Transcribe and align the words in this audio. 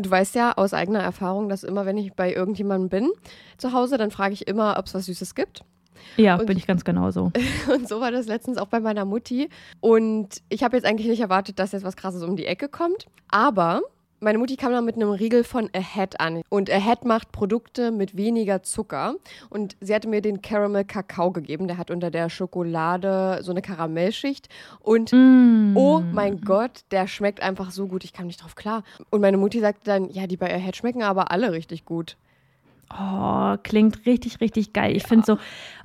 Du 0.00 0.10
weißt 0.10 0.34
ja 0.34 0.52
aus 0.56 0.74
eigener 0.74 1.00
Erfahrung, 1.00 1.48
dass 1.48 1.64
immer, 1.64 1.86
wenn 1.86 1.96
ich 1.98 2.12
bei 2.14 2.32
irgendjemandem 2.32 2.88
bin 2.88 3.10
zu 3.56 3.72
Hause, 3.72 3.98
dann 3.98 4.10
frage 4.10 4.34
ich 4.34 4.46
immer, 4.48 4.76
ob 4.78 4.86
es 4.86 4.94
was 4.94 5.06
Süßes 5.06 5.34
gibt. 5.34 5.62
Ja, 6.16 6.36
Und- 6.36 6.46
bin 6.46 6.56
ich 6.56 6.66
ganz 6.66 6.84
genauso. 6.84 7.32
Und 7.72 7.88
so 7.88 8.00
war 8.00 8.10
das 8.12 8.26
letztens 8.26 8.58
auch 8.58 8.68
bei 8.68 8.80
meiner 8.80 9.04
Mutti. 9.04 9.48
Und 9.80 10.40
ich 10.48 10.62
habe 10.62 10.76
jetzt 10.76 10.84
eigentlich 10.86 11.08
nicht 11.08 11.20
erwartet, 11.20 11.58
dass 11.58 11.72
jetzt 11.72 11.84
was 11.84 11.96
Krasses 11.96 12.22
um 12.22 12.36
die 12.36 12.46
Ecke 12.46 12.68
kommt. 12.68 13.06
Aber 13.30 13.82
meine 14.20 14.38
Mutti 14.38 14.56
kam 14.56 14.72
dann 14.72 14.84
mit 14.84 14.96
einem 14.96 15.10
Riegel 15.10 15.44
von 15.44 15.68
Ahead 15.74 16.20
an. 16.20 16.42
Und 16.48 16.70
Ahead 16.70 17.04
macht 17.04 17.32
Produkte 17.32 17.90
mit 17.90 18.16
weniger 18.16 18.62
Zucker. 18.62 19.14
Und 19.50 19.76
sie 19.80 19.94
hatte 19.94 20.08
mir 20.08 20.20
den 20.22 20.42
Caramel 20.42 20.84
Kakao 20.84 21.30
gegeben. 21.30 21.68
Der 21.68 21.78
hat 21.78 21.90
unter 21.90 22.10
der 22.10 22.28
Schokolade 22.30 23.40
so 23.42 23.50
eine 23.52 23.62
Karamellschicht. 23.62 24.48
Und 24.80 25.12
Mm. 25.12 25.76
oh 25.76 26.00
mein 26.12 26.40
Gott, 26.40 26.82
der 26.90 27.06
schmeckt 27.06 27.42
einfach 27.42 27.70
so 27.70 27.86
gut. 27.86 28.04
Ich 28.04 28.12
kam 28.12 28.26
nicht 28.26 28.42
drauf 28.42 28.54
klar. 28.54 28.82
Und 29.10 29.20
meine 29.20 29.36
Mutti 29.36 29.60
sagte 29.60 29.82
dann, 29.84 30.10
ja, 30.10 30.26
die 30.26 30.36
bei 30.36 30.52
Ahead 30.52 30.76
schmecken 30.76 31.02
aber 31.02 31.30
alle 31.30 31.52
richtig 31.52 31.84
gut. 31.84 32.16
Oh, 32.90 33.56
klingt 33.62 34.06
richtig, 34.06 34.40
richtig 34.40 34.72
geil. 34.72 34.96
Ich 34.96 35.06
finde 35.06 35.26
so, 35.26 35.38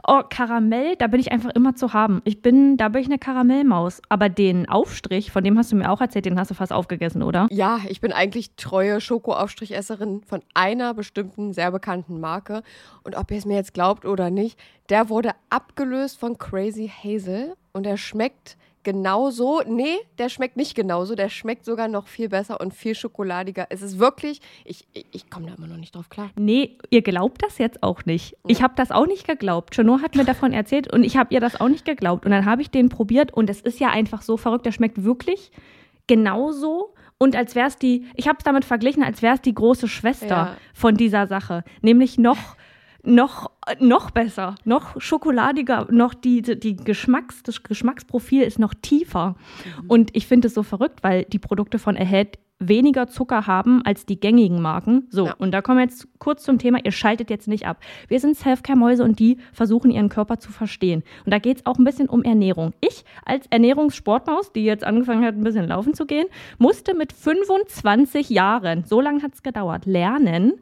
oh, 0.07 0.21
Karamell, 0.29 0.95
da 0.95 1.07
bin 1.07 1.19
ich 1.19 1.31
einfach 1.31 1.49
immer 1.49 1.75
zu 1.75 1.93
haben. 1.93 2.21
Ich 2.23 2.41
bin, 2.41 2.77
da 2.77 2.89
bin 2.89 3.01
ich 3.01 3.07
eine 3.07 3.19
Karamellmaus. 3.19 4.01
Aber 4.07 4.29
den 4.29 4.69
Aufstrich, 4.69 5.31
von 5.31 5.43
dem 5.43 5.57
hast 5.57 5.71
du 5.71 5.75
mir 5.75 5.91
auch 5.91 5.99
erzählt, 5.99 6.25
den 6.25 6.39
hast 6.39 6.51
du 6.51 6.55
fast 6.55 6.71
aufgegessen, 6.71 7.21
oder? 7.21 7.47
Ja, 7.51 7.79
ich 7.89 7.99
bin 7.99 8.13
eigentlich 8.13 8.55
treue 8.55 9.01
Schokoaufstrichesserin 9.01 10.21
von 10.23 10.41
einer 10.53 10.93
bestimmten 10.93 11.51
sehr 11.53 11.71
bekannten 11.71 12.21
Marke. 12.21 12.63
Und 13.03 13.17
ob 13.17 13.31
ihr 13.31 13.37
es 13.37 13.45
mir 13.45 13.55
jetzt 13.55 13.73
glaubt 13.73 14.05
oder 14.05 14.29
nicht, 14.29 14.57
der 14.89 15.09
wurde 15.09 15.31
abgelöst 15.49 16.19
von 16.19 16.37
Crazy 16.37 16.89
Hazel 16.89 17.55
und 17.73 17.85
der 17.85 17.97
schmeckt 17.97 18.57
genauso. 18.84 19.62
Nee, 19.66 19.98
der 20.17 20.30
schmeckt 20.30 20.58
nicht 20.58 20.76
genauso. 20.76 21.16
Der 21.16 21.30
schmeckt 21.30 21.66
sogar 21.66 21.88
noch 21.88 22.08
viel 22.08 22.30
besser 22.30 22.59
und 22.62 22.73
viel 22.73 22.95
schokoladiger. 22.95 23.67
Es 23.70 23.81
ist 23.81 24.00
wirklich, 24.00 24.42
ich, 24.66 24.86
ich, 24.94 25.06
ich 25.12 25.30
komme 25.30 25.48
da 25.48 25.56
immer 25.56 25.67
noch 25.67 25.78
nicht 25.78 25.95
drauf 25.95 26.09
klar. 26.09 26.30
Nee, 26.36 26.78
ihr 26.89 27.02
glaubt 27.02 27.44
das 27.44 27.58
jetzt 27.58 27.81
auch 27.84 28.06
nicht. 28.06 28.36
Ich 28.48 28.61
habe 28.61 28.73
das 28.76 28.92
auch 28.92 29.08
nicht 29.08 29.28
geglaubt. 29.28 29.76
Chanot 29.76 30.02
hat 30.02 30.16
mir 30.16 30.26
davon 30.26 30.54
erzählt 30.54 30.92
und 30.94 31.04
ich 31.04 31.17
habe 31.17 31.34
ihr 31.34 31.39
das 31.39 31.59
auch 31.59 31.70
nicht 31.70 31.86
geglaubt. 31.86 32.26
Und 32.26 32.31
dann 32.31 32.45
habe 32.45 32.61
ich 32.61 32.70
den 32.70 32.89
probiert 32.89 33.34
und 33.34 33.50
es 33.50 33.61
ist 33.61 33.80
ja 33.80 33.89
einfach 33.89 34.22
so 34.22 34.38
verrückt. 34.38 34.66
Der 34.66 34.72
schmeckt 34.72 35.04
wirklich 35.04 35.52
genauso. 36.08 36.94
Und 37.17 37.36
als 37.36 37.56
wäre 37.56 37.67
es 37.67 37.78
die, 37.78 38.06
ich 38.16 38.28
habe 38.28 38.38
es 38.39 38.44
damit 38.44 38.66
verglichen, 38.66 39.04
als 39.04 39.22
wäre 39.22 39.36
es 39.36 39.42
die 39.42 39.54
große 39.54 39.88
Schwester 39.88 40.28
Ja. 40.28 40.58
von 40.73 40.95
dieser 40.95 41.28
Sache. 41.28 41.64
Nämlich 41.81 42.17
noch, 42.17 42.58
noch, 43.03 43.51
noch 43.79 44.11
besser, 44.11 44.55
noch 44.63 44.99
schokoladiger, 45.01 45.87
noch 45.91 46.13
die, 46.13 46.41
die 46.41 46.75
Geschmacks, 46.75 47.43
das 47.43 47.63
Geschmacksprofil 47.63 48.43
ist 48.43 48.59
noch 48.59 48.73
tiefer. 48.73 49.35
Und 49.87 50.15
ich 50.15 50.25
finde 50.27 50.47
es 50.47 50.53
so 50.53 50.63
verrückt, 50.63 51.03
weil 51.03 51.25
die 51.25 51.39
Produkte 51.39 51.79
von 51.79 51.97
Ahead 51.97 52.39
weniger 52.59 53.07
Zucker 53.07 53.45
haben 53.45 53.81
als 53.83 54.05
die 54.05 54.17
gängigen 54.17 54.61
Marken. 54.61 55.07
So, 55.09 55.25
Ja. 55.25 55.33
und 55.37 55.51
da 55.51 55.61
kommen 55.61 55.79
wir 55.79 55.83
jetzt 55.83 56.07
kurz 56.17 56.43
zum 56.43 56.59
Thema, 56.59 56.79
ihr 56.85 56.93
schaltet 56.93 57.29
jetzt 57.29 57.49
nicht 57.49 57.65
ab. 57.67 57.81
Wir 58.07 58.21
sind 58.21 58.37
Selfcare-Mäuse 58.37 59.03
und 59.03 59.19
die 59.19 59.37
versuchen 59.52 59.92
ihren 59.92 60.08
Körper 60.08 60.39
zu 60.39 60.49
verstehen. 60.53 61.03
Und 61.25 61.33
da 61.33 61.39
geht 61.39 61.58
es 61.58 61.65
auch 61.65 61.77
ein 61.77 61.83
bisschen 61.83 62.08
um 62.08 62.23
Ernährung. 62.23 62.73
Ich 62.80 63.03
als 63.25 63.47
Ernährungssportmaus, 63.47 64.53
die 64.53 64.63
jetzt 64.63 64.86
angefangen 64.86 65.25
hat, 65.25 65.36
ein 65.36 65.43
bisschen 65.43 65.67
laufen 65.67 65.93
zu 65.93 66.05
gehen, 66.05 66.27
musste 66.58 66.93
mit 66.93 67.11
25 67.11 68.30
Jahren, 68.30 68.86
so 68.86 69.02
lange 69.02 69.21
hat 69.23 69.33
es 69.33 69.43
gedauert, 69.43 69.86
lernen, 69.86 70.53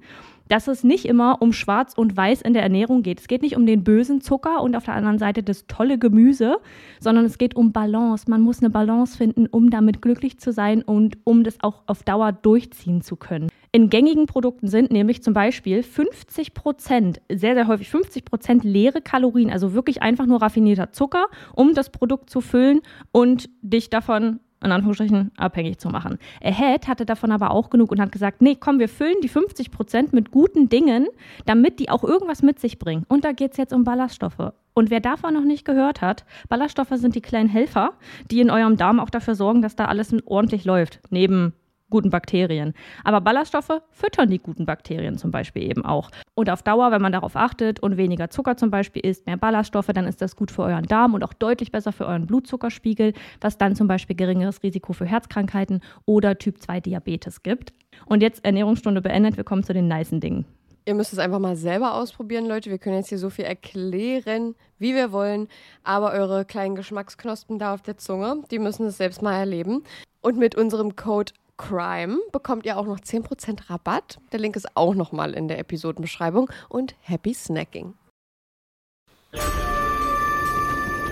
dass 0.51 0.67
es 0.67 0.83
nicht 0.83 1.05
immer 1.05 1.41
um 1.41 1.53
Schwarz 1.53 1.93
und 1.95 2.17
Weiß 2.17 2.41
in 2.41 2.51
der 2.51 2.61
Ernährung 2.61 3.03
geht. 3.03 3.21
Es 3.21 3.29
geht 3.29 3.41
nicht 3.41 3.55
um 3.55 3.65
den 3.65 3.85
bösen 3.85 4.19
Zucker 4.19 4.61
und 4.61 4.75
auf 4.75 4.83
der 4.83 4.95
anderen 4.95 5.17
Seite 5.17 5.43
das 5.43 5.65
tolle 5.65 5.97
Gemüse, 5.97 6.57
sondern 6.99 7.23
es 7.23 7.37
geht 7.37 7.55
um 7.55 7.71
Balance. 7.71 8.29
Man 8.29 8.41
muss 8.41 8.59
eine 8.59 8.69
Balance 8.69 9.15
finden, 9.15 9.47
um 9.47 9.69
damit 9.69 10.01
glücklich 10.01 10.39
zu 10.39 10.51
sein 10.51 10.81
und 10.81 11.17
um 11.23 11.45
das 11.45 11.55
auch 11.61 11.83
auf 11.87 12.03
Dauer 12.03 12.33
durchziehen 12.33 13.01
zu 13.01 13.15
können. 13.15 13.47
In 13.71 13.89
gängigen 13.89 14.25
Produkten 14.25 14.67
sind 14.67 14.91
nämlich 14.91 15.23
zum 15.23 15.33
Beispiel 15.33 15.83
50 15.83 16.53
Prozent, 16.53 17.21
sehr, 17.31 17.55
sehr 17.55 17.67
häufig 17.67 17.89
50 17.89 18.25
Prozent 18.25 18.65
leere 18.65 18.99
Kalorien, 18.99 19.51
also 19.51 19.73
wirklich 19.73 20.01
einfach 20.01 20.25
nur 20.25 20.41
raffinierter 20.41 20.91
Zucker, 20.91 21.27
um 21.55 21.73
das 21.73 21.89
Produkt 21.91 22.29
zu 22.29 22.41
füllen 22.41 22.81
und 23.13 23.49
dich 23.61 23.89
davon 23.89 24.41
in 24.63 24.71
Anführungsstrichen 24.71 25.31
abhängig 25.37 25.79
zu 25.79 25.89
machen. 25.89 26.17
Ahead 26.43 26.87
hatte 26.87 27.05
davon 27.05 27.31
aber 27.31 27.51
auch 27.51 27.69
genug 27.69 27.91
und 27.91 27.99
hat 27.99 28.11
gesagt, 28.11 28.41
nee, 28.41 28.55
komm, 28.55 28.79
wir 28.79 28.89
füllen 28.89 29.15
die 29.23 29.29
50 29.29 29.71
Prozent 29.71 30.13
mit 30.13 30.31
guten 30.31 30.69
Dingen, 30.69 31.07
damit 31.45 31.79
die 31.79 31.89
auch 31.89 32.03
irgendwas 32.03 32.41
mit 32.41 32.59
sich 32.59 32.79
bringen. 32.79 33.05
Und 33.07 33.25
da 33.25 33.31
geht 33.31 33.51
es 33.51 33.57
jetzt 33.57 33.73
um 33.73 33.83
Ballaststoffe. 33.83 34.53
Und 34.73 34.89
wer 34.89 35.01
davon 35.01 35.33
noch 35.33 35.43
nicht 35.43 35.65
gehört 35.65 36.01
hat, 36.01 36.25
Ballaststoffe 36.47 36.93
sind 36.93 37.15
die 37.15 37.21
kleinen 37.21 37.49
Helfer, 37.49 37.93
die 38.29 38.39
in 38.39 38.49
eurem 38.49 38.77
Darm 38.77 38.99
auch 38.99 39.09
dafür 39.09 39.35
sorgen, 39.35 39.61
dass 39.61 39.75
da 39.75 39.85
alles 39.85 40.15
ordentlich 40.25 40.63
läuft, 40.63 41.01
neben 41.09 41.53
guten 41.91 42.09
Bakterien. 42.09 42.73
Aber 43.03 43.21
Ballaststoffe 43.21 43.81
füttern 43.91 44.31
die 44.31 44.39
guten 44.39 44.65
Bakterien 44.65 45.19
zum 45.19 45.29
Beispiel 45.29 45.69
eben 45.69 45.85
auch. 45.85 46.09
Und 46.33 46.49
auf 46.49 46.63
Dauer, 46.63 46.89
wenn 46.89 47.03
man 47.03 47.11
darauf 47.11 47.35
achtet 47.35 47.79
und 47.79 47.97
weniger 47.97 48.31
Zucker 48.31 48.57
zum 48.57 48.71
Beispiel 48.71 49.05
isst, 49.05 49.27
mehr 49.27 49.37
Ballaststoffe, 49.37 49.91
dann 49.93 50.07
ist 50.07 50.23
das 50.23 50.35
gut 50.35 50.49
für 50.49 50.63
euren 50.63 50.85
Darm 50.85 51.13
und 51.13 51.23
auch 51.23 51.33
deutlich 51.33 51.71
besser 51.71 51.91
für 51.91 52.07
euren 52.07 52.25
Blutzuckerspiegel, 52.25 53.13
was 53.39 53.59
dann 53.59 53.75
zum 53.75 53.87
Beispiel 53.87 54.15
geringeres 54.15 54.63
Risiko 54.63 54.93
für 54.93 55.05
Herzkrankheiten 55.05 55.81
oder 56.07 56.39
Typ 56.39 56.59
2 56.59 56.79
Diabetes 56.79 57.43
gibt. 57.43 57.73
Und 58.07 58.23
jetzt 58.23 58.43
Ernährungsstunde 58.43 59.01
beendet, 59.01 59.37
wir 59.37 59.43
kommen 59.43 59.63
zu 59.63 59.73
den 59.73 59.87
nicen 59.87 60.19
Dingen. 60.19 60.45
Ihr 60.85 60.95
müsst 60.95 61.13
es 61.13 61.19
einfach 61.19 61.39
mal 61.39 61.55
selber 61.55 61.93
ausprobieren, 61.93 62.47
Leute. 62.47 62.71
Wir 62.71 62.79
können 62.79 62.95
jetzt 62.95 63.09
hier 63.09 63.19
so 63.19 63.29
viel 63.29 63.45
erklären, 63.45 64.55
wie 64.79 64.95
wir 64.95 65.11
wollen. 65.11 65.47
Aber 65.83 66.11
eure 66.11 66.43
kleinen 66.43 66.75
Geschmacksknospen 66.75 67.59
da 67.59 67.75
auf 67.75 67.83
der 67.83 67.97
Zunge, 67.97 68.41
die 68.49 68.57
müssen 68.57 68.87
es 68.87 68.97
selbst 68.97 69.21
mal 69.21 69.37
erleben. 69.37 69.83
Und 70.21 70.37
mit 70.37 70.55
unserem 70.55 70.95
Code 70.95 71.33
CRIME 71.61 72.17
bekommt 72.31 72.65
ihr 72.65 72.77
auch 72.77 72.85
noch 72.85 72.99
10% 72.99 73.69
Rabatt. 73.69 74.19
Der 74.31 74.39
Link 74.39 74.55
ist 74.55 74.75
auch 74.75 74.95
nochmal 74.95 75.33
in 75.33 75.47
der 75.47 75.59
Episodenbeschreibung. 75.59 76.49
Und 76.69 76.95
happy 77.01 77.33
snacking. 77.33 77.93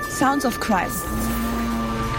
Sounds 0.09 0.45
of 0.45 0.59
Crime. 0.59 0.91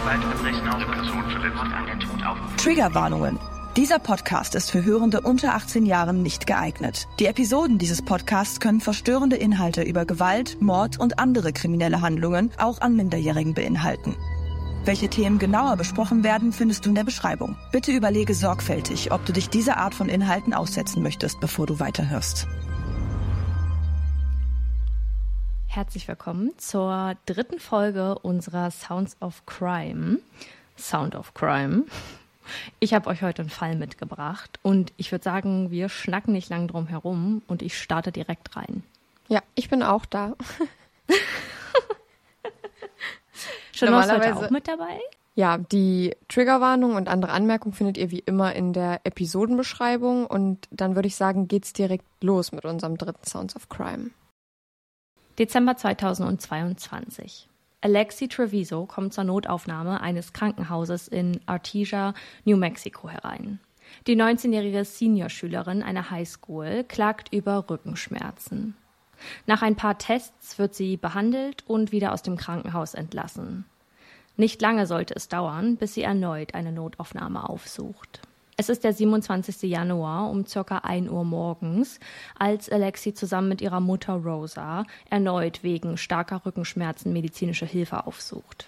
Gewaltverbrechen 0.01 0.69
auf 0.69 0.93
Person 0.93 1.31
verletzt 1.31 1.61
an 1.61 1.87
den 1.87 2.01
Tod 2.01 2.25
auf. 2.25 2.39
Triggerwarnungen. 2.57 3.39
Dieser 3.77 3.99
Podcast 3.99 4.55
ist 4.55 4.71
für 4.71 4.85
Hörende 4.85 5.21
unter 5.21 5.55
18 5.55 5.87
Jahren 5.87 6.23
nicht 6.23 6.47
geeignet. 6.47 7.07
Die 7.19 7.27
Episoden 7.27 7.79
dieses 7.79 8.03
Podcasts 8.03 8.59
können 8.59 8.81
verstörende 8.81 9.37
Inhalte 9.37 9.83
über 9.83 10.05
Gewalt, 10.05 10.61
Mord 10.61 10.99
und 10.99 11.19
andere 11.19 11.53
kriminelle 11.53 12.01
Handlungen 12.01 12.51
auch 12.59 12.81
an 12.81 12.97
Minderjährigen 12.97 13.55
beinhalten. 13.55 14.17
Welche 14.87 15.11
Themen 15.11 15.39
genauer 15.39 15.77
besprochen 15.77 16.25
werden, 16.25 16.55
findest 16.55 16.87
du 16.87 16.89
in 16.89 16.95
der 16.95 17.05
Beschreibung. 17.05 17.55
Bitte 17.71 17.93
überlege 17.93 18.33
sorgfältig, 18.33 19.13
ob 19.13 19.27
du 19.27 19.33
dich 19.35 19.51
dieser 19.51 19.77
Art 19.77 19.95
von 19.95 20.09
Inhalten 20.09 20.55
aussetzen 20.55 21.03
möchtest, 21.03 21.39
bevor 21.39 21.67
du 21.67 21.81
weiterhörst. 21.81 22.47
Herzlich 25.67 26.09
willkommen 26.09 26.53
zur 26.57 27.15
dritten 27.27 27.61
Folge 27.61 28.19
unserer 28.19 28.71
Sounds 28.71 29.19
of 29.21 29.45
Crime. 29.45 30.19
Sound 30.79 31.15
of 31.15 31.35
Crime. 31.35 31.85
Ich 32.81 32.95
habe 32.95 33.11
euch 33.11 33.21
heute 33.21 33.43
einen 33.43 33.51
Fall 33.51 33.77
mitgebracht 33.77 34.59
und 34.63 34.95
ich 34.97 35.13
würde 35.13 35.23
sagen, 35.23 35.71
wir 35.71 35.91
schnacken 35.91 36.33
nicht 36.33 36.49
lang 36.49 36.69
drum 36.69 36.87
herum 36.87 37.43
und 37.49 37.61
ich 37.61 37.79
starte 37.79 38.13
direkt 38.13 38.57
rein. 38.57 38.83
Ja, 39.29 39.43
ich 39.55 39.69
bin 39.69 39.83
auch 39.83 40.07
da. 40.07 40.35
Schon 43.81 43.95
heute 43.95 44.09
Normalerweise- 44.09 44.47
auch 44.47 44.51
mit 44.51 44.69
dabei? 44.69 45.01
Ja, 45.35 45.59
die 45.59 46.15
Triggerwarnung 46.29 46.97
und 46.97 47.09
andere 47.09 47.33
Anmerkungen 47.33 47.73
findet 47.73 47.97
ihr 47.97 48.11
wie 48.11 48.19
immer 48.19 48.55
in 48.55 48.73
der 48.73 49.01
Episodenbeschreibung. 49.05 50.27
Und 50.27 50.69
dann 50.71 50.97
würde 50.97 51.09
ich 51.09 51.17
sagen, 51.17 51.49
geht's 51.49 51.73
direkt 51.73 52.05
los 52.23 52.53
mit 52.53 52.65
unserem 52.65 52.99
dritten 52.99 53.27
Sounds 53.27 53.57
of 53.57 53.69
Crime. 53.69 54.11
Dezember 55.39 55.77
2022. 55.77 57.49
Alexi 57.81 58.29
Treviso 58.29 58.85
kommt 58.85 59.15
zur 59.15 59.25
Notaufnahme 59.25 60.03
eines 60.03 60.35
Krankenhauses 60.35 61.09
in 61.09 61.41
Artesia, 61.47 62.13
New 62.45 62.59
Mexico 62.59 63.09
herein. 63.09 63.59
Die 64.07 64.17
19-jährige 64.17 64.85
Seniorschülerin 64.85 65.83
einer 65.83 66.11
Highschool 66.11 66.85
klagt 66.85 67.33
über 67.33 67.71
Rückenschmerzen. 67.71 68.77
Nach 69.47 69.63
ein 69.63 69.77
paar 69.77 69.99
Tests 69.99 70.59
wird 70.59 70.75
sie 70.75 70.97
behandelt 70.97 71.65
und 71.67 71.93
wieder 71.93 72.13
aus 72.13 72.23
dem 72.23 72.37
Krankenhaus 72.37 72.95
entlassen. 72.95 73.65
Nicht 74.37 74.63
lange 74.63 74.87
sollte 74.87 75.15
es 75.15 75.29
dauern, 75.29 75.77
bis 75.77 75.95
sie 75.95 76.03
erneut 76.03 76.55
eine 76.55 76.73
Notaufnahme 76.73 77.49
aufsucht. 77.49 78.23
Es 78.57 78.69
ist 78.69 78.85
der 78.85 78.93
27. 78.93 79.63
Januar 79.63 80.31
um 80.31 80.45
circa 80.45 80.79
1 80.79 81.09
Uhr 81.09 81.25
morgens, 81.25 81.99
als 82.39 82.69
Alexi 82.71 83.15
zusammen 83.15 83.49
mit 83.49 83.63
ihrer 83.63 83.81
Mutter 83.81 84.15
Rosa 84.15 84.85
erneut 85.09 85.63
wegen 85.63 85.97
starker 85.97 86.45
Rückenschmerzen 86.45 87.13
medizinische 87.13 87.65
Hilfe 87.65 88.07
aufsucht. 88.07 88.67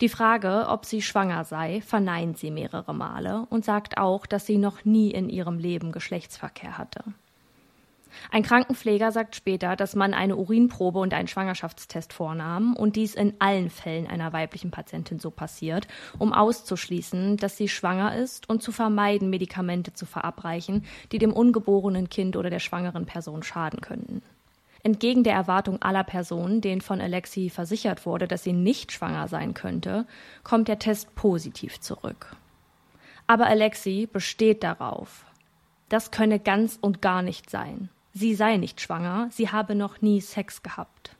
Die 0.00 0.08
Frage, 0.08 0.66
ob 0.68 0.84
sie 0.84 1.00
schwanger 1.00 1.44
sei, 1.44 1.80
verneint 1.80 2.38
sie 2.38 2.50
mehrere 2.50 2.92
Male 2.92 3.46
und 3.50 3.64
sagt 3.64 3.98
auch, 3.98 4.26
dass 4.26 4.46
sie 4.46 4.58
noch 4.58 4.84
nie 4.84 5.12
in 5.12 5.28
ihrem 5.28 5.58
Leben 5.58 5.92
Geschlechtsverkehr 5.92 6.76
hatte. 6.76 7.04
Ein 8.30 8.42
Krankenpfleger 8.42 9.12
sagt 9.12 9.36
später, 9.36 9.76
dass 9.76 9.94
man 9.94 10.14
eine 10.14 10.36
Urinprobe 10.36 10.98
und 10.98 11.14
einen 11.14 11.28
Schwangerschaftstest 11.28 12.12
vornahm 12.12 12.74
und 12.76 12.96
dies 12.96 13.14
in 13.14 13.34
allen 13.38 13.70
Fällen 13.70 14.06
einer 14.06 14.32
weiblichen 14.32 14.70
Patientin 14.70 15.18
so 15.18 15.30
passiert, 15.30 15.86
um 16.18 16.32
auszuschließen, 16.32 17.36
dass 17.36 17.56
sie 17.56 17.68
schwanger 17.68 18.16
ist 18.16 18.48
und 18.48 18.62
zu 18.62 18.72
vermeiden, 18.72 19.30
Medikamente 19.30 19.92
zu 19.92 20.06
verabreichen, 20.06 20.84
die 21.12 21.18
dem 21.18 21.32
ungeborenen 21.32 22.08
Kind 22.08 22.36
oder 22.36 22.50
der 22.50 22.60
schwangeren 22.60 23.06
Person 23.06 23.42
schaden 23.42 23.80
könnten. 23.80 24.22
Entgegen 24.82 25.24
der 25.24 25.34
Erwartung 25.34 25.82
aller 25.82 26.04
Personen, 26.04 26.60
denen 26.60 26.80
von 26.80 27.00
Alexi 27.00 27.50
versichert 27.50 28.06
wurde, 28.06 28.26
dass 28.26 28.44
sie 28.44 28.54
nicht 28.54 28.92
schwanger 28.92 29.28
sein 29.28 29.52
könnte, 29.52 30.06
kommt 30.42 30.68
der 30.68 30.78
Test 30.78 31.14
positiv 31.14 31.80
zurück. 31.80 32.34
Aber 33.26 33.46
Alexi 33.46 34.08
besteht 34.10 34.64
darauf. 34.64 35.24
Das 35.90 36.10
könne 36.10 36.38
ganz 36.38 36.78
und 36.80 37.02
gar 37.02 37.20
nicht 37.20 37.50
sein. 37.50 37.90
Sie 38.12 38.34
sei 38.34 38.56
nicht 38.56 38.80
schwanger, 38.80 39.28
sie 39.30 39.50
habe 39.50 39.74
noch 39.74 40.00
nie 40.00 40.20
Sex 40.20 40.62
gehabt. 40.62 41.16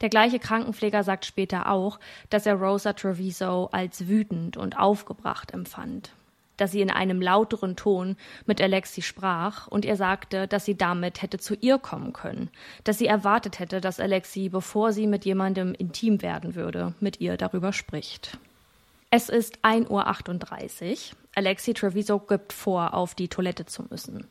Der 0.00 0.08
gleiche 0.08 0.38
Krankenpfleger 0.38 1.02
sagt 1.04 1.26
später 1.26 1.70
auch, 1.70 2.00
dass 2.30 2.46
er 2.46 2.54
Rosa 2.54 2.92
Treviso 2.92 3.68
als 3.72 4.08
wütend 4.08 4.56
und 4.56 4.78
aufgebracht 4.78 5.52
empfand 5.52 6.12
dass 6.60 6.72
sie 6.72 6.82
in 6.82 6.90
einem 6.90 7.22
lauteren 7.22 7.74
Ton 7.74 8.16
mit 8.44 8.60
Alexi 8.60 9.02
sprach 9.02 9.66
und 9.66 9.84
ihr 9.84 9.96
sagte, 9.96 10.46
dass 10.46 10.66
sie 10.66 10.76
damit 10.76 11.22
hätte 11.22 11.38
zu 11.38 11.54
ihr 11.54 11.78
kommen 11.78 12.12
können, 12.12 12.50
dass 12.84 12.98
sie 12.98 13.06
erwartet 13.06 13.58
hätte, 13.58 13.80
dass 13.80 13.98
Alexi, 13.98 14.50
bevor 14.50 14.92
sie 14.92 15.06
mit 15.06 15.24
jemandem 15.24 15.74
intim 15.74 16.20
werden 16.22 16.54
würde, 16.54 16.94
mit 17.00 17.20
ihr 17.20 17.36
darüber 17.36 17.72
spricht. 17.72 18.38
Es 19.10 19.28
ist 19.28 19.58
1.38 19.64 20.90
Uhr. 20.90 21.16
Alexi 21.34 21.74
Treviso 21.74 22.18
gibt 22.18 22.52
vor, 22.52 22.94
auf 22.94 23.14
die 23.14 23.28
Toilette 23.28 23.64
zu 23.64 23.84
müssen. 23.88 24.26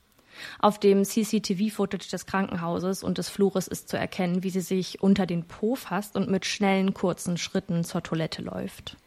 Auf 0.60 0.80
dem 0.80 1.04
CCTV-Footage 1.04 2.10
des 2.10 2.26
Krankenhauses 2.26 3.04
und 3.04 3.18
des 3.18 3.30
Flures 3.30 3.68
ist 3.68 3.90
zu 3.90 3.98
erkennen, 3.98 4.44
wie 4.44 4.50
sie 4.50 4.62
sich 4.62 5.02
unter 5.02 5.26
den 5.26 5.46
Po 5.46 5.76
fasst 5.76 6.16
und 6.16 6.30
mit 6.30 6.46
schnellen, 6.46 6.94
kurzen 6.94 7.38
Schritten 7.38 7.84
zur 7.84 8.04
Toilette 8.04 8.42
läuft. 8.42 8.98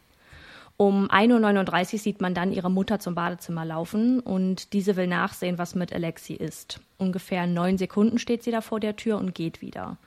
Um 0.75 1.07
1.39 1.09 1.93
Uhr 1.93 1.99
sieht 1.99 2.21
man 2.21 2.33
dann 2.33 2.51
ihre 2.51 2.71
Mutter 2.71 2.99
zum 2.99 3.13
Badezimmer 3.13 3.63
laufen 3.63 4.19
und 4.19 4.73
diese 4.73 4.95
will 4.95 5.07
nachsehen, 5.07 5.57
was 5.57 5.75
mit 5.75 5.93
Alexi 5.93 6.33
ist. 6.33 6.79
Ungefähr 6.97 7.45
neun 7.45 7.77
Sekunden 7.77 8.17
steht 8.17 8.43
sie 8.43 8.51
da 8.51 8.61
vor 8.61 8.79
der 8.79 8.95
Tür 8.95 9.17
und 9.17 9.35
geht 9.35 9.61
wieder. 9.61 9.97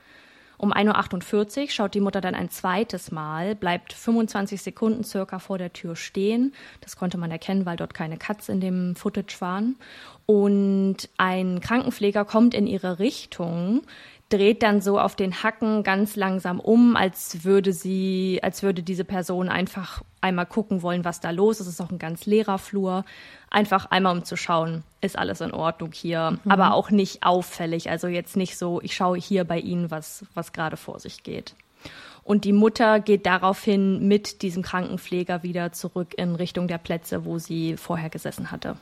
Um 0.58 0.72
1.48 0.72 1.62
Uhr 1.62 1.70
schaut 1.70 1.94
die 1.94 2.00
Mutter 2.00 2.20
dann 2.20 2.34
ein 2.34 2.50
zweites 2.50 3.10
Mal, 3.10 3.54
bleibt 3.54 3.92
25 3.92 4.62
Sekunden 4.62 5.04
circa 5.04 5.38
vor 5.38 5.58
der 5.58 5.72
Tür 5.72 5.96
stehen. 5.96 6.54
Das 6.80 6.96
konnte 6.96 7.18
man 7.18 7.30
erkennen, 7.30 7.66
weil 7.66 7.76
dort 7.76 7.94
keine 7.94 8.16
Cuts 8.16 8.48
in 8.48 8.60
dem 8.60 8.96
Footage 8.96 9.40
waren. 9.40 9.76
Und 10.24 11.08
ein 11.18 11.60
Krankenpfleger 11.60 12.24
kommt 12.24 12.54
in 12.54 12.66
ihre 12.66 12.98
Richtung, 12.98 13.82
dreht 14.28 14.62
dann 14.62 14.80
so 14.80 14.98
auf 14.98 15.14
den 15.14 15.42
Hacken 15.42 15.84
ganz 15.84 16.16
langsam 16.16 16.58
um, 16.58 16.96
als 16.96 17.44
würde 17.44 17.72
sie, 17.72 18.40
als 18.42 18.62
würde 18.62 18.82
diese 18.82 19.04
Person 19.04 19.48
einfach 19.48 20.02
einmal 20.20 20.46
gucken 20.46 20.82
wollen, 20.82 21.04
was 21.04 21.20
da 21.20 21.30
los 21.30 21.60
ist. 21.60 21.68
Es 21.68 21.74
ist 21.74 21.80
auch 21.80 21.92
ein 21.92 21.98
ganz 21.98 22.26
leerer 22.26 22.58
Flur. 22.58 23.04
Einfach 23.50 23.86
einmal 23.86 24.16
um 24.16 24.24
zu 24.24 24.36
schauen, 24.36 24.82
ist 25.00 25.16
alles 25.16 25.40
in 25.40 25.52
Ordnung 25.52 25.92
hier, 25.92 26.32
mhm. 26.32 26.50
aber 26.50 26.74
auch 26.74 26.90
nicht 26.90 27.22
auffällig. 27.22 27.88
Also 27.88 28.08
jetzt 28.08 28.36
nicht 28.36 28.58
so, 28.58 28.80
ich 28.82 28.96
schaue 28.96 29.18
hier 29.18 29.44
bei 29.44 29.60
Ihnen, 29.60 29.90
was, 29.90 30.24
was 30.34 30.52
gerade 30.52 30.76
vor 30.76 30.98
sich 30.98 31.22
geht. 31.22 31.54
Und 32.24 32.44
die 32.44 32.52
Mutter 32.52 32.98
geht 32.98 33.24
daraufhin 33.24 34.08
mit 34.08 34.42
diesem 34.42 34.64
Krankenpfleger 34.64 35.44
wieder 35.44 35.70
zurück 35.70 36.14
in 36.16 36.34
Richtung 36.34 36.66
der 36.66 36.78
Plätze, 36.78 37.24
wo 37.24 37.38
sie 37.38 37.76
vorher 37.76 38.10
gesessen 38.10 38.50
hatte. 38.50 38.76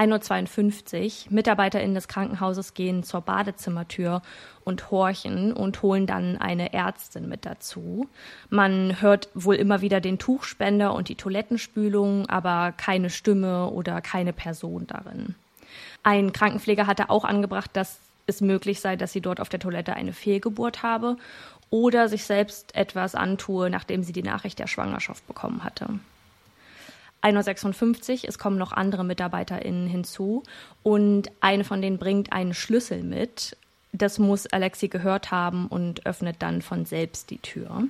1.52 0.00 1.26
Uhr. 1.26 1.32
MitarbeiterInnen 1.34 1.94
des 1.94 2.08
Krankenhauses 2.08 2.72
gehen 2.72 3.02
zur 3.02 3.20
Badezimmertür 3.20 4.22
und 4.64 4.90
horchen 4.90 5.52
und 5.52 5.82
holen 5.82 6.06
dann 6.06 6.38
eine 6.38 6.72
Ärztin 6.72 7.28
mit 7.28 7.44
dazu. 7.44 8.08
Man 8.48 9.02
hört 9.02 9.28
wohl 9.34 9.56
immer 9.56 9.82
wieder 9.82 10.00
den 10.00 10.18
Tuchspender 10.18 10.94
und 10.94 11.08
die 11.08 11.16
Toilettenspülung, 11.16 12.28
aber 12.30 12.72
keine 12.72 13.10
Stimme 13.10 13.68
oder 13.70 14.00
keine 14.00 14.32
Person 14.32 14.86
darin. 14.86 15.34
Ein 16.02 16.32
Krankenpfleger 16.32 16.86
hatte 16.86 17.10
auch 17.10 17.24
angebracht, 17.24 17.70
dass 17.74 18.00
es 18.26 18.40
möglich 18.40 18.80
sei, 18.80 18.96
dass 18.96 19.12
sie 19.12 19.20
dort 19.20 19.40
auf 19.40 19.50
der 19.50 19.60
Toilette 19.60 19.94
eine 19.94 20.14
Fehlgeburt 20.14 20.82
habe 20.82 21.16
oder 21.68 22.08
sich 22.08 22.24
selbst 22.24 22.74
etwas 22.74 23.14
antue, 23.14 23.68
nachdem 23.68 24.02
sie 24.02 24.12
die 24.12 24.22
Nachricht 24.22 24.58
der 24.58 24.66
Schwangerschaft 24.66 25.26
bekommen 25.26 25.62
hatte. 25.62 25.88
1.56 27.22 28.22
Uhr, 28.22 28.28
es 28.28 28.38
kommen 28.38 28.58
noch 28.58 28.72
andere 28.72 29.04
MitarbeiterInnen 29.04 29.86
hinzu 29.86 30.42
und 30.82 31.30
eine 31.40 31.64
von 31.64 31.82
denen 31.82 31.98
bringt 31.98 32.32
einen 32.32 32.54
Schlüssel 32.54 33.02
mit. 33.02 33.56
Das 33.92 34.18
muss 34.18 34.46
Alexi 34.46 34.88
gehört 34.88 35.30
haben 35.30 35.66
und 35.66 36.06
öffnet 36.06 36.36
dann 36.38 36.62
von 36.62 36.86
selbst 36.86 37.30
die 37.30 37.38
Tür. 37.38 37.84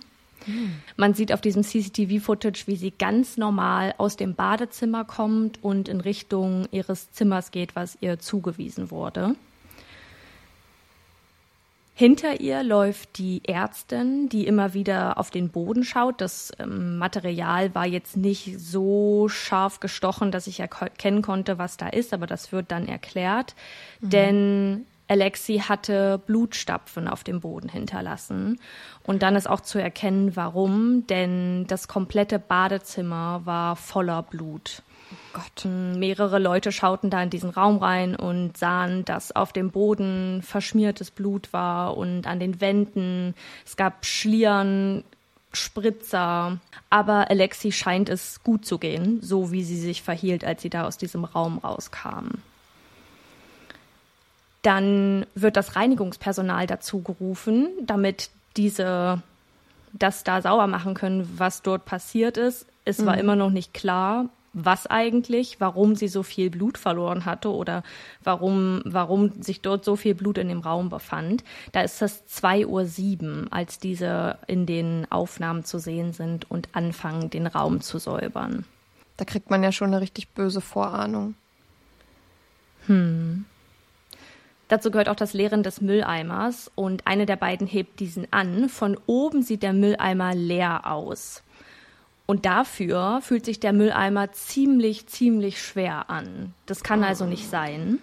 Man 0.97 1.15
sieht 1.15 1.33
auf 1.33 1.41
diesem 1.41 1.63
CCTV-Footage, 1.63 2.67
wie 2.67 2.77
sie 2.77 2.93
ganz 2.93 3.37
normal 3.37 3.95
aus 3.99 4.17
dem 4.17 4.35
Badezimmer 4.35 5.05
kommt 5.05 5.63
und 5.63 5.89
in 5.89 6.01
Richtung 6.01 6.67
ihres 6.71 7.13
Zimmers 7.13 7.51
geht, 7.51 7.77
was 7.77 7.99
ihr 8.01 8.19
zugewiesen 8.19 8.91
wurde. 8.91 9.35
Hinter 11.95 12.41
ihr 12.41 12.63
läuft 12.63 13.19
die 13.19 13.43
Ärztin, 13.45 14.29
die 14.29 14.47
immer 14.47 14.73
wieder 14.73 15.19
auf 15.19 15.31
den 15.31 15.51
Boden 15.51 15.85
schaut. 15.85 16.21
Das 16.21 16.51
ähm, 16.59 16.97
Material 16.97 17.75
war 17.75 17.87
jetzt 17.87 18.17
nicht 18.17 18.59
so 18.59 19.29
scharf 19.29 19.81
gestochen, 19.81 20.31
dass 20.31 20.47
ich 20.47 20.61
erkennen 20.61 21.21
konnte, 21.21 21.59
was 21.59 21.77
da 21.77 21.89
ist, 21.89 22.15
aber 22.15 22.27
das 22.27 22.53
wird 22.53 22.71
dann 22.71 22.89
erklärt. 22.89 23.55
Mhm. 24.01 24.11
Denn 24.11 24.87
Alexi 25.09 25.59
hatte 25.59 26.19
Blutstapfen 26.25 27.09
auf 27.09 27.25
dem 27.25 27.41
Boden 27.41 27.69
hinterlassen. 27.69 28.61
Und 29.03 29.23
dann 29.23 29.35
ist 29.35 29.51
auch 29.51 29.61
zu 29.61 29.79
erkennen, 29.79 30.37
warum, 30.37 31.07
denn 31.09 31.67
das 31.67 31.89
komplette 31.89 32.39
Badezimmer 32.39 33.43
war 33.45 33.75
voller 33.75 34.23
Blut. 34.23 34.83
Gott. 35.33 35.65
Mehrere 35.65 36.39
Leute 36.39 36.73
schauten 36.73 37.11
da 37.11 37.23
in 37.23 37.31
diesen 37.31 37.51
Raum 37.51 37.79
rein 37.79 38.17
und 38.17 38.57
sahen, 38.57 39.05
dass 39.05 39.35
auf 39.35 39.53
dem 39.53 39.71
Boden 39.71 40.43
verschmiertes 40.43 41.11
Blut 41.11 41.53
war 41.53 41.97
und 41.97 42.27
an 42.27 42.41
den 42.41 42.61
Wänden. 42.61 43.35
Es 43.65 43.77
gab 43.77 44.05
Schlieren, 44.05 45.05
Spritzer. 45.53 46.59
Aber 46.91 47.31
Alexi 47.31 47.73
scheint 47.73 48.09
es 48.09 48.43
gut 48.43 48.65
zu 48.65 48.79
gehen, 48.79 49.21
so 49.23 49.53
wie 49.53 49.65
sie 49.65 49.79
sich 49.79 50.03
verhielt, 50.03 50.45
als 50.45 50.63
sie 50.63 50.71
da 50.71 50.85
aus 50.85 50.97
diesem 50.97 51.25
Raum 51.25 51.59
rauskam. 51.59 52.39
Dann 54.63 55.27
wird 55.35 55.57
das 55.57 55.77
Reinigungspersonal 55.77 56.67
dazu 56.67 57.03
gerufen, 57.03 57.69
damit 57.83 58.31
diese 58.57 59.23
das 59.93 60.23
da 60.23 60.41
sauber 60.41 60.67
machen 60.67 60.95
können, 60.95 61.29
was 61.37 61.63
dort 61.63 61.85
passiert 61.85 62.37
ist. 62.37 62.67
Es 62.85 62.99
mhm. 62.99 63.07
war 63.07 63.19
immer 63.19 63.37
noch 63.37 63.51
nicht 63.51 63.75
klar, 63.75 64.27
was 64.53 64.87
eigentlich, 64.87 65.61
warum 65.61 65.95
sie 65.95 66.09
so 66.09 66.23
viel 66.23 66.51
Blut 66.51 66.79
verloren 66.79 67.25
hatte 67.25 67.53
oder 67.53 67.83
warum, 68.23 68.83
warum 68.85 69.43
sich 69.43 69.61
dort 69.61 69.85
so 69.85 69.97
viel 69.97 70.15
Blut 70.15 70.39
in 70.39 70.49
dem 70.49 70.61
Raum 70.61 70.89
befand. 70.89 71.45
Da 71.73 71.83
ist 71.83 72.03
es 72.03 72.25
2.07 72.27 73.23
Uhr, 73.23 73.47
als 73.51 73.79
diese 73.79 74.39
in 74.47 74.67
den 74.67 75.07
Aufnahmen 75.11 75.65
zu 75.65 75.79
sehen 75.79 76.13
sind 76.13 76.51
und 76.51 76.69
anfangen, 76.73 77.31
den 77.31 77.47
Raum 77.47 77.81
zu 77.81 77.99
säubern. 77.99 78.65
Da 79.17 79.25
kriegt 79.25 79.51
man 79.51 79.63
ja 79.63 79.71
schon 79.71 79.89
eine 79.89 80.01
richtig 80.01 80.29
böse 80.31 80.61
Vorahnung. 80.61 81.35
Hm. 82.87 83.45
Dazu 84.69 84.91
gehört 84.91 85.09
auch 85.09 85.17
das 85.17 85.33
Leeren 85.33 85.63
des 85.63 85.81
Mülleimers 85.81 86.71
und 86.75 87.07
eine 87.07 87.27
der 87.27 87.37
beiden 87.37 87.67
hebt 87.67 87.99
diesen 88.01 88.33
an. 88.33 88.69
Von 88.69 88.97
oben 89.07 89.43
sieht 89.43 89.63
der 89.63 89.73
Mülleimer 89.73 90.35
leer 90.35 90.87
aus. 90.87 91.43
Und 92.31 92.47
dafür 92.47 93.19
fühlt 93.23 93.45
sich 93.45 93.59
der 93.59 93.73
Mülleimer 93.73 94.31
ziemlich, 94.31 95.09
ziemlich 95.09 95.61
schwer 95.61 96.11
an. 96.11 96.55
Das 96.65 96.85
kann 96.85 97.03
also 97.03 97.25
nicht 97.25 97.51
sein. 97.51 97.99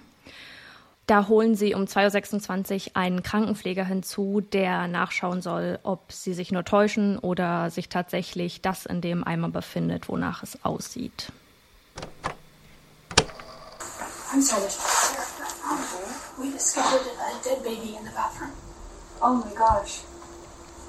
Da 1.05 1.29
holen 1.29 1.55
sie 1.55 1.73
um 1.73 1.83
2.26 1.83 2.89
Uhr 2.89 2.97
einen 2.97 3.23
Krankenpfleger 3.23 3.85
hinzu, 3.85 4.41
der 4.41 4.89
nachschauen 4.89 5.41
soll, 5.41 5.79
ob 5.83 6.11
sie 6.11 6.33
sich 6.33 6.51
nur 6.51 6.65
täuschen 6.65 7.17
oder 7.17 7.69
sich 7.69 7.87
tatsächlich 7.87 8.61
das 8.61 8.85
in 8.85 8.99
dem 8.99 9.23
Eimer 9.23 9.47
befindet, 9.47 10.09
wonach 10.09 10.43
es 10.43 10.61
aussieht. 10.65 11.31
I'm 14.33 14.41
sorry, 14.41 14.67
We 16.37 16.51
discovered 16.51 17.07
a 17.17 17.41
dead 17.41 17.63
baby 17.63 17.95
in 17.97 18.03
the 18.03 18.11
bathroom. 18.11 18.51
Oh 19.21 19.35
my 19.35 19.55
gosh. 19.55 20.01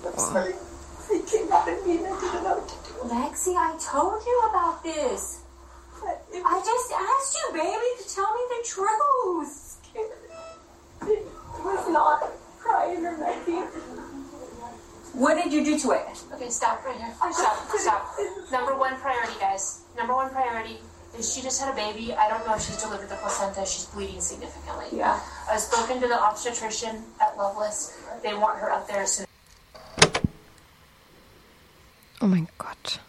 I'm 0.04 0.18
sorry. 0.18 0.54
It 1.12 1.24
came 1.24 1.52
out 1.52 1.68
of 1.68 1.86
me 1.86 1.98
and 1.98 2.06
I 2.08 2.20
didn't 2.20 2.42
know 2.42 2.56
what 2.56 2.68
to 2.68 2.74
do. 2.82 2.87
Lexi, 3.04 3.54
I 3.56 3.78
told 3.80 4.24
you 4.26 4.42
about 4.50 4.82
this. 4.82 5.42
I 6.04 6.62
just 6.64 6.92
asked 6.92 7.36
you, 7.36 7.52
baby, 7.52 8.02
to 8.02 8.14
tell 8.14 8.32
me 8.34 8.40
the 8.48 8.62
truth. 8.66 9.78
It 11.06 11.26
was 11.64 11.88
not 11.88 12.30
crying 12.58 13.04
or 13.06 13.16
nothing. 13.16 13.62
What 15.14 15.42
did 15.42 15.52
you 15.52 15.64
do 15.64 15.78
to 15.78 15.90
it? 15.92 16.06
Okay, 16.34 16.50
stop 16.50 16.84
right 16.84 16.96
here. 16.96 17.14
Stop, 17.32 17.68
stop. 17.76 18.16
Number 18.52 18.76
one 18.76 18.96
priority, 18.96 19.38
guys. 19.40 19.82
Number 19.96 20.14
one 20.14 20.30
priority 20.30 20.78
is 21.16 21.32
she 21.32 21.40
just 21.40 21.60
had 21.60 21.72
a 21.72 21.76
baby. 21.76 22.14
I 22.14 22.28
don't 22.28 22.46
know 22.46 22.54
if 22.54 22.62
she's 22.62 22.80
delivered 22.82 23.08
the 23.08 23.16
placenta. 23.16 23.64
She's 23.66 23.86
bleeding 23.86 24.20
significantly. 24.20 24.86
Yeah. 24.92 25.20
I've 25.50 25.60
spoken 25.60 26.00
to 26.02 26.08
the 26.08 26.20
obstetrician 26.20 27.02
at 27.20 27.36
Loveless. 27.36 27.96
They 28.22 28.34
want 28.34 28.58
her 28.58 28.70
up 28.70 28.86
there 28.86 29.02
as 29.02 29.12
soon 29.12 29.26
Oh 32.20 32.26
mein 32.26 32.48
Gott. 32.58 33.00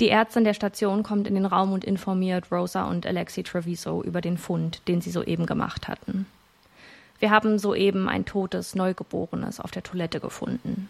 Die 0.00 0.08
Ärztin 0.08 0.42
der 0.42 0.54
Station 0.54 1.04
kommt 1.04 1.28
in 1.28 1.34
den 1.34 1.46
Raum 1.46 1.72
und 1.72 1.84
informiert 1.84 2.50
Rosa 2.50 2.84
und 2.84 3.06
Alexi 3.06 3.44
Treviso 3.44 4.02
über 4.02 4.20
den 4.20 4.38
Fund, 4.38 4.82
den 4.88 5.00
sie 5.00 5.10
soeben 5.10 5.46
gemacht 5.46 5.86
hatten. 5.86 6.26
Wir 7.20 7.30
haben 7.30 7.60
soeben 7.60 8.08
ein 8.08 8.24
totes 8.24 8.74
Neugeborenes 8.74 9.60
auf 9.60 9.70
der 9.70 9.84
Toilette 9.84 10.18
gefunden. 10.18 10.88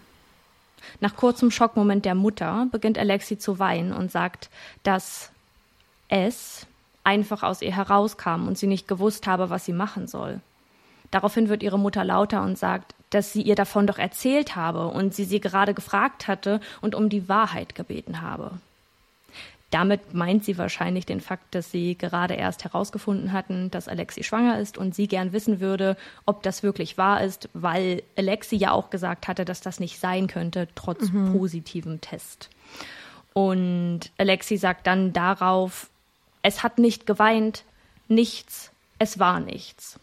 Nach 1.01 1.17
kurzem 1.17 1.51
Schockmoment 1.51 2.07
der 2.07 2.15
Mutter 2.15 2.67
beginnt 2.73 2.99
Alexi 2.99 3.39
zu 3.39 3.59
weinen 3.59 3.93
und 3.93 4.11
sagt, 4.11 4.49
dass 4.83 5.31
es 6.09 6.67
einfach 7.05 7.43
aus 7.43 7.61
ihr 7.61 7.77
herauskam 7.77 8.49
und 8.49 8.57
sie 8.57 8.67
nicht 8.67 8.89
gewusst 8.89 9.27
habe, 9.27 9.51
was 9.51 9.67
sie 9.67 9.73
machen 9.75 10.07
soll. 10.07 10.41
Daraufhin 11.11 11.49
wird 11.51 11.63
ihre 11.63 11.79
Mutter 11.79 12.05
lauter 12.05 12.43
und 12.43 12.59
sagt, 12.59 12.94
dass 13.15 13.33
sie 13.33 13.43
ihr 13.43 13.55
davon 13.55 13.87
doch 13.87 13.99
erzählt 13.99 14.57
habe 14.57 14.89
und 14.89 15.15
sie 15.15 15.25
sie 15.25 15.41
gerade 15.41 15.75
gefragt 15.75 16.27
hatte 16.27 16.61
und 16.81 16.95
um 16.95 17.09
die 17.09 17.29
Wahrheit 17.29 17.75
gebeten 17.75 18.21
habe. 18.21 18.53
Damit 19.71 20.15
meint 20.15 20.45
sie 20.45 20.57
wahrscheinlich 20.57 21.05
den 21.05 21.21
Fakt, 21.21 21.55
dass 21.55 21.73
sie 21.73 21.97
gerade 21.99 22.35
erst 22.35 22.63
herausgefunden 22.63 23.33
hatten, 23.33 23.73
dass 23.73 23.89
Alexi 23.89 24.23
schwanger 24.23 24.61
ist 24.61 24.79
und 24.79 24.95
sie 24.95 25.09
gern 25.09 25.33
wissen 25.33 25.59
würde, 25.59 25.97
ob 26.27 26.45
das 26.45 26.63
wirklich 26.63 26.97
wahr 26.97 27.23
ist, 27.23 27.49
weil 27.55 28.05
Alexi 28.17 28.55
ja 28.55 28.71
auch 28.71 28.91
gesagt 28.91 29.27
hatte, 29.27 29.45
dass 29.45 29.61
das 29.61 29.81
nicht 29.81 29.99
sein 29.99 30.29
könnte, 30.29 30.69
trotz 30.77 31.11
positivem 31.33 32.01
Test. 32.01 32.51
Und 33.33 34.01
Alexi 34.17 34.57
sagt 34.59 34.87
dann 34.87 35.13
darauf, 35.13 35.91
es 36.43 36.63
hat 36.63 36.79
nicht 36.79 37.05
geweint, 37.05 37.65
nichts, 38.07 38.71
es 39.01 39.19
war 39.19 39.41
nichts. 39.41 39.99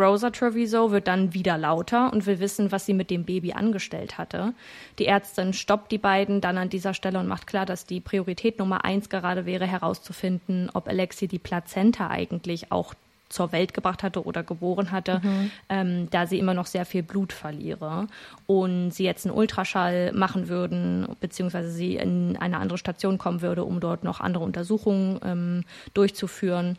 Rosa 0.00 0.30
Treviso 0.30 0.90
wird 0.90 1.06
dann 1.06 1.34
wieder 1.34 1.58
lauter 1.58 2.12
und 2.12 2.26
will 2.26 2.40
wissen, 2.40 2.72
was 2.72 2.86
sie 2.86 2.94
mit 2.94 3.10
dem 3.10 3.24
Baby 3.24 3.52
angestellt 3.52 4.18
hatte. 4.18 4.54
Die 4.98 5.06
Ärztin 5.06 5.52
stoppt 5.52 5.92
die 5.92 5.98
beiden 5.98 6.40
dann 6.40 6.58
an 6.58 6.70
dieser 6.70 6.94
Stelle 6.94 7.18
und 7.18 7.28
macht 7.28 7.46
klar, 7.46 7.66
dass 7.66 7.86
die 7.86 8.00
Priorität 8.00 8.58
Nummer 8.58 8.84
eins 8.84 9.08
gerade 9.08 9.46
wäre, 9.46 9.66
herauszufinden, 9.66 10.70
ob 10.72 10.88
Alexi 10.88 11.28
die 11.28 11.38
Plazenta 11.38 12.08
eigentlich 12.08 12.72
auch 12.72 12.94
zur 13.28 13.52
Welt 13.52 13.74
gebracht 13.74 14.02
hatte 14.02 14.24
oder 14.24 14.42
geboren 14.42 14.90
hatte, 14.90 15.20
ähm, 15.68 16.10
da 16.10 16.26
sie 16.26 16.38
immer 16.38 16.52
noch 16.52 16.66
sehr 16.66 16.84
viel 16.84 17.02
Blut 17.02 17.32
verliere 17.32 18.08
und 18.46 18.90
sie 18.90 19.04
jetzt 19.04 19.24
einen 19.24 19.36
Ultraschall 19.36 20.12
machen 20.12 20.48
würden, 20.48 21.06
beziehungsweise 21.20 21.70
sie 21.70 21.94
in 21.96 22.36
eine 22.36 22.58
andere 22.58 22.76
Station 22.76 23.18
kommen 23.18 23.40
würde, 23.40 23.64
um 23.64 23.78
dort 23.78 24.02
noch 24.02 24.20
andere 24.20 24.42
Untersuchungen 24.42 25.20
ähm, 25.24 25.64
durchzuführen, 25.94 26.76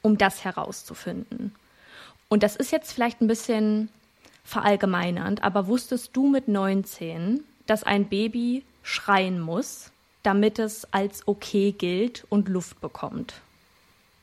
um 0.00 0.16
das 0.16 0.44
herauszufinden. 0.44 1.52
Und 2.30 2.42
das 2.44 2.56
ist 2.56 2.70
jetzt 2.70 2.92
vielleicht 2.92 3.20
ein 3.20 3.26
bisschen 3.26 3.90
verallgemeinernd, 4.44 5.42
aber 5.42 5.66
wusstest 5.66 6.10
du 6.16 6.28
mit 6.28 6.48
19, 6.48 7.44
dass 7.66 7.82
ein 7.82 8.08
Baby 8.08 8.64
schreien 8.82 9.40
muss, 9.40 9.90
damit 10.22 10.58
es 10.58 10.86
als 10.92 11.26
okay 11.28 11.72
gilt 11.72 12.24
und 12.30 12.48
Luft 12.48 12.80
bekommt? 12.80 13.34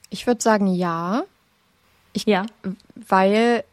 Ich 0.09 0.25
würde 0.25 0.41
sagen 0.41 0.67
ja, 0.67 1.23
Ja. 2.25 2.45
weil 2.95 3.63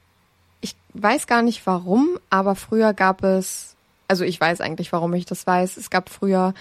ich 0.60 0.74
weiß 0.94 1.26
gar 1.26 1.42
nicht 1.42 1.64
warum, 1.66 2.18
aber 2.28 2.56
früher 2.56 2.92
gab 2.92 3.22
es, 3.22 3.76
also 4.08 4.24
ich 4.24 4.40
weiß 4.40 4.60
eigentlich, 4.60 4.92
warum 4.92 5.14
ich 5.14 5.26
das 5.26 5.46
weiß. 5.46 5.76
Es 5.76 5.90
gab 5.90 6.08
früher 6.10 6.54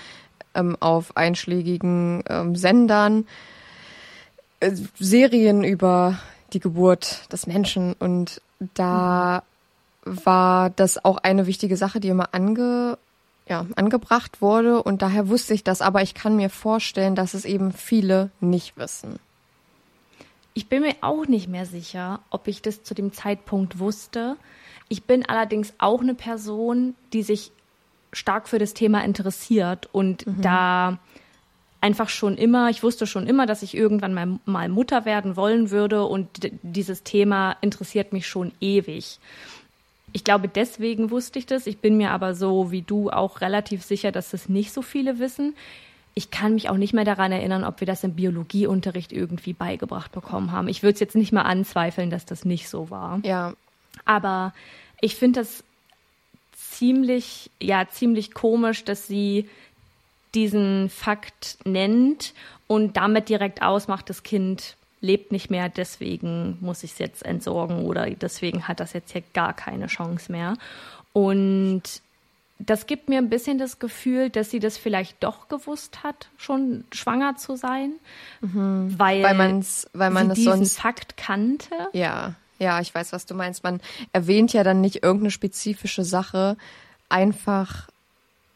ähm, 0.54 0.78
auf 0.80 1.18
einschlägigen 1.18 2.24
ähm, 2.30 2.56
Sendern 2.56 3.26
äh, 4.60 4.72
Serien 5.00 5.64
über 5.64 6.20
die 6.54 6.60
Geburt 6.60 7.32
des 7.32 7.48
Menschen. 7.48 7.94
Und 7.94 8.42
da 8.76 9.44
war 10.04 10.70
das 10.70 11.04
auch 11.04 11.18
eine 11.18 11.48
wichtige 11.48 11.78
Sache, 11.78 12.00
die 12.00 12.10
immer 12.10 12.30
ange, 12.34 12.98
ja, 13.48 13.66
angebracht 13.76 14.42
wurde. 14.42 14.82
Und 14.82 15.02
daher 15.02 15.30
wusste 15.30 15.54
ich 15.54 15.64
das, 15.64 15.82
aber 15.82 16.02
ich 16.02 16.14
kann 16.14 16.36
mir 16.36 16.50
vorstellen, 16.50 17.16
dass 17.16 17.34
es 17.34 17.46
eben 17.46 17.72
viele 17.72 18.30
nicht 18.40 18.78
wissen. 18.78 19.20
Ich 20.54 20.68
bin 20.68 20.82
mir 20.82 20.96
auch 21.02 21.26
nicht 21.26 21.48
mehr 21.48 21.66
sicher, 21.66 22.20
ob 22.30 22.48
ich 22.48 22.62
das 22.62 22.84
zu 22.84 22.94
dem 22.94 23.12
Zeitpunkt 23.12 23.80
wusste. 23.80 24.38
Ich 24.88 25.04
bin 25.04 25.26
allerdings 25.26 25.74
auch 25.80 26.02
eine 26.02 26.14
Person, 26.14 26.96
die 27.12 27.24
sich 27.24 27.52
stark 28.12 28.48
für 28.48 28.60
das 28.60 28.76
Thema 28.76 29.04
interessiert. 29.04 29.90
Und 29.92 30.26
da 30.28 31.00
einfach 31.84 32.08
schon 32.08 32.38
immer, 32.38 32.70
ich 32.70 32.82
wusste 32.82 33.06
schon 33.06 33.28
immer, 33.28 33.46
dass 33.46 33.62
ich 33.62 33.76
irgendwann 33.76 34.14
mal, 34.14 34.40
mal 34.46 34.70
Mutter 34.70 35.04
werden 35.04 35.36
wollen 35.36 35.70
würde 35.70 36.06
und 36.06 36.30
dieses 36.62 37.04
Thema 37.04 37.58
interessiert 37.60 38.14
mich 38.14 38.26
schon 38.26 38.54
ewig. 38.62 39.20
Ich 40.14 40.24
glaube, 40.24 40.48
deswegen 40.48 41.12
wusste 41.12 41.40
ich 41.40 41.46
das. 41.46 41.68
Ich 41.68 41.80
bin 41.80 41.98
mir 41.98 42.12
aber 42.12 42.36
so 42.36 42.72
wie 42.72 42.84
du 42.84 43.10
auch 43.10 43.42
relativ 43.42 43.84
sicher, 43.84 44.14
dass 44.14 44.32
das 44.32 44.48
nicht 44.48 44.72
so 44.72 44.82
viele 44.82 45.20
wissen. 45.20 45.56
Ich 46.14 46.32
kann 46.32 46.54
mich 46.54 46.70
auch 46.70 46.78
nicht 46.78 46.94
mehr 46.94 47.04
daran 47.04 47.34
erinnern, 47.34 47.66
ob 47.66 47.82
wir 47.82 47.88
das 47.88 48.04
im 48.06 48.14
Biologieunterricht 48.14 49.12
irgendwie 49.12 49.54
beigebracht 49.54 50.14
bekommen 50.14 50.54
haben. 50.54 50.70
Ich 50.70 50.84
würde 50.84 50.94
es 50.94 51.00
jetzt 51.02 51.16
nicht 51.16 51.34
mal 51.34 51.42
anzweifeln, 51.42 52.10
dass 52.10 52.26
das 52.26 52.46
nicht 52.46 52.70
so 52.70 52.92
war. 52.92 53.20
Ja, 53.26 53.56
Aber 54.06 54.54
ich 55.02 55.16
finde 55.16 55.42
das 55.42 55.66
ziemlich, 56.56 57.52
ja, 57.60 57.90
ziemlich 57.90 58.34
komisch, 58.34 58.86
dass 58.86 59.06
sie 59.06 59.50
diesen 60.36 60.90
Fakt 60.90 61.58
nennt 61.66 62.34
und 62.68 62.98
damit 62.98 63.30
direkt 63.30 63.62
ausmacht, 63.62 64.10
das 64.10 64.24
Kind 64.24 64.76
lebt 65.02 65.32
nicht 65.32 65.52
mehr, 65.52 65.70
deswegen 65.70 66.58
muss 66.62 66.84
ich 66.84 66.94
es 66.94 66.98
jetzt 66.98 67.26
entsorgen 67.26 67.86
oder 67.86 68.10
deswegen 68.10 68.68
hat 68.68 68.80
das 68.80 68.94
jetzt 68.94 69.12
hier 69.12 69.24
gar 69.34 69.54
keine 69.54 69.88
Chance 69.88 70.32
mehr. 70.32 70.56
Und 71.12 71.84
das 72.58 72.88
gibt 72.88 73.10
mir 73.10 73.18
ein 73.18 73.30
bisschen 73.30 73.58
das 73.58 73.80
Gefühl, 73.80 74.30
dass 74.30 74.50
sie 74.50 74.60
das 74.60 74.78
vielleicht 74.78 75.24
doch 75.24 75.50
gewusst 75.50 76.04
hat, 76.04 76.30
schon 76.38 76.86
schwanger 76.94 77.36
zu 77.36 77.58
sein, 77.58 77.94
weil, 78.42 79.24
weil 79.24 79.36
man's, 79.36 79.90
weil 79.94 80.10
man 80.10 80.28
sie 80.28 80.32
es 80.32 80.38
diesen 80.38 80.54
sonst 80.54 80.80
Fakt 80.80 81.18
kannte. 81.18 81.76
Ja, 81.92 82.36
ja, 82.60 82.80
ich 82.80 82.96
weiß, 82.96 83.12
was 83.12 83.26
du 83.26 83.36
meinst. 83.36 83.64
Man 83.64 83.82
erwähnt 84.14 84.54
ja 84.54 84.64
dann 84.64 84.80
nicht 84.80 85.04
irgendeine 85.04 85.32
spezifische 85.32 86.06
Sache 86.06 86.56
einfach 87.10 87.90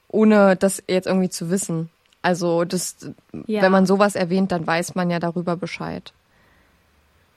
ohne 0.07 0.55
das 0.55 0.83
jetzt 0.87 1.07
irgendwie 1.07 1.29
zu 1.29 1.49
wissen. 1.49 1.89
Also 2.21 2.65
das, 2.65 2.97
Ja. 3.45 3.61
wenn 3.61 3.71
man 3.71 3.85
sowas 3.85 4.15
erwähnt, 4.15 4.51
dann 4.51 4.65
weiß 4.65 4.95
man 4.95 5.09
ja 5.09 5.19
darüber 5.19 5.55
Bescheid. 5.55 6.13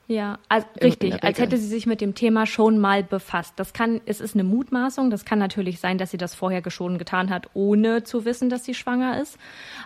Ja, 0.08 0.40
also 0.48 0.66
richtig, 0.82 1.22
als 1.22 1.38
hätte 1.38 1.56
sie 1.56 1.68
sich 1.68 1.86
mit 1.86 2.00
dem 2.00 2.16
Thema 2.16 2.44
schon 2.44 2.80
mal 2.80 3.04
befasst. 3.04 3.52
Das 3.58 3.72
kann, 3.72 4.00
es 4.06 4.20
ist 4.20 4.34
eine 4.34 4.42
Mutmaßung, 4.42 5.08
das 5.08 5.24
kann 5.24 5.38
natürlich 5.38 5.78
sein, 5.78 5.98
dass 5.98 6.10
sie 6.10 6.16
das 6.16 6.34
vorher 6.34 6.68
schon 6.68 6.98
getan 6.98 7.30
hat, 7.30 7.48
ohne 7.54 8.02
zu 8.02 8.24
wissen, 8.24 8.50
dass 8.50 8.64
sie 8.64 8.74
schwanger 8.74 9.20
ist. 9.22 9.38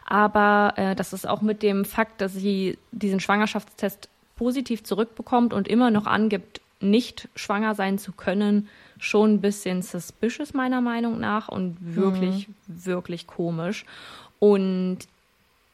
Aber 0.07 0.73
äh, 0.77 0.95
das 0.95 1.13
ist 1.13 1.29
auch 1.29 1.43
mit 1.43 1.63
dem 1.63 1.85
Fakt, 1.85 2.23
dass 2.23 2.33
sie 2.33 2.79
diesen 2.91 3.21
Schwangerschaftstest 3.21 4.09
positiv 4.37 4.83
zurückbekommt 4.83 5.53
und 5.53 5.69
immer 5.69 5.91
noch 5.91 6.07
angibt, 6.07 6.63
nicht 6.81 7.29
schwanger 7.37 7.75
sein 7.75 7.99
zu 7.99 8.13
können, 8.13 8.69
schon 8.99 9.35
ein 9.35 9.41
bisschen 9.41 9.83
suspicious 9.83 10.55
meiner 10.55 10.81
Meinung 10.81 11.19
nach 11.21 11.49
und 11.49 11.77
wirklich, 11.81 12.49
wirklich 12.67 13.27
komisch. 13.27 13.85
Und 14.39 14.99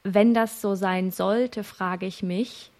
wenn 0.02 0.34
das 0.34 0.60
so 0.60 0.74
sein 0.74 1.10
sollte, 1.10 1.64
frage 1.64 2.06
ich 2.06 2.22
mich, 2.22 2.70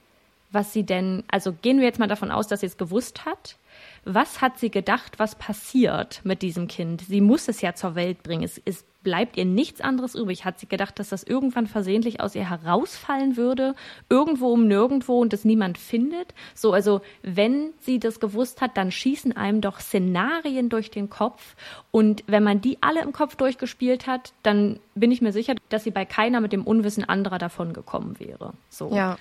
was 0.53 0.73
sie 0.73 0.85
denn, 0.85 1.25
also 1.29 1.53
gehen 1.53 1.79
wir 1.79 1.85
jetzt 1.85 1.99
mal 1.99 2.09
davon 2.09 2.31
aus, 2.31 2.49
dass 2.49 2.61
sie 2.61 2.67
es 2.67 2.77
gewusst 2.77 3.25
hat. 3.25 3.57
Was 4.05 4.41
hat 4.41 4.59
sie 4.59 4.71
gedacht, 4.71 5.19
was 5.19 5.35
passiert 5.35 6.21
mit 6.25 6.43
diesem 6.43 6.69
Kind? 6.69 7.03
Sie 7.03 7.21
muss 7.21 7.49
es 7.49 7.61
ja 7.61 7.75
zur 7.75 7.95
Welt 7.95 8.23
bringen. 8.23 8.43
Es, 8.43 8.61
es 8.65 8.85
bleibt 9.03 9.37
ihr 9.37 9.45
nichts 9.45 9.81
anderes 9.81 10.15
übrig. 10.15 10.45
Hat 10.45 10.59
sie 10.59 10.67
gedacht, 10.67 10.99
dass 10.99 11.11
das 11.11 11.23
irgendwann 11.23 11.67
versehentlich 11.67 12.21
aus 12.21 12.35
ihr 12.35 12.49
herausfallen 12.49 13.37
würde, 13.37 13.75
irgendwo 14.09 14.53
um 14.53 14.67
nirgendwo 14.67 15.21
und 15.21 15.33
es 15.33 15.45
niemand 15.45 15.79
findet? 15.79 16.35
So, 16.55 16.73
also 16.73 17.01
wenn 17.23 17.73
sie 17.81 17.99
das 17.99 18.21
gewusst 18.21 18.61
hat, 18.61 18.77
dann 18.77 18.91
schießen 18.91 19.37
einem 19.37 19.61
doch 19.61 19.81
Szenarien 19.81 20.69
durch 20.69 20.91
den 20.91 21.11
Kopf. 21.11 21.55
Und 21.91 22.25
wenn 22.27 22.43
man 22.43 22.61
die 22.61 22.79
alle 22.83 23.03
im 23.03 23.13
Kopf 23.13 23.37
durchgespielt 23.37 24.07
hat, 24.07 24.33
dann 24.43 24.81
bin 24.95 25.11
ich 25.11 25.23
mir 25.23 25.33
sicher, 25.33 25.55
dass 25.69 25.85
sie 25.85 25.91
bei 25.91 26.05
keiner 26.05 26.41
mit 26.41 26.53
dem 26.53 26.65
Unwissen 26.65 27.05
anderer 27.09 27.39
davon 27.39 27.73
gekommen 27.73 28.19
wäre. 28.19 28.53
So. 28.69 28.95
Ja. 28.95 29.19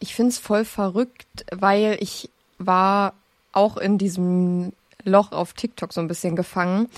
Ich 0.00 0.14
find's 0.14 0.38
voll 0.38 0.64
verrückt, 0.64 1.44
weil 1.50 1.96
ich 2.00 2.30
war 2.58 3.14
auch 3.52 3.76
in 3.76 3.98
diesem 3.98 4.72
Loch 5.04 5.32
auf 5.32 5.52
TikTok 5.52 5.92
so 5.92 6.00
ein 6.00 6.08
bisschen 6.08 6.36
gefangen 6.36 6.88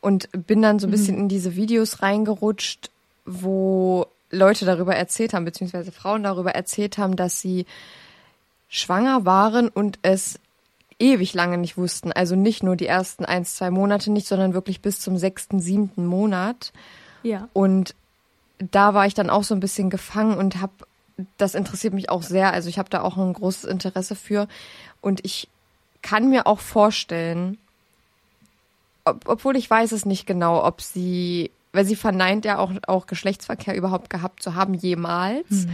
und 0.00 0.28
bin 0.46 0.62
dann 0.62 0.78
so 0.78 0.86
ein 0.86 0.90
bisschen 0.90 1.18
in 1.18 1.28
diese 1.28 1.56
Videos 1.56 2.02
reingerutscht, 2.02 2.90
wo 3.24 4.06
Leute 4.30 4.64
darüber 4.64 4.94
erzählt 4.94 5.34
haben, 5.34 5.44
beziehungsweise 5.44 5.92
Frauen 5.92 6.22
darüber 6.22 6.52
erzählt 6.52 6.98
haben, 6.98 7.16
dass 7.16 7.40
sie 7.40 7.66
schwanger 8.68 9.24
waren 9.24 9.68
und 9.68 9.98
es 10.02 10.38
ewig 10.98 11.34
lange 11.34 11.58
nicht 11.58 11.76
wussten. 11.76 12.12
Also 12.12 12.36
nicht 12.36 12.62
nur 12.62 12.76
die 12.76 12.86
ersten 12.86 13.24
ein, 13.24 13.44
zwei 13.44 13.70
Monate 13.70 14.12
nicht, 14.12 14.28
sondern 14.28 14.54
wirklich 14.54 14.80
bis 14.80 15.00
zum 15.00 15.16
sechsten, 15.16 15.60
siebten 15.60 16.06
Monat. 16.06 16.72
Ja. 17.22 17.48
Und 17.52 17.94
da 18.58 18.94
war 18.94 19.06
ich 19.06 19.14
dann 19.14 19.30
auch 19.30 19.42
so 19.42 19.54
ein 19.54 19.60
bisschen 19.60 19.90
gefangen 19.90 20.36
und 20.36 20.60
habe, 20.60 20.72
das 21.38 21.54
interessiert 21.54 21.94
mich 21.94 22.10
auch 22.10 22.22
sehr. 22.22 22.52
Also 22.52 22.68
ich 22.68 22.78
habe 22.78 22.90
da 22.90 23.00
auch 23.00 23.16
ein 23.16 23.32
großes 23.32 23.64
Interesse 23.64 24.14
für. 24.14 24.46
Und 25.00 25.24
ich 25.24 25.48
kann 26.02 26.30
mir 26.30 26.46
auch 26.46 26.60
vorstellen, 26.60 27.58
ob, 29.04 29.28
obwohl 29.28 29.56
ich 29.56 29.68
weiß 29.68 29.92
es 29.92 30.04
nicht 30.06 30.26
genau, 30.26 30.64
ob 30.64 30.80
sie, 30.80 31.50
weil 31.72 31.84
sie 31.84 31.96
verneint 31.96 32.44
ja 32.44 32.58
auch, 32.58 32.72
auch 32.86 33.06
Geschlechtsverkehr 33.06 33.74
überhaupt 33.74 34.10
gehabt 34.10 34.42
zu 34.42 34.54
haben, 34.54 34.74
jemals. 34.74 35.66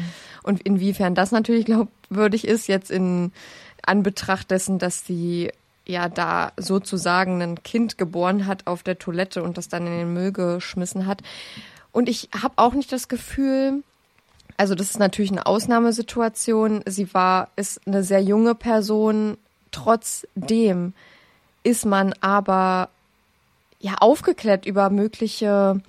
Und 0.43 0.63
inwiefern 0.63 1.15
das 1.15 1.33
natürlich 1.33 1.67
glaubwürdig 1.67 2.47
ist, 2.47 2.69
jetzt 2.69 2.91
in 2.91 3.33
Anbetracht 3.83 4.51
dessen, 4.51 4.79
dass 4.79 5.07
sie 5.07 5.51
ja 5.87 6.09
da 6.09 6.53
sozusagen 6.57 7.41
ein 7.43 7.63
Kind 7.63 7.99
geboren 7.99 8.47
hat 8.47 8.67
auf 8.67 8.83
der 8.83 8.99
Toilette 8.99 9.43
und 9.43 9.57
das 9.57 9.69
dann 9.69 9.87
in 9.87 9.93
den 9.93 10.13
Müll 10.13 10.33
geschmissen 10.33 11.07
hat. 11.07 11.23
Und 11.93 12.09
ich 12.09 12.29
habe 12.43 12.55
auch 12.57 12.75
nicht 12.75 12.93
das 12.93 13.09
Gefühl, 13.09 13.83
also 14.57 14.75
das 14.75 14.91
ist 14.91 14.99
natürlich 14.99 15.31
eine 15.31 15.47
Ausnahmesituation. 15.47 16.83
Sie 16.87 17.13
war, 17.15 17.49
ist 17.57 17.87
eine 17.87 18.03
sehr 18.03 18.23
junge 18.23 18.55
Person. 18.55 19.37
Trotzdem 19.77 20.95
ist 21.63 21.85
man 21.85 22.15
aber 22.23 22.89
ja 23.79 23.97
aufgeklärt 24.01 24.65
über 24.65 24.89
mögliche 24.89 25.83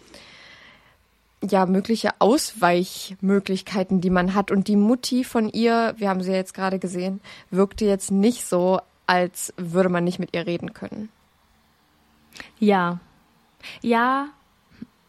ja 1.41 1.65
mögliche 1.65 2.09
Ausweichmöglichkeiten, 2.19 4.01
die 4.01 4.09
man 4.09 4.33
hat. 4.33 4.51
Und 4.51 4.67
die 4.67 4.75
Mutti 4.75 5.23
von 5.23 5.47
ihr, 5.47 5.93
wir 5.97 6.09
haben 6.09 6.21
sie 6.21 6.33
jetzt 6.33 6.53
gerade 6.53 6.79
gesehen, 6.79 7.21
wirkte 7.49 7.85
jetzt 7.85 8.11
nicht 8.11 8.45
so, 8.45 8.81
als 9.05 9.53
würde 9.55 9.87
man 9.87 10.03
nicht 10.03 10.19
mit 10.19 10.35
ihr 10.35 10.45
reden 10.45 10.73
können. 10.73 11.07
Ja. 12.59 12.99
Ja. 13.81 14.27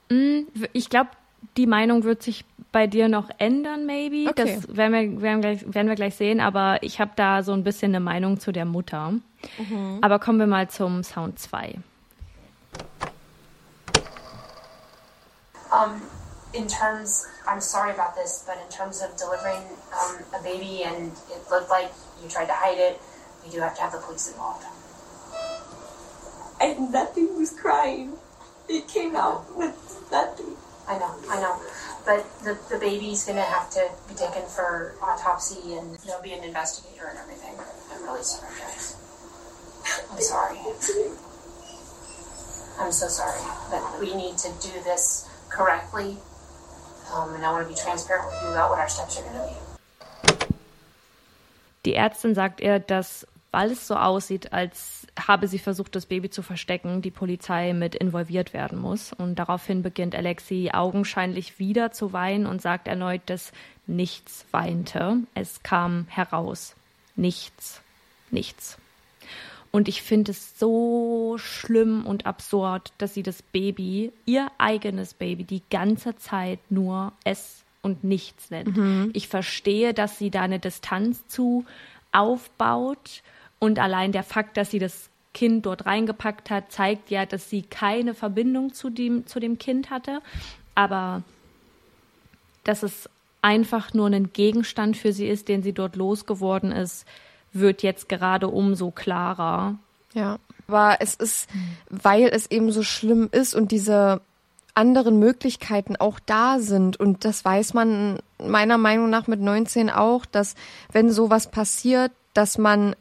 Mm, 0.09 0.43
Ich 0.73 0.89
glaube, 0.89 1.11
die 1.57 1.67
Meinung 1.67 2.05
wird 2.05 2.23
sich 2.23 2.45
bei 2.73 2.87
dir 2.87 3.09
noch 3.09 3.31
ändern, 3.39 3.87
maybe. 3.87 4.29
Okay. 4.31 4.57
Das 4.57 4.77
werden 4.77 4.93
wir, 4.93 5.23
werden, 5.23 5.43
wir 5.43 5.55
gleich, 5.55 5.75
werden 5.75 5.89
wir 5.89 5.95
gleich 5.95 6.15
sehen, 6.17 6.41
aber 6.41 6.83
ich 6.83 7.01
habe 7.01 7.13
da 7.17 7.43
so 7.43 7.53
ein 7.53 7.65
bisschen 7.65 7.93
eine 7.93 8.01
Meinung 8.01 8.41
zu 8.41 8.53
der 8.53 8.65
Mutter. 8.65 9.15
Aber 10.01 10.19
kommen 10.19 10.39
wir 10.39 10.47
mal 10.47 10.69
zum 10.69 11.03
Sound 11.05 11.39
2. 11.39 11.79
Um, 15.71 16.01
in 16.55 16.67
terms, 16.67 17.27
I'm 17.47 17.61
sorry 17.61 17.91
about 17.91 18.15
this, 18.21 18.45
but 18.47 18.57
in 18.57 18.69
terms 18.71 19.03
of 19.03 19.17
delivering 19.17 19.63
um, 19.93 20.17
a 20.35 20.43
baby 20.43 20.83
and 20.83 21.13
it 21.31 21.51
looked 21.51 21.71
like 21.71 21.91
you 22.23 22.29
tried 22.29 22.47
to 22.47 22.55
hide 22.55 22.79
it, 22.79 22.99
we 23.45 23.51
do 23.51 23.61
have 23.61 23.77
to 23.77 23.83
have 23.83 23.93
the 23.93 23.99
police 23.99 24.29
involved. 24.29 24.65
And 26.61 26.91
nothing 26.91 27.37
was 27.37 27.51
crying. 27.51 28.15
It 28.69 28.89
came 28.89 29.15
out 29.15 29.45
with 29.57 29.77
nothing. 30.11 30.57
I 30.89 30.99
know, 30.99 31.15
I 31.29 31.41
know. 31.41 31.61
But 32.07 32.25
the, 32.43 32.59
the 32.71 32.79
baby's 32.79 33.25
gonna 33.25 33.43
have 33.43 33.69
to 33.71 33.91
be 34.09 34.15
taken 34.15 34.43
for 34.47 34.95
autopsy 35.03 35.75
and 35.75 35.95
there'll 36.07 36.23
be 36.23 36.33
an 36.33 36.43
investigator 36.43 37.07
and 37.07 37.19
everything. 37.19 37.55
I'm 37.93 38.03
really 38.05 38.23
sorry, 38.23 38.55
guys. 38.59 38.97
I'm 40.11 40.21
sorry. 40.21 40.59
I'm 42.81 42.93
so 42.93 43.09
sorry. 43.09 43.41
But 43.71 44.01
we 44.01 44.15
need 44.15 44.39
to 44.39 44.49
do 44.63 44.73
this 44.85 45.29
correctly. 45.51 46.17
Um, 47.13 47.35
and 47.35 47.45
I 47.45 47.53
wanna 47.53 47.69
be 47.69 47.75
transparent 47.75 48.27
with 48.27 48.41
you 48.43 48.49
about 48.49 48.71
what 48.71 48.79
our 48.79 48.89
steps 48.89 49.19
are 49.21 49.25
gonna 49.25 49.47
be. 49.47 49.69
Die 51.85 51.95
Ärztin 51.95 52.35
sagt 52.35 52.61
ihr, 52.61 52.79
dass, 52.81 53.27
weil 53.51 53.73
es 53.73 53.87
so 53.87 53.95
aussieht, 53.95 54.53
als 54.53 55.07
habe 55.27 55.49
sie 55.49 55.59
versucht, 55.59 55.97
das 55.97 56.07
Baby 56.07 56.31
zu 56.31 56.43
verstecken, 56.43 57.03
die 57.03 57.11
Polizei 57.11 57.73
mit 57.73 57.95
involviert 57.95 58.53
werden 58.53 58.79
muss. 58.79 59.13
Und 59.13 59.37
daraufhin 59.37 59.83
beginnt 59.83 60.15
Alexi 60.15 60.71
augenscheinlich 60.73 61.59
wieder 61.59 61.91
zu 61.91 62.13
weinen 62.13 62.47
und 62.47 62.63
sagt 62.63 62.87
erneut, 62.87 63.23
dass 63.27 63.53
nichts 63.87 64.47
weinte. 64.53 65.19
Es 65.35 65.63
kam 65.63 66.07
heraus. 66.09 66.77
Nichts. 67.17 67.81
Nichts. 68.31 68.79
Und 69.71 69.89
ich 69.89 70.03
finde 70.03 70.31
es 70.31 70.59
so 70.59 71.37
schlimm 71.39 72.07
und 72.07 72.27
absurd, 72.27 72.93
dass 72.99 73.15
sie 73.15 73.23
das 73.23 73.43
Baby, 73.43 74.13
ihr 74.25 74.51
eigenes 74.59 75.15
Baby, 75.15 75.45
die 75.45 75.63
ganze 75.71 76.17
Zeit 76.17 76.59
nur 76.71 77.13
es 77.25 77.65
und 77.83 78.03
nichts 78.05 78.51
nennt. 78.51 78.77
Ich 79.15 79.29
verstehe, 79.29 79.95
dass 79.95 80.19
sie 80.19 80.31
da 80.31 80.43
eine 80.43 80.59
Distanz 80.59 81.27
zu 81.29 81.65
aufbaut 82.13 83.23
und 83.59 83.79
allein 83.79 84.13
der 84.13 84.23
Fakt, 84.23 84.57
dass 84.57 84.71
sie 84.71 84.79
das 84.79 85.11
Kind 85.35 85.67
dort 85.67 85.87
reingepackt 85.87 86.51
hat, 86.51 86.73
zeigt 86.73 87.11
ja, 87.11 87.27
dass 87.27 87.51
sie 87.51 87.63
keine 87.63 88.15
Verbindung 88.15 88.73
zu 88.73 88.91
dem, 88.91 89.27
zu 89.27 89.41
dem 89.41 89.59
Kind 89.59 89.91
hatte. 89.91 90.21
Aber 90.75 91.23
dass 92.65 92.83
es 92.83 93.09
einfach 93.43 93.95
nur 93.95 94.09
ein 94.09 94.33
Gegenstand 94.33 94.97
für 94.97 95.13
sie 95.13 95.29
ist, 95.29 95.49
den 95.49 95.63
sie 95.63 95.73
dort 95.73 95.97
losgeworden 95.97 96.73
ist, 96.73 97.07
wird 97.53 97.83
jetzt 97.83 98.09
gerade 98.09 98.49
umso 98.49 98.91
klarer. 98.91 99.77
Ja. 100.15 100.39
Aber 100.67 100.97
es 101.01 101.15
ist, 101.15 101.49
weil 101.89 102.29
es 102.29 102.51
eben 102.51 102.73
so 102.73 102.83
schlimm 102.83 103.29
ist 103.33 103.55
und 103.55 103.73
diese 103.73 104.21
anderen 104.75 105.19
Möglichkeiten 105.19 105.97
auch 105.97 106.21
da 106.25 106.59
sind. 106.59 106.99
Und 107.01 107.25
das 107.25 107.45
weiß 107.45 107.75
man 107.75 108.21
meiner 108.39 108.79
Meinung 108.79 109.11
nach 109.11 109.27
mit 109.27 109.41
19 109.41 109.91
auch, 109.91 110.25
dass 110.27 110.55
wenn 110.93 111.11
sowas 111.11 111.51
passiert, 111.51 112.13
dass 112.35 112.59
man 112.59 112.95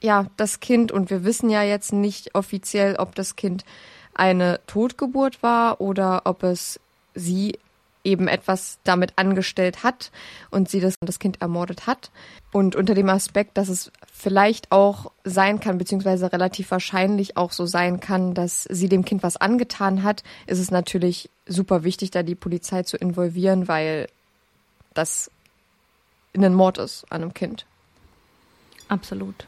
ja 0.00 0.26
das 0.36 0.60
Kind, 0.60 0.92
und 0.92 1.10
wir 1.10 1.24
wissen 1.24 1.50
ja 1.50 1.62
jetzt 1.62 1.92
nicht 1.92 2.34
offiziell, 2.34 2.96
ob 2.96 3.14
das 3.14 3.36
Kind 3.36 3.64
eine 4.14 4.60
Totgeburt 4.66 5.42
war 5.42 5.80
oder 5.80 6.22
ob 6.24 6.42
es 6.42 6.80
sie 7.14 7.58
eben 8.04 8.28
etwas 8.28 8.78
damit 8.84 9.12
angestellt 9.16 9.82
hat 9.82 10.10
und 10.50 10.68
sie 10.68 10.80
das, 10.80 10.94
das 11.00 11.18
Kind 11.18 11.42
ermordet 11.42 11.86
hat. 11.86 12.10
Und 12.52 12.74
unter 12.74 12.94
dem 12.94 13.08
Aspekt, 13.10 13.58
dass 13.58 13.68
es 13.68 13.92
vielleicht 14.12 14.72
auch 14.72 15.12
sein 15.24 15.60
kann, 15.60 15.78
beziehungsweise 15.78 16.32
relativ 16.32 16.70
wahrscheinlich 16.70 17.36
auch 17.36 17.52
so 17.52 17.66
sein 17.66 18.00
kann, 18.00 18.34
dass 18.34 18.64
sie 18.64 18.88
dem 18.88 19.04
Kind 19.04 19.22
was 19.22 19.36
angetan 19.36 20.02
hat, 20.02 20.22
ist 20.46 20.58
es 20.58 20.70
natürlich 20.70 21.28
super 21.46 21.84
wichtig, 21.84 22.10
da 22.10 22.22
die 22.22 22.34
Polizei 22.34 22.82
zu 22.82 22.96
involvieren, 22.96 23.68
weil 23.68 24.08
das 24.94 25.30
ein 26.34 26.54
Mord 26.54 26.78
ist 26.78 27.04
an 27.10 27.22
einem 27.22 27.34
Kind. 27.34 27.66
Absolut. 28.88 29.46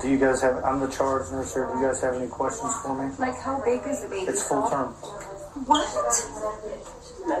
Do 0.00 0.08
you 0.08 0.18
guys 0.18 0.40
have, 0.42 0.62
I'm 0.64 0.80
the 0.80 0.86
charge 0.88 1.30
nurse 1.32 1.54
here, 1.54 1.68
do 1.72 1.80
you 1.80 1.86
guys 1.86 2.00
have 2.02 2.14
any 2.14 2.28
questions 2.28 2.72
for 2.82 2.94
me? 2.94 3.12
Like, 3.18 3.36
how 3.40 3.60
big 3.64 3.80
is 3.86 4.00
the 4.02 4.08
baby? 4.08 4.26
It's 4.30 4.46
full 4.46 4.68
term. 4.70 4.92
What? 5.66 5.88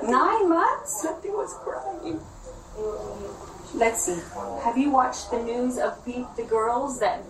Nine 0.08 0.48
months? 0.48 1.04
Nothing 1.04 1.32
was 1.32 1.54
crying. 1.62 2.20
Lexi, 3.74 4.18
have 4.64 4.76
you 4.76 4.90
watched 4.90 5.30
the 5.30 5.42
news 5.42 5.78
of 5.78 6.04
the, 6.04 6.26
the 6.36 6.42
girls 6.42 6.98
that 7.00 7.20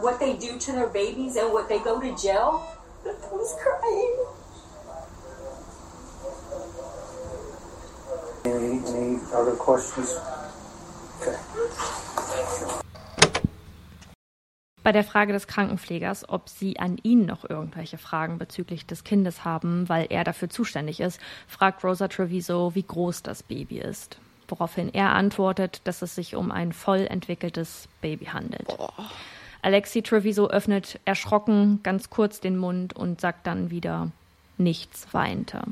what 0.00 0.20
they 0.20 0.36
do 0.36 0.58
to 0.58 0.72
their 0.72 0.88
babies 0.88 1.36
and 1.36 1.52
what 1.52 1.68
they 1.68 1.78
go 1.80 2.00
to 2.00 2.14
jail? 2.16 2.64
Nothing 3.04 3.30
was 3.32 3.54
crying. 3.60 4.16
Any, 8.44 8.78
any 8.86 9.18
other 9.34 9.56
questions? 9.56 10.14
Bei 14.86 14.92
der 14.92 15.02
Frage 15.02 15.32
des 15.32 15.48
Krankenpflegers, 15.48 16.28
ob 16.28 16.48
sie 16.48 16.78
an 16.78 16.96
ihn 17.02 17.26
noch 17.26 17.48
irgendwelche 17.48 17.98
Fragen 17.98 18.38
bezüglich 18.38 18.86
des 18.86 19.02
Kindes 19.02 19.44
haben, 19.44 19.88
weil 19.88 20.06
er 20.10 20.22
dafür 20.22 20.48
zuständig 20.48 21.00
ist, 21.00 21.20
fragt 21.48 21.82
Rosa 21.82 22.06
Treviso, 22.06 22.76
wie 22.76 22.84
groß 22.84 23.24
das 23.24 23.42
Baby 23.42 23.78
ist. 23.78 24.20
Woraufhin 24.46 24.94
er 24.94 25.12
antwortet, 25.12 25.80
dass 25.84 26.02
es 26.02 26.14
sich 26.14 26.36
um 26.36 26.52
ein 26.52 26.72
voll 26.72 27.06
entwickeltes 27.10 27.88
Baby 28.00 28.26
handelt. 28.26 28.68
Alexi 29.60 30.02
Treviso 30.02 30.46
öffnet 30.46 31.00
erschrocken 31.04 31.80
ganz 31.82 32.08
kurz 32.08 32.38
den 32.38 32.56
Mund 32.56 32.94
und 32.94 33.20
sagt 33.20 33.48
dann 33.48 33.70
wieder, 33.70 34.12
nichts 34.56 35.12
weinte. 35.12 35.62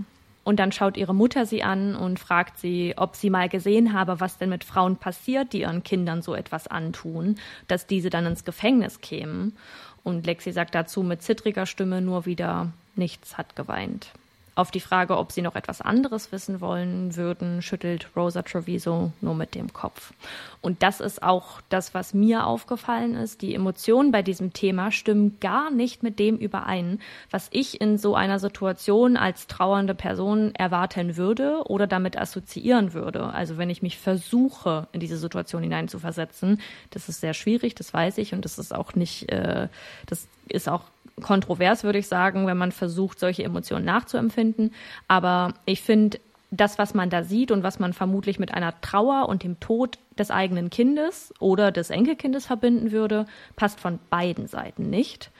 Und 0.45 0.61
dann 0.61 0.73
schaut 0.73 0.97
ihre 0.97 1.15
Mutter 1.15 1.47
sie 1.47 1.63
an 1.63 1.97
und 1.97 2.21
fragt 2.21 2.59
sie, 2.59 2.95
ob 2.97 3.17
sie 3.17 3.31
mal 3.31 3.49
gesehen 3.49 3.95
habe, 3.95 4.21
was 4.21 4.39
denn 4.39 4.51
mit 4.51 4.63
Frauen 4.63 4.97
passiert, 4.97 5.53
die 5.53 5.63
ihren 5.63 5.83
Kindern 5.83 6.23
so 6.23 6.35
etwas 6.35 6.69
antun, 6.69 7.37
dass 7.67 7.87
diese 7.87 8.11
dann 8.11 8.27
ins 8.27 8.45
Gefängnis 8.45 9.01
kämen. 9.01 9.57
Und 10.03 10.27
Lexi 10.27 10.53
sagt 10.53 10.75
dazu 10.75 11.03
mit 11.03 11.23
zittriger 11.23 11.65
Stimme 11.65 12.03
nur 12.03 12.27
wieder, 12.27 12.73
nichts 12.95 13.39
hat 13.39 13.57
geweint. 13.57 14.13
Auf 14.57 14.71
die 14.71 14.81
Frage, 14.81 15.19
ob 15.19 15.33
sie 15.33 15.43
noch 15.43 15.57
etwas 15.57 15.81
anderes 15.81 16.31
wissen 16.31 16.61
wollen 16.61 17.17
würden, 17.17 17.61
schüttelt 17.61 18.09
Rosa 18.15 18.43
Treviso 18.43 19.11
nur 19.21 19.35
mit 19.35 19.57
dem 19.57 19.73
Kopf. 19.73 20.13
Und 20.61 20.85
das 20.85 21.01
ist 21.01 21.25
auch 21.25 21.61
das, 21.71 21.93
was 21.93 22.15
mir 22.15 22.47
aufgefallen 22.47 23.17
ist. 23.17 23.43
Die 23.43 23.53
Emotionen 23.53 24.13
bei 24.13 24.23
diesem 24.23 24.53
Thema 24.53 24.93
stimmen 24.93 25.39
gar 25.41 25.73
nicht 25.73 26.05
mit 26.05 26.21
dem 26.21 26.37
überein, 26.37 27.01
was 27.33 27.49
ich 27.51 27.81
in 27.81 27.99
so 27.99 28.15
einer 28.15 28.39
Situation 28.39 29.17
als 29.17 29.49
trauernde 29.49 29.95
Person 29.95 30.55
erwarten 30.55 31.17
würde 31.17 31.63
oder 31.67 31.89
damit 31.89 32.17
assoziieren 32.17 32.93
würde. 32.93 33.25
Also 33.33 33.59
wenn 33.59 33.71
ich 33.71 33.83
mich 33.83 33.99
versuche, 33.99 34.87
in 34.93 35.01
diese 35.01 35.17
Situation 35.17 35.65
hineinzuversetzen, 35.65 36.61
das 36.91 37.09
ist 37.09 37.21
sehr 37.21 37.35
schwierig, 37.35 37.75
das 37.75 37.93
weiß 37.93 38.19
ich, 38.19 38.33
und 38.33 38.45
das 38.45 38.61
ist 38.61 38.73
auch 38.73 38.95
nicht, 38.95 39.33
äh, 39.33 39.69
das 40.07 40.29
ist 40.49 40.69
auch 40.69 40.83
kontrovers, 41.23 41.85
würde 41.85 41.99
ich 41.99 42.09
sagen, 42.09 42.47
wenn 42.47 42.57
man 42.57 42.73
versucht, 42.73 43.19
solche 43.19 43.45
Emotionen 43.45 43.85
nachzuempfinden. 43.85 44.73
Aber 45.09 45.55
ich 45.65 45.83
finde, 45.83 46.19
das, 46.51 46.79
was 46.79 46.95
man 46.95 47.11
da 47.11 47.25
sieht 47.25 47.51
und 47.51 47.63
was 47.63 47.79
man 47.79 47.93
vermutlich 47.93 48.39
mit 48.39 48.55
einer 48.55 48.81
Trauer 48.81 49.29
und 49.29 49.43
dem 49.43 49.59
Tod 49.61 49.99
des 50.19 50.31
eigenen 50.31 50.71
Kindes 50.71 51.33
oder 51.41 51.73
des 51.73 51.91
Enkelkindes 51.91 52.47
verbinden 52.47 52.93
würde, 52.93 53.27
passt 53.57 53.81
von 53.81 53.99
beiden 54.11 54.47
Seiten 54.47 54.89
nicht. 54.91 55.31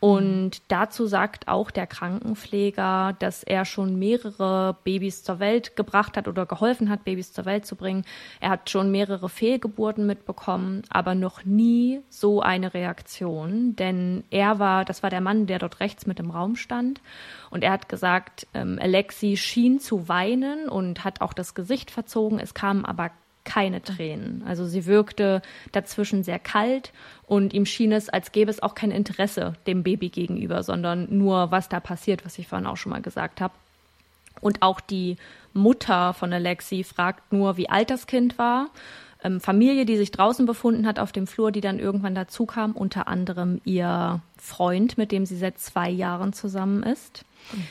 Und 0.00 0.62
dazu 0.68 1.06
sagt 1.06 1.48
auch 1.48 1.72
der 1.72 1.88
Krankenpfleger, 1.88 3.16
dass 3.18 3.42
er 3.42 3.64
schon 3.64 3.98
mehrere 3.98 4.76
Babys 4.84 5.24
zur 5.24 5.40
Welt 5.40 5.74
gebracht 5.74 6.16
hat 6.16 6.28
oder 6.28 6.46
geholfen 6.46 6.88
hat, 6.88 7.04
Babys 7.04 7.32
zur 7.32 7.46
Welt 7.46 7.66
zu 7.66 7.74
bringen. 7.74 8.04
Er 8.38 8.50
hat 8.50 8.70
schon 8.70 8.92
mehrere 8.92 9.28
Fehlgeburten 9.28 10.06
mitbekommen, 10.06 10.82
aber 10.88 11.16
noch 11.16 11.44
nie 11.44 12.00
so 12.10 12.40
eine 12.40 12.74
Reaktion. 12.74 13.74
Denn 13.74 14.22
er 14.30 14.60
war, 14.60 14.84
das 14.84 15.02
war 15.02 15.10
der 15.10 15.20
Mann, 15.20 15.46
der 15.46 15.58
dort 15.58 15.80
rechts 15.80 16.06
mit 16.06 16.20
im 16.20 16.30
Raum 16.30 16.54
stand. 16.54 17.00
Und 17.50 17.64
er 17.64 17.72
hat 17.72 17.88
gesagt, 17.88 18.46
ähm, 18.54 18.78
Alexi 18.80 19.36
schien 19.36 19.80
zu 19.80 20.08
weinen 20.08 20.68
und 20.68 21.04
hat 21.04 21.22
auch 21.22 21.32
das 21.32 21.54
Gesicht 21.54 21.90
verzogen. 21.90 22.38
Es 22.38 22.54
kamen 22.54 22.84
aber 22.84 23.10
keine 23.48 23.82
Tränen. 23.82 24.44
Also 24.46 24.66
sie 24.66 24.84
wirkte 24.84 25.40
dazwischen 25.72 26.22
sehr 26.22 26.38
kalt 26.38 26.92
und 27.26 27.54
ihm 27.54 27.64
schien 27.64 27.92
es, 27.92 28.10
als 28.10 28.30
gäbe 28.30 28.50
es 28.50 28.62
auch 28.62 28.74
kein 28.74 28.90
Interesse 28.90 29.54
dem 29.66 29.82
Baby 29.82 30.10
gegenüber, 30.10 30.62
sondern 30.62 31.08
nur, 31.16 31.50
was 31.50 31.70
da 31.70 31.80
passiert, 31.80 32.26
was 32.26 32.38
ich 32.38 32.46
vorhin 32.46 32.66
auch 32.66 32.76
schon 32.76 32.90
mal 32.90 33.00
gesagt 33.00 33.40
habe. 33.40 33.54
Und 34.42 34.60
auch 34.60 34.80
die 34.80 35.16
Mutter 35.54 36.12
von 36.12 36.30
Alexi 36.32 36.84
fragt 36.84 37.32
nur, 37.32 37.56
wie 37.56 37.70
alt 37.70 37.90
das 37.90 38.06
Kind 38.06 38.38
war. 38.38 38.68
Ähm, 39.22 39.40
Familie, 39.40 39.84
die 39.84 39.96
sich 39.96 40.10
draußen 40.10 40.46
befunden 40.46 40.86
hat 40.86 40.98
auf 40.98 41.12
dem 41.12 41.26
Flur, 41.26 41.52
die 41.52 41.60
dann 41.60 41.78
irgendwann 41.78 42.14
dazu 42.14 42.46
kam, 42.46 42.72
unter 42.72 43.08
anderem 43.08 43.60
ihr 43.64 44.20
Freund, 44.36 44.98
mit 44.98 45.12
dem 45.12 45.26
sie 45.26 45.36
seit 45.36 45.58
zwei 45.58 45.90
Jahren 45.90 46.32
zusammen 46.32 46.82
ist 46.82 47.24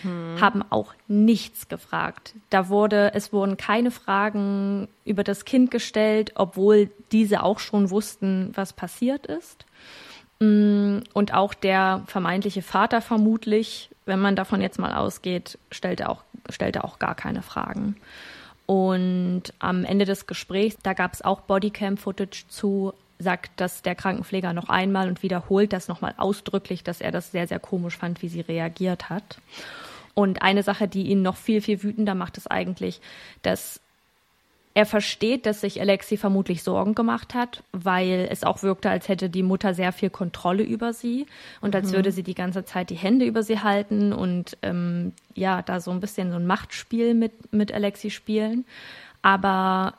mhm. 0.04 0.40
haben 0.40 0.64
auch 0.70 0.94
nichts 1.08 1.68
gefragt. 1.68 2.34
Da 2.50 2.70
wurde, 2.70 3.14
es 3.14 3.34
wurden 3.34 3.58
keine 3.58 3.92
Fragen 3.92 4.88
über 5.06 5.24
das 5.24 5.46
Kind 5.46 5.72
gestellt, 5.72 6.32
obwohl 6.36 6.90
diese 7.12 7.44
auch 7.44 7.60
schon 7.60 7.90
wussten, 7.90 8.52
was 8.54 8.74
passiert 8.74 9.26
ist. 9.26 9.66
Mm, 10.40 11.00
und 11.14 11.34
auch 11.34 11.54
der 11.54 12.04
vermeintliche 12.08 12.62
Vater 12.62 13.02
vermutlich, 13.02 13.90
wenn 14.06 14.20
man 14.20 14.36
davon 14.36 14.62
jetzt 14.62 14.80
mal 14.80 14.94
ausgeht, 14.94 15.58
stellte 15.72 16.10
auch, 16.10 16.24
stellte 16.50 16.84
auch 16.84 17.00
gar 17.00 17.16
keine 17.16 17.42
Fragen. 17.42 17.96
Und 18.68 19.44
am 19.60 19.86
Ende 19.86 20.06
des 20.06 20.28
Gesprächs, 20.28 20.78
da 20.84 20.94
gab 20.94 21.14
es 21.14 21.24
auch 21.24 21.40
Bodycam-Footage 21.42 22.48
zu, 22.50 22.94
sagt 23.18 23.52
das 23.56 23.82
der 23.82 23.96
Krankenpfleger 23.96 24.54
noch 24.54 24.68
einmal 24.70 25.08
und 25.08 25.24
wiederholt 25.24 25.74
das 25.74 25.88
nochmal 25.88 26.14
ausdrücklich, 26.18 26.84
dass 26.84 27.02
er 27.02 27.12
das 27.12 27.32
sehr, 27.32 27.48
sehr 27.48 27.60
komisch 27.60 27.98
fand, 27.98 28.22
wie 28.22 28.28
sie 28.28 28.42
reagiert 28.42 29.10
hat. 29.10 29.40
Und 30.14 30.42
eine 30.42 30.64
Sache, 30.64 30.88
die 30.90 31.04
ihn 31.04 31.22
noch 31.22 31.38
viel, 31.38 31.62
viel 31.62 31.82
wütender 31.82 32.14
macht, 32.14 32.38
ist 32.38 32.52
eigentlich, 32.52 33.00
dass 33.42 33.80
er 34.78 34.86
versteht, 34.86 35.48
dass 35.48 35.62
sich 35.62 35.82
Alexi 35.82 36.18
vermutlich 36.18 36.62
Sorgen 36.62 36.94
gemacht 36.94 37.34
hat, 37.34 37.64
weil 37.72 38.28
es 38.30 38.44
auch 38.44 38.62
wirkte, 38.62 38.92
als 38.92 39.08
hätte 39.08 39.28
die 39.28 39.42
Mutter 39.42 39.74
sehr 39.74 39.92
viel 39.92 40.12
Kontrolle 40.12 40.62
über 40.62 40.94
sie 40.94 41.26
und 41.62 41.76
als 41.76 41.90
mhm. 41.90 41.94
würde 41.94 42.12
sie 42.12 42.22
die 42.22 42.36
ganze 42.36 42.64
Zeit 42.64 42.92
die 42.92 42.96
Hände 42.96 43.26
über 43.26 43.42
sie 43.42 43.60
halten 43.60 44.14
und 44.14 44.56
ähm, 44.62 45.14
ja, 45.34 45.64
da 45.64 45.80
so 45.80 45.90
ein 45.90 46.00
bisschen 46.00 46.30
so 46.30 46.36
ein 46.36 46.46
Machtspiel 46.46 47.16
mit, 47.16 47.52
mit 47.52 47.72
Alexi 47.72 48.12
spielen. 48.12 48.66
Aber 49.24 49.96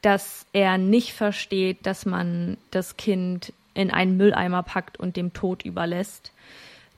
dass 0.00 0.46
er 0.54 0.78
nicht 0.78 1.12
versteht, 1.12 1.84
dass 1.84 2.06
man 2.06 2.56
das 2.70 2.96
Kind 2.96 3.52
in 3.74 3.90
einen 3.90 4.16
Mülleimer 4.16 4.62
packt 4.62 4.98
und 4.98 5.18
dem 5.18 5.34
Tod 5.34 5.62
überlässt. 5.62 6.32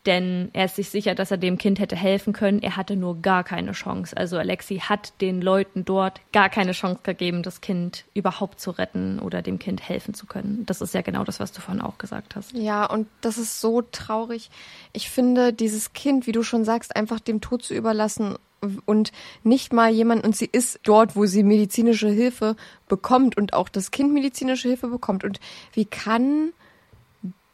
Denn 0.04 0.50
er 0.52 0.64
ist 0.64 0.76
sich 0.76 0.90
sicher, 0.90 1.14
dass 1.14 1.30
er 1.30 1.36
dem 1.36 1.58
Kind 1.58 1.78
hätte 1.78 1.94
helfen 1.94 2.32
können. 2.32 2.60
Er 2.60 2.76
hatte 2.76 2.96
nur 2.96 3.22
gar 3.22 3.44
keine 3.44 3.70
Chance. 3.70 4.16
Also 4.16 4.36
Alexi 4.36 4.78
hat 4.78 5.12
den 5.20 5.40
Leuten 5.40 5.84
dort 5.84 6.20
gar 6.32 6.48
keine 6.48 6.72
Chance 6.72 7.00
gegeben, 7.04 7.44
das 7.44 7.60
Kind 7.60 8.04
überhaupt 8.12 8.58
zu 8.60 8.72
retten 8.72 9.20
oder 9.20 9.42
dem 9.42 9.60
Kind 9.60 9.88
helfen 9.88 10.12
zu 10.12 10.26
können. 10.26 10.66
Das 10.66 10.80
ist 10.80 10.92
ja 10.92 11.02
genau 11.02 11.22
das, 11.22 11.38
was 11.38 11.52
du 11.52 11.60
vorhin 11.60 11.82
auch 11.82 11.98
gesagt 11.98 12.34
hast. 12.34 12.52
Ja, 12.52 12.84
und 12.84 13.06
das 13.20 13.38
ist 13.38 13.60
so 13.60 13.82
traurig. 13.82 14.50
Ich 14.92 15.08
finde, 15.08 15.52
dieses 15.52 15.92
Kind, 15.92 16.26
wie 16.26 16.32
du 16.32 16.42
schon 16.42 16.64
sagst, 16.64 16.96
einfach 16.96 17.20
dem 17.20 17.40
Tod 17.40 17.62
zu 17.62 17.72
überlassen 17.72 18.36
und 18.84 19.12
nicht 19.44 19.72
mal 19.72 19.90
jemand, 19.90 20.24
und 20.24 20.36
sie 20.36 20.48
ist 20.50 20.80
dort, 20.82 21.14
wo 21.14 21.26
sie 21.26 21.44
medizinische 21.44 22.08
Hilfe 22.08 22.56
bekommt 22.88 23.36
und 23.36 23.54
auch 23.54 23.68
das 23.68 23.92
Kind 23.92 24.12
medizinische 24.12 24.68
Hilfe 24.68 24.88
bekommt. 24.88 25.22
Und 25.22 25.38
wie 25.72 25.84
kann 25.84 26.52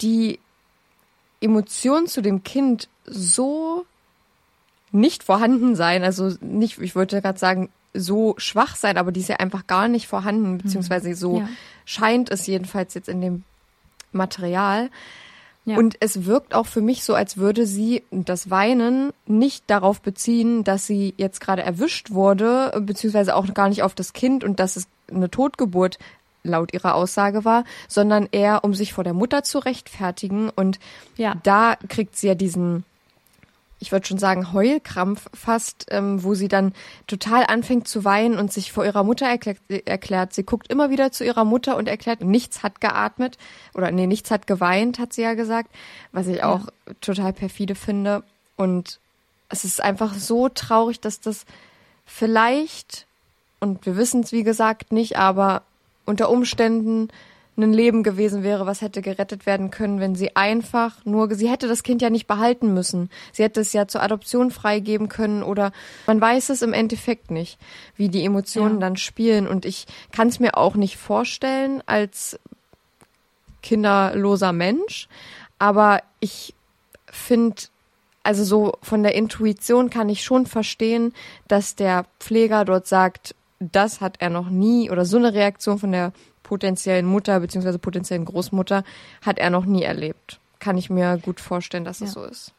die 0.01 0.39
Emotion 1.41 2.07
zu 2.07 2.21
dem 2.21 2.43
Kind 2.43 2.89
so 3.05 3.85
nicht 4.91 5.23
vorhanden 5.23 5.75
sein, 5.75 6.03
also 6.03 6.35
nicht, 6.41 6.79
ich 6.79 6.97
wollte 6.97 7.21
gerade 7.21 7.39
sagen, 7.39 7.69
so 7.95 8.35
schwach 8.39 8.77
sein, 8.77 8.97
aber 8.97 9.13
die 9.13 9.21
ist 9.21 9.29
ja 9.29 9.37
einfach 9.37 9.67
gar 9.67 9.89
nicht 9.89 10.09
vorhanden, 10.09 10.53
mhm. 10.53 10.59
beziehungsweise 10.59 11.15
so 11.15 11.41
ja. 11.41 11.49
scheint 11.85 12.31
es 12.31 12.47
jedenfalls 12.47 12.95
jetzt 12.95 13.09
in 13.09 13.21
dem 13.21 13.45
Material. 14.13 14.91
Ja. 15.65 15.77
Und 15.77 15.97
es 16.01 16.25
wirkt 16.25 16.55
auch 16.55 16.67
für 16.67 16.81
mich 16.81 17.05
so, 17.05 17.15
als 17.15 17.37
würde 17.37 17.67
sie 17.67 18.03
das 18.11 18.49
Weinen 18.49 19.13
nicht 19.27 19.65
darauf 19.67 20.01
beziehen, 20.01 20.65
dass 20.65 20.87
sie 20.87 21.13
jetzt 21.19 21.41
gerade 21.41 21.63
erwischt 21.63 22.11
wurde, 22.11 22.73
beziehungsweise 22.81 23.37
auch 23.37 23.53
gar 23.53 23.69
nicht 23.69 23.83
auf 23.83 23.95
das 23.95 24.15
Kind 24.15 24.45
und 24.45 24.61
dass 24.61 24.77
es 24.77 24.89
eine 25.11 25.31
Totgeburt 25.31 25.99
laut 26.43 26.73
ihrer 26.73 26.95
Aussage 26.95 27.45
war, 27.45 27.65
sondern 27.89 28.29
eher, 28.31 28.65
um 28.65 28.75
sich 28.75 28.93
vor 28.93 29.05
der 29.05 29.15
Mutter 29.15 29.43
zu 29.43 29.59
rechtfertigen. 29.59 30.51
Und 30.51 30.79
ja. 31.17 31.35
da 31.43 31.77
kriegt 31.89 32.17
sie 32.17 32.29
ja 32.29 32.35
diesen 32.35 32.85
ich 33.81 33.93
würde 33.93 34.07
schon 34.07 34.19
sagen, 34.19 34.53
Heulkrampf 34.53 35.29
fast, 35.35 35.87
ähm, 35.91 36.23
wo 36.25 36.35
sie 36.35 36.49
dann 36.49 36.73
total 37.07 37.45
anfängt 37.47 37.87
zu 37.87 38.05
weinen 38.05 38.39
und 38.39 38.53
sich 38.53 38.73
vor 38.73 38.85
ihrer 38.85 39.05
Mutter 39.05 39.27
erklärt, 39.27 39.59
erklärt. 39.69 40.35
Sie 40.35 40.43
guckt 40.43 40.69
immer 40.69 40.91
wieder 40.91 41.13
zu 41.13 41.25
ihrer 41.25 41.45
Mutter 41.45 41.77
und 41.77 41.89
erklärt, 41.89 42.21
nichts 42.23 42.63
hat 42.63 42.81
geatmet 42.81 43.39
oder 43.75 43.91
nee, 43.91 44.07
nichts 44.07 44.31
hat 44.31 44.47
geweint, 44.47 44.99
hat 44.99 45.13
sie 45.13 45.23
ja 45.23 45.35
gesagt, 45.35 45.71
was 46.13 46.27
ich 46.27 46.43
auch 46.43 46.67
ja. 46.67 46.95
total 47.01 47.33
perfide 47.33 47.75
finde. 47.75 48.25
Und 48.57 48.99
es 49.49 49.65
ist 49.65 49.83
einfach 49.83 50.15
so 50.15 50.49
traurig, 50.49 51.01
dass 51.01 51.21
das 51.21 51.47
vielleicht, 52.05 53.07
und 53.61 53.87
wir 53.87 53.97
wissen 53.97 54.23
es 54.23 54.33
wie 54.33 54.43
gesagt 54.43 54.93
nicht, 54.93 55.17
aber 55.19 55.63
unter 56.09 56.31
Umständen 56.31 57.09
ein 57.57 57.73
Leben 57.73 58.03
gewesen 58.03 58.43
wäre, 58.43 58.67
was 58.67 58.83
hätte 58.83 59.03
gerettet 59.03 59.45
werden 59.45 59.71
können, 59.71 60.01
wenn 60.01 60.15
sie 60.15 60.37
einfach 60.37 61.05
nur, 61.05 61.35
sie 61.35 61.51
hätte 61.51 61.67
das 61.67 61.83
Kind 61.83 62.01
ja 62.01 62.09
nicht 62.09 62.27
behalten 62.27 62.73
müssen. 62.73 63.11
Sie 63.33 63.43
hätte 63.43 63.61
es 63.61 63.73
ja 63.73 63.89
zur 63.89 64.03
Adoption 64.03 64.51
freigeben 64.51 65.09
können 65.09 65.43
oder 65.43 65.73
man 66.07 66.21
weiß 66.21 66.51
es 66.51 66.63
im 66.63 66.73
Endeffekt 66.73 67.31
nicht, 67.31 67.59
wie 67.97 68.09
die 68.09 68.25
Emotionen 68.25 68.75
ja. 68.75 68.81
dann 68.81 68.97
spielen. 68.97 69.49
Und 69.49 69.65
ich 69.65 69.87
kann 70.13 70.29
es 70.29 70.39
mir 70.39 70.57
auch 70.57 70.77
nicht 70.77 70.97
vorstellen 70.97 71.83
als 71.87 72.39
kinderloser 73.63 74.53
Mensch. 74.53 75.09
Aber 75.59 76.01
ich 76.21 76.55
finde, 77.07 77.63
also 78.23 78.45
so 78.45 78.73
von 78.83 79.03
der 79.03 79.17
Intuition 79.17 79.91
kann 79.91 80.09
ich 80.09 80.23
schon 80.23 80.47
verstehen, 80.47 81.13
dass 81.49 81.75
der 81.75 82.07
Pfleger 82.21 82.65
dort 82.65 82.87
sagt, 82.87 83.35
das 83.61 84.01
hat 84.01 84.17
er 84.21 84.31
noch 84.31 84.51
nie 84.51 84.91
oder 84.91 85.05
so 85.05 85.17
eine 85.17 85.35
Reaktion 85.35 85.79
von 85.79 85.93
der 85.93 86.13
potenziellen 86.43 87.07
Mutter 87.07 87.41
bzw. 87.41 87.79
potenziellen 87.79 88.25
Großmutter 88.25 88.85
hat 89.23 89.39
er 89.39 89.51
noch 89.51 89.65
nie 89.65 89.83
erlebt. 89.83 90.41
Kann 90.61 90.79
ich 90.79 90.91
mir 90.91 91.19
gut 91.19 91.41
vorstellen, 91.41 91.85
dass 91.85 92.01
es 92.01 92.15
ja. 92.15 92.23
so 92.23 92.25
ist. 92.25 92.53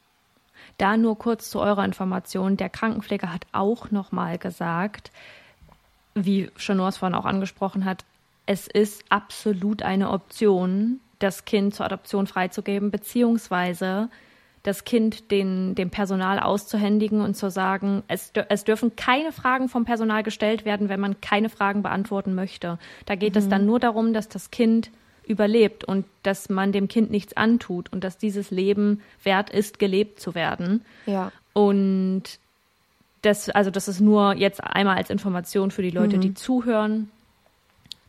Da 0.78 0.96
nur 0.96 1.18
kurz 1.18 1.50
zu 1.50 1.60
eurer 1.60 1.84
Information. 1.84 2.56
Der 2.56 2.70
Krankenpfleger 2.70 3.34
hat 3.34 3.48
auch 3.52 3.92
nochmal 3.92 4.38
gesagt, 4.38 5.12
wie 6.16 6.50
Chanors 6.58 6.98
vorhin 6.98 7.16
auch 7.16 7.26
angesprochen 7.26 7.86
hat, 7.86 8.06
es 8.46 8.68
ist 8.68 9.04
absolut 9.10 9.84
eine 9.84 10.10
Option, 10.10 11.00
das 11.20 11.46
Kind 11.46 11.76
zur 11.76 11.86
Adoption 11.86 12.28
freizugeben, 12.28 12.92
beziehungsweise 12.92 14.10
das 14.64 14.84
Kind 14.84 15.32
den, 15.32 15.76
dem 15.76 15.90
Personal 15.90 16.40
auszuhändigen 16.40 17.22
und 17.22 17.36
zu 17.36 17.50
sagen, 17.50 18.04
es, 18.08 18.32
es 18.50 18.64
dürfen 18.64 18.96
keine 18.96 19.32
Fragen 19.32 19.70
vom 19.70 19.86
Personal 19.86 20.24
gestellt 20.24 20.66
werden, 20.66 20.90
wenn 20.90 21.00
man 21.00 21.22
keine 21.22 21.50
Fragen 21.50 21.82
beantworten 21.82 22.36
möchte. 22.36 22.78
Da 23.06 23.16
geht 23.16 23.36
mhm. 23.36 23.40
es 23.40 23.50
dann 23.50 23.66
nur 23.66 23.80
darum, 23.80 24.14
dass 24.14 24.28
das 24.28 24.52
Kind 24.52 24.92
überlebt 25.26 25.84
und 25.84 26.06
dass 26.24 26.50
man 26.50 26.72
dem 26.72 26.88
Kind 26.88 27.12
nichts 27.12 27.38
antut 27.38 27.94
und 27.94 28.04
dass 28.04 28.18
dieses 28.18 28.52
Leben 28.52 29.02
wert 29.24 29.50
ist, 29.50 29.80
gelebt 29.80 30.20
zu 30.20 30.36
werden. 30.36 30.84
Ja. 31.06 31.32
Und 31.54 32.24
das, 33.22 33.50
also 33.50 33.70
das 33.70 33.88
ist 33.88 34.00
nur 34.00 34.36
jetzt 34.36 34.64
einmal 34.64 34.98
als 34.98 35.10
Information 35.10 35.72
für 35.72 35.82
die 35.82 35.92
Leute, 35.92 36.18
die 36.18 36.34
zuhören. 36.34 37.12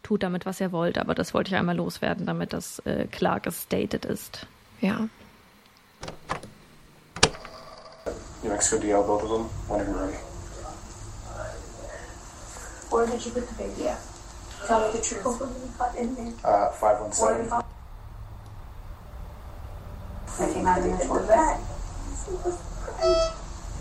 Tut 0.03 0.23
damit, 0.23 0.47
was 0.47 0.61
ihr 0.61 0.73
wollt, 0.73 0.99
aber 0.99 1.15
das 1.15 1.35
wollte 1.35 1.51
ich 1.51 1.57
einmal 1.57 1.77
loswerden, 1.77 2.27
damit 2.27 2.53
das 2.53 2.79
äh, 2.81 3.07
klar 3.07 3.39
gestated 3.39 4.07
ist. 4.07 4.47
Ja. 4.81 5.09
New 8.43 8.51
Mexico 8.51 8.83
DL, 8.83 9.07
both 9.07 9.23
of 9.23 9.29
them, 9.29 9.45
whenever 9.69 9.91
you're 9.91 10.07
ready. 10.07 10.17
Where 12.91 13.07
did 13.07 13.25
you 13.25 13.33
put 13.33 13.47
the 13.49 13.55
baby 13.55 13.89
at? 13.89 14.01
Tell 14.67 14.81
me 14.87 14.93
the 14.97 15.03
truth. 15.03 15.27
Uh, 16.45 16.71
517. 16.71 17.63
It 20.41 20.55
came 20.55 20.67
out 20.67 20.79
of 20.79 20.85
the 20.85 21.05
toilet 21.05 21.29
bag. 21.29 21.61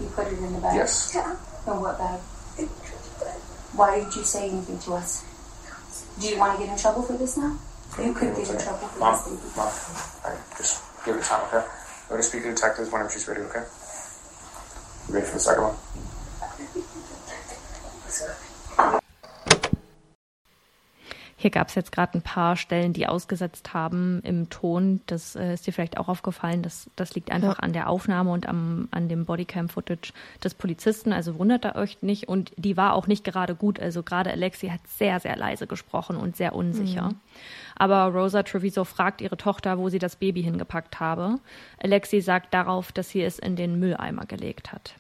You 0.02 0.08
put 0.10 0.28
it 0.28 0.38
in 0.40 0.54
the 0.54 0.60
bag? 0.60 0.76
Yes. 0.76 1.16
In 1.16 1.22
what 1.80 1.98
bag? 1.98 2.20
Why 3.76 4.00
did 4.04 4.16
you 4.16 4.24
say 4.24 4.50
anything 4.50 4.80
to 4.80 4.94
us? 4.94 5.24
Do 6.20 6.28
you 6.28 6.38
want 6.38 6.60
to 6.60 6.66
get 6.66 6.74
in 6.74 6.80
trouble 6.80 7.04
for 7.04 7.14
this 7.14 7.38
now? 7.38 7.58
You 7.98 8.14
could 8.14 8.36
get 8.36 8.50
in 8.50 8.58
trouble 8.58 8.88
for 8.88 9.00
Mom, 9.00 9.14
this, 9.14 9.24
baby. 9.26 9.42
Mom, 9.56 9.68
all 9.68 10.32
right, 10.32 10.58
just 10.58 10.84
give 11.06 11.16
it 11.16 11.24
time, 11.24 11.46
okay? 11.48 11.66
I'm 11.66 12.10
going 12.10 12.22
to 12.22 12.28
speak 12.28 12.44
to 12.44 12.50
the 12.50 12.56
detectives 12.56 12.92
whenever 12.92 13.10
she's 13.10 13.28
ready, 13.28 13.42
okay? 13.42 13.64
Ready 15.10 15.26
for 15.26 15.34
the 15.34 15.40
second 15.40 15.64
one? 15.64 15.76
Hier 21.42 21.52
gab 21.52 21.70
es 21.70 21.76
jetzt 21.76 21.94
gerade 21.94 22.18
ein 22.18 22.22
paar 22.22 22.58
Stellen, 22.58 22.92
die 22.92 23.08
ausgesetzt 23.08 23.74
haben 23.74 24.20
im 24.24 24.50
Ton. 24.50 25.00
Das 25.06 25.38
äh, 25.38 25.54
ist 25.54 25.66
dir 25.66 25.72
vielleicht 25.72 25.98
auch 25.98 26.10
aufgefallen. 26.10 26.62
Das, 26.64 26.90
das 26.98 27.16
liegt 27.16 27.32
einfach 27.32 27.60
an 27.60 27.72
der 27.72 27.90
Aufnahme 27.90 28.30
und 28.32 28.46
am, 28.46 28.90
an 28.92 29.08
dem 29.08 29.24
Bodycam-Footage 29.24 30.12
des 30.44 30.54
Polizisten. 30.54 31.14
Also 31.14 31.40
wundert 31.40 31.64
ihr 31.64 31.76
euch 31.78 32.02
nicht. 32.02 32.28
Und 32.28 32.52
die 32.58 32.76
war 32.76 32.94
auch 32.94 33.08
nicht 33.08 33.24
gerade 33.24 33.56
gut. 33.56 33.80
Also 33.80 34.04
gerade 34.04 34.32
Alexi 34.32 34.68
hat 34.68 34.86
sehr, 34.86 35.22
sehr 35.22 35.38
leise 35.38 35.66
gesprochen 35.66 36.18
und 36.18 36.36
sehr 36.36 36.54
unsicher. 36.54 37.14
Aber 37.78 38.08
Rosa 38.08 38.44
Treviso 38.44 38.84
fragt 38.84 39.22
ihre 39.22 39.38
Tochter, 39.38 39.78
wo 39.78 39.88
sie 39.88 40.00
das 40.00 40.18
Baby 40.18 40.44
hingepackt 40.44 41.00
habe. 41.00 41.40
Alexi 41.82 42.20
sagt 42.20 42.54
darauf, 42.54 42.92
dass 42.92 43.12
sie 43.12 43.22
es 43.22 43.40
in 43.40 43.56
den 43.56 43.80
Mülleimer 43.80 44.26
gelegt 44.26 44.74
hat. 44.74 44.94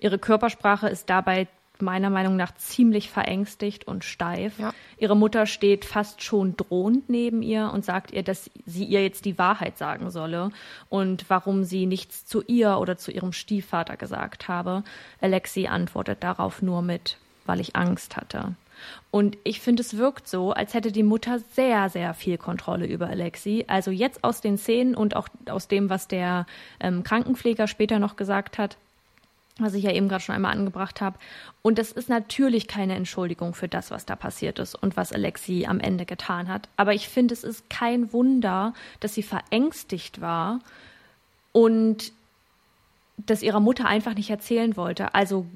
Ihre 0.00 0.18
Körpersprache 0.18 0.88
ist 0.88 1.10
dabei 1.10 1.48
meiner 1.82 2.08
Meinung 2.10 2.36
nach 2.36 2.54
ziemlich 2.54 3.10
verängstigt 3.10 3.86
und 3.86 4.04
steif. 4.04 4.58
Ja. 4.58 4.72
Ihre 4.96 5.16
Mutter 5.16 5.46
steht 5.46 5.84
fast 5.84 6.22
schon 6.22 6.56
drohend 6.56 7.08
neben 7.08 7.42
ihr 7.42 7.70
und 7.72 7.84
sagt 7.84 8.12
ihr, 8.12 8.22
dass 8.22 8.50
sie 8.64 8.84
ihr 8.84 9.02
jetzt 9.02 9.24
die 9.24 9.38
Wahrheit 9.38 9.76
sagen 9.76 10.10
solle 10.10 10.50
und 10.88 11.28
warum 11.28 11.64
sie 11.64 11.86
nichts 11.86 12.24
zu 12.24 12.42
ihr 12.46 12.78
oder 12.78 12.96
zu 12.96 13.10
ihrem 13.10 13.32
Stiefvater 13.32 13.96
gesagt 13.96 14.48
habe. 14.48 14.84
Alexi 15.20 15.66
antwortet 15.66 16.22
darauf 16.22 16.62
nur 16.62 16.82
mit, 16.82 17.18
weil 17.44 17.60
ich 17.60 17.76
Angst 17.76 18.16
hatte. 18.16 18.54
Und 19.10 19.36
ich 19.44 19.60
finde, 19.60 19.82
es 19.82 19.96
wirkt 19.96 20.28
so, 20.28 20.52
als 20.52 20.74
hätte 20.74 20.92
die 20.92 21.02
Mutter 21.02 21.38
sehr, 21.52 21.88
sehr 21.88 22.14
viel 22.14 22.38
Kontrolle 22.38 22.86
über 22.86 23.08
Alexi. 23.08 23.64
Also 23.68 23.90
jetzt 23.90 24.24
aus 24.24 24.40
den 24.40 24.58
Szenen 24.58 24.94
und 24.94 25.16
auch 25.16 25.28
aus 25.46 25.68
dem, 25.68 25.90
was 25.90 26.08
der 26.08 26.46
ähm, 26.80 27.02
Krankenpfleger 27.02 27.68
später 27.68 27.98
noch 27.98 28.16
gesagt 28.16 28.58
hat, 28.58 28.76
was 29.62 29.74
ich 29.74 29.84
ja 29.84 29.92
eben 29.92 30.08
gerade 30.08 30.22
schon 30.22 30.34
einmal 30.34 30.52
angebracht 30.52 31.00
habe. 31.00 31.18
Und 31.62 31.78
das 31.78 31.92
ist 31.92 32.08
natürlich 32.08 32.68
keine 32.68 32.94
Entschuldigung 32.94 33.54
für 33.54 33.68
das, 33.68 33.90
was 33.90 34.06
da 34.06 34.16
passiert 34.16 34.58
ist 34.58 34.74
und 34.74 34.96
was 34.96 35.12
Alexi 35.12 35.66
am 35.68 35.80
Ende 35.80 36.04
getan 36.04 36.48
hat. 36.48 36.68
Aber 36.76 36.94
ich 36.94 37.08
finde, 37.08 37.34
es 37.34 37.44
ist 37.44 37.70
kein 37.70 38.12
Wunder, 38.12 38.74
dass 39.00 39.14
sie 39.14 39.22
verängstigt 39.22 40.20
war 40.20 40.60
und 41.52 42.12
das 43.16 43.42
ihrer 43.42 43.60
Mutter 43.60 43.86
einfach 43.86 44.14
nicht 44.14 44.30
erzählen 44.30 44.76
wollte. 44.76 45.14
Also 45.14 45.46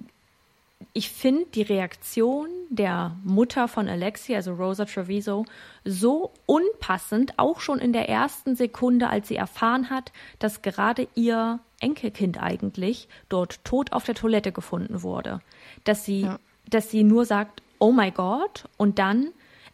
ich 0.93 1.11
finde 1.11 1.47
die 1.55 1.63
Reaktion 1.63 2.49
der 2.71 3.17
Mutter 3.25 3.69
von 3.69 3.89
Alexi, 3.89 4.35
also 4.35 4.55
Rosa 4.55 4.85
Treviso, 4.87 5.45
so 5.85 6.33
unpassend, 6.47 7.39
auch 7.39 7.61
schon 7.61 7.79
in 7.79 7.93
der 7.93 8.09
ersten 8.09 8.57
Sekunde, 8.57 9.09
als 9.09 9.29
sie 9.29 9.37
erfahren 9.37 9.91
hat, 9.91 10.13
dass 10.39 10.63
gerade 10.63 11.09
ihr 11.15 11.61
Enkelkind 11.81 12.43
eigentlich 12.43 13.09
dort 13.29 13.63
tot 13.65 13.93
auf 13.93 14.05
der 14.05 14.15
Toilette 14.15 14.53
gefunden 14.53 15.03
wurde. 15.03 15.41
Dass 15.85 16.05
sie, 16.05 16.23
Ja. 16.23 16.39
dass 16.69 16.91
sie 16.91 17.05
nur 17.05 17.25
sagt, 17.27 17.63
oh 17.79 17.93
my 17.93 18.11
God, 18.11 18.65
und 18.79 18.99
dann, 18.99 19.29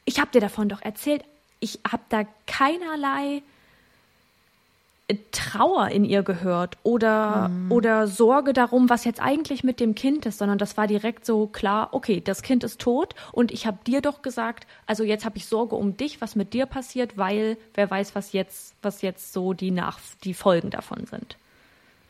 ich 0.05 0.19
habe 0.21 0.31
dir 0.33 0.41
davon 0.41 0.69
doch 0.69 0.83
erzählt, 0.83 1.25
ich 1.61 1.79
habe 1.89 2.03
da 2.09 2.25
keinerlei 2.47 3.43
Trauer 5.31 5.89
in 5.89 6.05
ihr 6.05 6.23
gehört 6.23 6.77
oder, 6.83 7.51
oder 7.69 8.07
Sorge 8.07 8.53
darum, 8.53 8.89
was 8.91 9.05
jetzt 9.05 9.21
eigentlich 9.21 9.65
mit 9.65 9.81
dem 9.81 9.95
Kind 9.95 10.27
ist, 10.27 10.39
sondern 10.39 10.59
das 10.59 10.77
war 10.77 10.87
direkt 10.87 11.25
so 11.25 11.47
klar, 11.47 11.89
okay, 11.93 12.21
das 12.21 12.43
Kind 12.43 12.65
ist 12.65 12.81
tot 12.81 13.15
und 13.33 13.51
ich 13.51 13.67
habe 13.67 13.79
dir 13.87 14.01
doch 14.01 14.23
gesagt, 14.23 14.67
also 14.87 15.05
jetzt 15.05 15.25
habe 15.25 15.37
ich 15.37 15.47
Sorge 15.47 15.77
um 15.77 15.97
dich, 15.97 16.21
was 16.21 16.37
mit 16.37 16.53
dir 16.53 16.67
passiert, 16.67 17.17
weil 17.17 17.57
wer 17.75 17.91
weiß, 17.91 18.15
was 18.15 18.33
jetzt, 18.33 18.75
was 18.83 19.03
jetzt 19.03 19.33
so 19.33 19.53
die 19.53 19.71
nach 19.71 19.99
die 20.25 20.35
Folgen 20.35 20.71
davon 20.71 21.07
sind. 21.07 21.37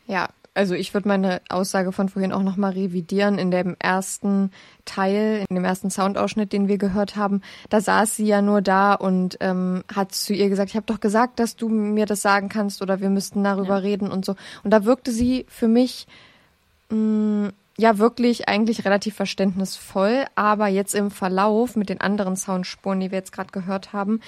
Ja, 0.07 0.29
also 0.53 0.75
ich 0.75 0.93
würde 0.93 1.07
meine 1.07 1.41
Aussage 1.49 1.91
von 1.91 2.09
vorhin 2.09 2.31
auch 2.31 2.43
nochmal 2.43 2.73
revidieren. 2.73 3.39
In 3.39 3.49
dem 3.49 3.75
ersten 3.79 4.51
Teil, 4.85 5.45
in 5.49 5.55
dem 5.55 5.65
ersten 5.65 5.89
Soundausschnitt, 5.89 6.53
den 6.53 6.67
wir 6.67 6.77
gehört 6.77 7.15
haben, 7.15 7.41
da 7.69 7.81
saß 7.81 8.15
sie 8.15 8.25
ja 8.25 8.41
nur 8.41 8.61
da 8.61 8.93
und 8.93 9.37
ähm, 9.39 9.83
hat 9.93 10.13
zu 10.13 10.33
ihr 10.33 10.49
gesagt, 10.49 10.69
ich 10.69 10.75
habe 10.75 10.85
doch 10.85 10.99
gesagt, 10.99 11.39
dass 11.39 11.55
du 11.55 11.69
mir 11.69 12.05
das 12.05 12.21
sagen 12.21 12.49
kannst 12.49 12.81
oder 12.81 13.01
wir 13.01 13.09
müssten 13.09 13.43
darüber 13.43 13.81
reden 13.81 14.11
und 14.11 14.25
so. 14.25 14.35
Und 14.63 14.71
da 14.71 14.85
wirkte 14.85 15.11
sie 15.11 15.45
für 15.49 15.67
mich 15.67 16.07
mh, 16.89 17.51
ja 17.77 17.97
wirklich 17.97 18.47
eigentlich 18.47 18.85
relativ 18.85 19.15
verständnisvoll, 19.15 20.25
aber 20.35 20.67
jetzt 20.67 20.93
im 20.93 21.09
Verlauf 21.09 21.75
mit 21.75 21.89
den 21.89 22.01
anderen 22.01 22.35
Soundspuren, 22.35 22.99
die 22.99 23.11
wir 23.11 23.17
jetzt 23.17 23.31
gerade 23.31 23.51
gehört 23.51 23.93
haben, 23.93 24.21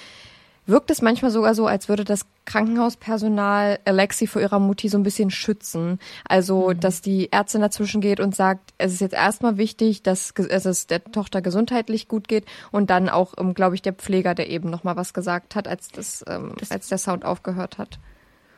wirkt 0.66 0.90
es 0.90 1.00
manchmal 1.02 1.30
sogar 1.30 1.54
so, 1.54 1.66
als 1.66 1.88
würde 1.88 2.04
das 2.04 2.26
Krankenhauspersonal 2.44 3.78
Alexi 3.84 4.26
vor 4.26 4.42
ihrer 4.42 4.58
Mutti 4.58 4.88
so 4.88 4.98
ein 4.98 5.02
bisschen 5.02 5.30
schützen. 5.30 5.98
Also, 6.28 6.72
dass 6.72 7.02
die 7.02 7.30
Ärztin 7.32 7.60
dazwischen 7.60 8.00
geht 8.00 8.20
und 8.20 8.34
sagt, 8.34 8.74
es 8.78 8.92
ist 8.92 9.00
jetzt 9.00 9.14
erstmal 9.14 9.56
wichtig, 9.58 10.02
dass 10.02 10.32
es 10.36 10.86
der 10.86 11.04
Tochter 11.04 11.42
gesundheitlich 11.42 12.08
gut 12.08 12.28
geht 12.28 12.44
und 12.72 12.90
dann 12.90 13.08
auch, 13.08 13.34
ähm, 13.38 13.54
glaube 13.54 13.74
ich, 13.74 13.82
der 13.82 13.92
Pfleger, 13.92 14.34
der 14.34 14.48
eben 14.50 14.70
nochmal 14.70 14.96
was 14.96 15.14
gesagt 15.14 15.54
hat, 15.54 15.68
als 15.68 15.88
das, 15.88 16.24
ähm, 16.28 16.52
Das- 16.58 16.70
als 16.70 16.88
der 16.88 16.98
Sound 16.98 17.24
aufgehört 17.24 17.78
hat. 17.78 17.98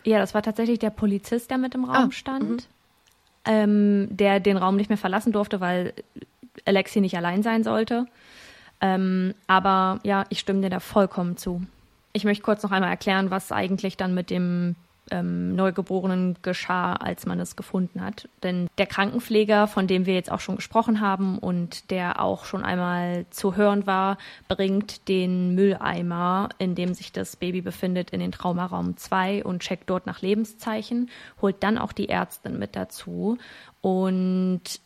Ja, 0.05 0.19
das 0.19 0.33
war 0.35 0.43
tatsächlich 0.43 0.79
der 0.79 0.91
Polizist, 0.91 1.51
der 1.51 1.59
mit 1.59 1.75
im 1.75 1.85
Raum 1.85 2.09
Ah, 2.09 2.13
stand, 2.13 2.69
ähm, 3.45 4.09
der 4.11 4.41
den 4.41 4.57
Raum 4.57 4.77
nicht 4.77 4.89
mehr 4.89 4.97
verlassen 4.99 5.33
durfte, 5.33 5.61
weil 5.61 5.93
Alexi 6.65 7.01
nicht 7.01 7.17
allein 7.17 7.43
sein 7.43 7.63
sollte. 7.65 8.07
Ähm, 8.81 9.35
aber 9.47 9.99
ja, 10.05 10.25
ich 10.29 10.39
stimme 10.41 10.61
dir 10.61 10.71
da 10.71 10.81
vollkommen 10.81 11.37
zu. 11.37 11.63
Ich 12.19 12.25
möchte 12.25 12.43
kurz 12.43 12.65
noch 12.65 12.73
einmal 12.73 12.91
erklären, 12.91 13.31
was 13.31 13.53
eigentlich 13.53 13.97
dann 13.97 14.13
mit 14.13 14.29
dem 14.29 14.75
ähm, 15.13 15.55
Neugeborenen 15.55 16.37
geschah, 16.43 16.95
als 16.95 17.27
man 17.27 17.39
es 17.39 17.55
gefunden 17.55 18.03
hat. 18.03 18.29
Denn 18.43 18.67
der 18.77 18.87
Krankenpfleger, 18.87 19.69
von 19.69 19.87
dem 19.87 20.05
wir 20.05 20.15
jetzt 20.15 20.33
auch 20.33 20.41
schon 20.41 20.57
gesprochen 20.57 21.01
haben 21.01 21.39
und 21.39 21.93
der 21.93 22.21
auch 22.21 22.45
schon 22.45 22.65
einmal 22.65 23.25
zu 23.31 23.55
hören 23.55 23.87
war, 23.87 24.19
bringt 24.49 25.07
den 25.07 25.55
Mülleimer, 25.55 26.49
in 26.59 26.75
dem 26.75 26.93
sich 26.93 27.13
das 27.13 27.37
Baby 27.37 27.61
befindet, 27.61 28.11
in 28.11 28.19
den 28.19 28.33
Traumaraum 28.33 28.97
2 28.97 29.45
und 29.45 29.63
checkt 29.63 29.89
dort 29.89 30.05
nach 30.07 30.21
Lebenszeichen, 30.21 31.11
holt 31.41 31.63
dann 31.63 31.79
auch 31.79 31.93
die 31.93 32.09
Ärztin 32.09 32.59
mit 32.59 32.75
dazu 32.75 33.39
und 33.81 34.81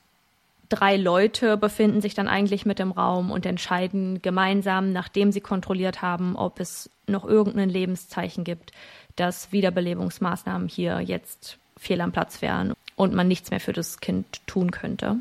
drei 0.73 0.97
Leute 0.97 1.59
befinden 1.59 2.01
sich 2.01 2.15
dann 2.15 2.29
eigentlich 2.29 2.65
mit 2.65 2.81
im 2.81 2.93
Raum 2.93 3.31
und 3.31 3.45
entscheiden 3.45 4.23
gemeinsam, 4.23 4.93
nachdem 4.93 5.31
sie 5.31 5.43
kontrolliert 5.43 6.01
haben, 6.01 6.35
ob 6.35 6.61
es 6.61 6.89
noch 7.07 7.27
irgendein 7.27 7.69
Lebenszeichen 7.69 8.43
gibt, 8.43 8.73
dass 9.17 9.53
Wiederbelebungsmaßnahmen 9.53 10.69
hier 10.69 11.01
jetzt 11.01 11.59
fehl 11.77 12.01
am 12.01 12.13
Platz 12.13 12.41
wären 12.41 12.73
und 12.97 13.13
man 13.13 13.29
nichts 13.29 13.51
mehr 13.51 13.61
für 13.61 13.75
das 13.75 14.01
Kind 14.01 14.47
tun 14.47 14.71
könnte. 14.71 15.21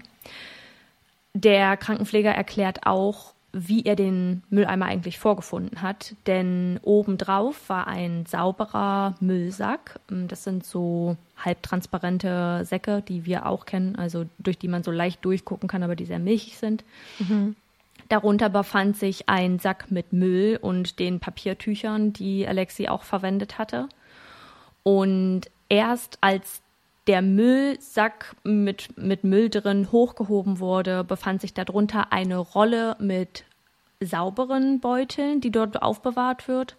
Der 1.33 1.75
Krankenpfleger 1.75 2.31
erklärt 2.31 2.85
auch, 2.85 3.33
wie 3.53 3.83
er 3.83 3.95
den 3.95 4.43
Mülleimer 4.49 4.85
eigentlich 4.85 5.19
vorgefunden 5.19 5.81
hat, 5.81 6.15
denn 6.25 6.79
obendrauf 6.83 7.67
war 7.69 7.87
ein 7.87 8.25
sauberer 8.25 9.15
Müllsack. 9.19 9.99
Das 10.07 10.43
sind 10.43 10.65
so 10.65 11.17
halbtransparente 11.37 12.63
Säcke, 12.65 13.01
die 13.01 13.25
wir 13.25 13.45
auch 13.45 13.65
kennen, 13.65 13.97
also 13.97 14.25
durch 14.39 14.57
die 14.57 14.69
man 14.69 14.83
so 14.83 14.91
leicht 14.91 15.25
durchgucken 15.25 15.67
kann, 15.67 15.83
aber 15.83 15.95
die 15.95 16.05
sehr 16.05 16.19
milchig 16.19 16.57
sind. 16.57 16.83
Darunter 18.09 18.49
befand 18.49 18.97
sich 18.97 19.29
ein 19.29 19.59
Sack 19.59 19.91
mit 19.91 20.13
Müll 20.13 20.57
und 20.61 20.99
den 20.99 21.19
Papiertüchern, 21.19 22.13
die 22.13 22.47
Alexi 22.47 22.87
auch 22.87 23.03
verwendet 23.03 23.57
hatte. 23.57 23.87
Und 24.83 25.43
erst 25.69 26.17
als 26.21 26.61
der 27.07 27.21
Müllsack 27.21 28.35
mit, 28.43 28.97
mit 28.97 29.23
Müll 29.23 29.49
drin 29.49 29.91
hochgehoben 29.91 30.59
wurde, 30.59 31.03
befand 31.03 31.41
sich 31.41 31.53
darunter 31.53 32.11
eine 32.11 32.37
Rolle 32.37 32.95
mit 32.99 33.43
sauberen 33.99 34.79
Beuteln, 34.79 35.41
die 35.41 35.51
dort 35.51 35.81
aufbewahrt 35.81 36.47
wird. 36.47 36.75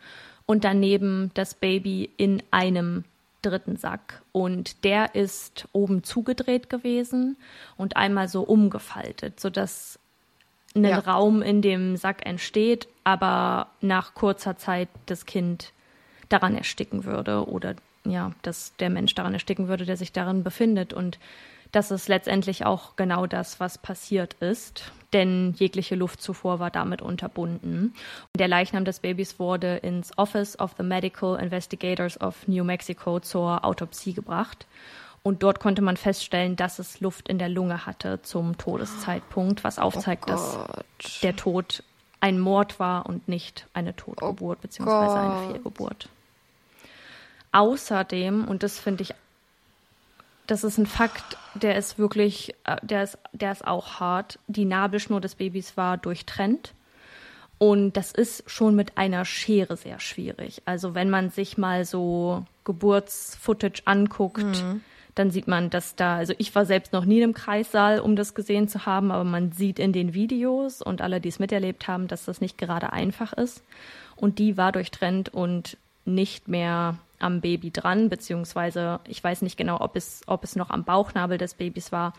Und 0.47 0.65
daneben 0.65 1.31
das 1.35 1.55
Baby 1.55 2.11
in 2.17 2.43
einem 2.51 3.05
dritten 3.43 3.77
Sack 3.77 4.23
und 4.33 4.85
der 4.85 5.15
ist 5.15 5.69
oben 5.73 6.05
zugedreht 6.05 6.71
gewesen 6.71 7.37
und 7.77 7.97
einmal 7.97 8.29
so 8.29 8.43
umgefaltet, 8.43 9.41
sodass 9.41 9.99
ein 10.75 10.85
Ja. 10.85 10.99
Raum 10.99 11.43
in 11.43 11.61
dem 11.61 11.97
Sack 11.97 12.25
entsteht, 12.25 12.89
aber 13.05 13.69
nach 13.81 14.15
kurzer 14.15 14.57
Zeit 14.57 14.89
das 15.07 15.27
Kind 15.27 15.73
daran 16.29 16.57
ersticken 16.57 17.05
würde 17.05 17.47
oder 17.47 17.75
ja, 18.07 18.33
dass 18.43 18.75
der 18.77 18.91
Mensch 18.91 19.15
daran 19.15 19.35
ersticken 19.35 19.69
würde, 19.69 19.85
der 19.85 19.97
sich 19.97 20.13
darin 20.13 20.43
befindet. 20.43 20.93
Und 20.93 21.19
das 21.71 21.91
ist 21.91 22.09
letztendlich 22.09 22.67
auch 22.67 22.97
genau 22.97 23.27
das, 23.27 23.59
was 23.59 23.79
passiert 23.79 24.35
ist, 24.35 24.93
denn 25.13 25.55
jegliche 25.57 25.95
Luftzufuhr 25.95 26.59
war 26.59 26.71
damit 26.71 27.01
unterbunden. 27.01 27.95
Der 28.39 28.49
Leichnam 28.49 28.85
des 28.85 29.01
Babys 29.01 29.39
wurde 29.39 29.77
ins 29.77 30.17
Office 30.19 30.59
of 30.59 30.75
the 30.77 30.83
Medical 30.83 31.39
Investigators 31.41 32.21
of 32.21 32.47
New 32.47 32.65
Mexico 32.65 33.21
zur 33.21 33.65
Autopsie 33.65 34.13
gebracht. 34.13 34.67
Und 35.23 35.43
dort 35.43 35.61
konnte 35.61 35.83
man 35.83 35.97
feststellen, 35.97 36.57
dass 36.57 36.79
es 36.79 37.01
Luft 37.01 37.29
in 37.29 37.39
der 37.39 37.49
Lunge 37.49 37.87
hatte 37.87 38.21
zum 38.23 38.59
Todeszeitpunkt, 38.59 39.63
was 39.63 39.79
aufzeigt, 39.79 40.29
dass 40.29 40.59
der 41.23 41.37
Tod 41.37 41.85
ein 42.21 42.39
Mord 42.39 42.79
war 42.81 43.07
und 43.07 43.29
nicht 43.29 43.67
eine 43.73 43.95
Totgeburt 43.95 44.61
beziehungsweise 44.61 45.19
eine 45.19 45.29
Gott. 45.31 45.53
Fehlgeburt. 45.53 46.09
Außerdem, 47.53 48.47
und 48.47 48.63
das 48.63 48.79
finde 48.79 49.03
ich, 49.03 49.15
das 50.47 50.65
ist 50.65 50.79
ein 50.79 50.87
Fakt, 50.87 51.37
der 51.55 51.77
ist 51.77 51.99
wirklich, 51.99 52.55
äh, 52.65 52.77
der 52.83 53.05
ist, 53.05 53.19
der 53.33 53.53
ist 53.53 53.67
auch 53.67 54.01
hart. 54.01 54.39
Die 54.49 54.65
Nabelschnur 54.65 55.21
des 55.21 55.37
Babys 55.37 55.77
war 55.77 55.97
durchtrennt. 55.99 56.73
Und 57.59 57.97
das 57.97 58.11
ist 58.11 58.51
schon 58.51 58.75
mit 58.75 58.99
einer 58.99 59.25
Schere 59.25 59.77
sehr 59.77 60.01
schwierig. 60.01 60.63
Also 60.65 60.97
wenn 60.97 61.11
man 61.11 61.31
sich 61.31 61.59
mal 61.59 61.85
so 61.85 62.45
Geburtsfootage 62.65 63.83
anguckt, 63.85 64.65
dann 65.15 65.31
sieht 65.31 65.47
man, 65.47 65.71
dass 65.71 65.95
da, 65.95 66.17
also 66.17 66.35
ich 66.39 66.53
war 66.55 66.65
selbst 66.65 66.93
noch 66.93 67.05
nie 67.05 67.23
einem 67.23 67.35
Kreissaal, 67.35 68.01
um 68.01 68.17
das 68.17 68.35
gesehen 68.35 68.67
zu 68.67 68.87
haben, 68.87 69.13
aber 69.13 69.25
man 69.25 69.53
sieht 69.53 69.79
in 69.79 69.93
den 69.93 70.15
Videos 70.15 70.83
und 70.83 71.03
alle, 71.03 71.21
die 71.21 71.29
es 71.29 71.39
miterlebt 71.39 71.87
haben, 71.87 72.09
dass 72.09 72.25
das 72.25 72.41
nicht 72.41 72.59
gerade 72.59 72.93
einfach 72.93 73.33
ist. 73.33 73.63
Und 74.17 74.39
die 74.39 74.57
war 74.57 74.73
durchtrennt 74.73 75.29
und 75.33 75.77
nicht 76.05 76.49
mehr 76.49 76.97
am 77.19 77.41
Baby 77.41 77.71
dran, 77.71 78.09
beziehungsweise 78.09 79.01
ich 79.07 79.23
weiß 79.23 79.43
nicht 79.43 79.57
genau, 79.57 79.81
ob 79.81 79.97
es, 79.97 80.23
ob 80.27 80.45
es 80.45 80.57
noch 80.57 80.71
am 80.71 80.85
Bauchnabel 80.85 81.39
des 81.39 81.55
Babys 81.55 81.93
war, 81.93 82.13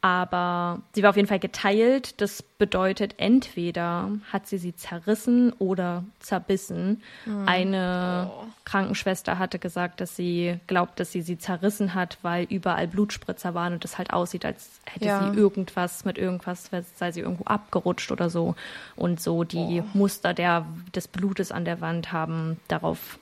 aber 0.00 0.80
sie 0.94 1.02
war 1.02 1.10
auf 1.10 1.16
jeden 1.16 1.26
Fall 1.26 1.40
geteilt. 1.40 2.20
Das 2.20 2.42
bedeutet, 2.42 3.14
entweder 3.18 4.10
hat 4.32 4.46
sie 4.46 4.58
sie 4.58 4.74
zerrissen 4.76 5.52
oder 5.54 6.04
zerbissen. 6.20 7.02
Eine 7.46 8.30
Krankenschwester 8.64 9.38
hatte 9.40 9.58
gesagt, 9.58 10.00
dass 10.00 10.14
sie 10.14 10.60
glaubt, 10.68 11.00
dass 11.00 11.10
sie 11.10 11.22
sie 11.22 11.36
zerrissen 11.36 11.94
hat, 11.94 12.18
weil 12.22 12.44
überall 12.44 12.86
Blutspritzer 12.86 13.54
waren 13.54 13.72
und 13.72 13.84
es 13.84 13.98
halt 13.98 14.12
aussieht, 14.12 14.44
als 14.44 14.80
hätte 14.86 15.06
Ja. 15.06 15.32
sie 15.32 15.36
irgendwas 15.38 16.04
mit 16.04 16.16
irgendwas, 16.16 16.70
sei 16.96 17.10
sie 17.10 17.20
irgendwo 17.20 17.44
abgerutscht 17.44 18.12
oder 18.12 18.30
so. 18.30 18.54
Und 18.94 19.20
so 19.20 19.42
die 19.42 19.82
Muster 19.94 20.32
der, 20.32 20.64
des 20.94 21.08
Blutes 21.08 21.50
an 21.50 21.64
der 21.64 21.80
Wand 21.80 22.12
haben 22.12 22.58
darauf 22.68 23.18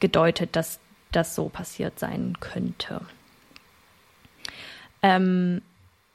gedeutet, 0.00 0.56
dass 0.56 0.80
das 1.12 1.34
so 1.34 1.50
passiert 1.50 1.98
sein 1.98 2.38
könnte. 2.40 3.02
Ähm, 5.02 5.60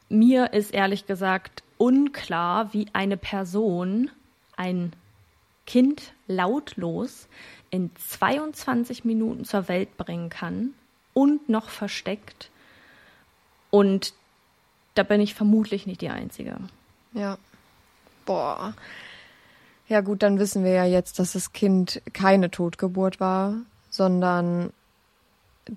mir 0.10 0.54
ist 0.54 0.74
ehrlich 0.74 1.06
gesagt 1.06 1.64
unklar, 1.78 2.74
wie 2.74 2.88
eine 2.94 3.18
Person 3.18 4.10
ein 4.56 4.94
Kind 5.66 6.14
lautlos 6.28 7.28
in 7.70 7.92
22 7.96 9.06
Minuten 9.06 9.46
zur 9.46 9.68
Welt 9.68 9.98
bringen 9.98 10.30
kann 10.30 10.74
und 11.14 11.50
noch 11.50 11.70
versteckt. 11.70 12.50
Und 13.70 14.14
da 14.96 15.04
bin 15.04 15.22
ich 15.22 15.36
vermutlich 15.36 15.86
nicht 15.86 16.02
die 16.02 16.10
Einzige. 16.10 16.58
Ja. 17.14 17.38
Boah. 18.26 18.74
Ja 19.88 20.02
gut, 20.02 20.24
dann 20.24 20.40
wissen 20.40 20.64
wir 20.64 20.72
ja 20.72 20.86
jetzt, 20.86 21.20
dass 21.20 21.34
das 21.34 21.54
Kind 21.54 22.02
keine 22.14 22.52
Totgeburt 22.52 23.20
war, 23.20 23.54
sondern 23.90 24.72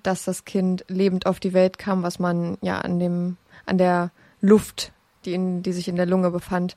dass 0.03 0.25
das 0.25 0.45
Kind 0.45 0.85
lebend 0.89 1.27
auf 1.27 1.41
die 1.41 1.53
Welt 1.53 1.79
kam, 1.79 2.03
was 2.03 2.19
man 2.19 2.59
ja 2.61 2.79
an 2.79 2.99
dem, 2.99 3.37
an 3.67 3.79
der 3.79 4.11
Luft, 4.41 4.93
die, 5.25 5.35
in, 5.35 5.63
die 5.63 5.73
sich 5.73 5.89
in 5.89 5.97
der 5.97 6.07
Lunge 6.07 6.31
befand, 6.31 6.77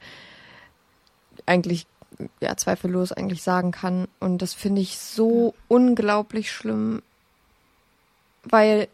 eigentlich 1.45 1.87
ja 2.39 2.55
zweifellos 2.55 3.11
eigentlich 3.11 3.41
sagen 3.41 3.71
kann. 3.71 4.07
Und 4.19 4.41
das 4.41 4.53
finde 4.53 4.81
ich 4.81 4.97
so 4.99 5.53
unglaublich 5.67 6.51
schlimm, 6.51 7.01
weil 8.43 8.87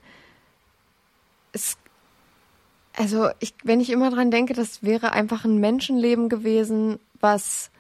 es 1.52 1.78
also 3.00 3.30
ich, 3.40 3.54
wenn 3.64 3.80
ich 3.80 3.92
immer 3.92 4.10
dran 4.12 4.30
denke, 4.30 4.54
das 4.54 4.84
wäre 4.84 5.14
einfach 5.14 5.46
ein 5.46 5.58
Menschenleben 5.60 6.28
gewesen, 6.28 7.00
was 7.22 7.72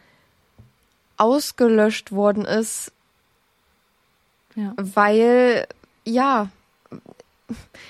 ausgelöscht 1.17 2.13
worden 2.13 2.45
ist, 2.45 2.93
Ja. 4.55 4.73
weil, 4.77 5.67
ja, 6.05 6.49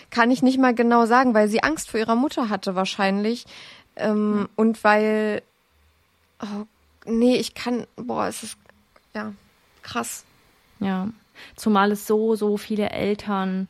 kann 0.10 0.32
ich 0.32 0.42
nicht 0.42 0.60
mal 0.60 0.74
genau 0.74 1.06
sagen, 1.06 1.34
weil 1.34 1.48
sie 1.48 1.64
Angst 1.64 1.90
vor 1.90 2.00
ihrer 2.00 2.16
Mutter 2.16 2.50
hatte 2.50 2.76
wahrscheinlich. 2.76 3.46
Ähm, 3.96 4.48
Und 4.56 4.84
weil, 4.84 5.42
oh, 6.42 6.66
nee, 7.06 7.36
ich 7.36 7.54
kann, 7.54 7.86
boah, 7.96 8.28
es 8.28 8.44
ist, 8.44 8.58
ja, 9.14 9.34
krass. 9.82 10.26
Ja, 10.80 11.10
zumal 11.56 11.92
es 11.92 12.08
so, 12.08 12.36
so 12.36 12.58
viele 12.58 12.90
Eltern 12.90 13.68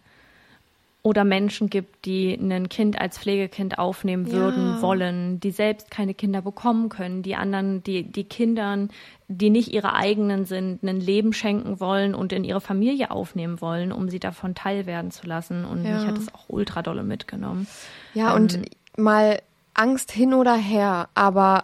oder 1.01 1.23
Menschen 1.23 1.69
gibt, 1.69 2.05
die 2.05 2.33
ein 2.33 2.67
Kind 2.67 2.99
als 2.99 3.17
Pflegekind 3.17 3.79
aufnehmen 3.79 4.31
würden, 4.31 4.73
Ja. 4.75 4.81
wollen, 4.81 5.39
die 5.39 5.51
selbst 5.51 5.89
keine 5.89 6.13
Kinder 6.13 6.41
bekommen 6.41 6.89
können, 6.89 7.23
die 7.23 7.35
anderen, 7.35 7.81
die, 7.83 8.03
die 8.03 8.25
Kindern, 8.25 8.89
die 9.29 9.49
nicht 9.49 9.69
ihre 9.73 9.93
eigenen 9.93 10.43
sind, 10.45 10.83
ein 10.83 10.99
Leben 10.99 11.31
schenken 11.31 11.79
wollen 11.79 12.13
und 12.13 12.33
in 12.33 12.43
ihre 12.43 12.59
Familie 12.59 13.12
aufnehmen 13.12 13.62
wollen, 13.62 13.93
um 13.93 14.09
sie 14.09 14.19
davon 14.19 14.55
teilwerden 14.55 15.12
zu 15.12 15.25
lassen. 15.25 15.63
Und 15.63 15.85
Ja. 15.85 15.93
mich 15.93 16.05
hat 16.07 16.17
es 16.17 16.33
auch 16.33 16.45
ultra 16.49 16.81
dolle 16.81 17.03
mitgenommen. 17.03 17.67
Ja, 18.13 18.33
und 18.33 18.59
mal 18.97 19.41
Angst 19.73 20.12
hin 20.12 20.33
oder 20.33 20.55
her, 20.55 21.07
aber 21.13 21.63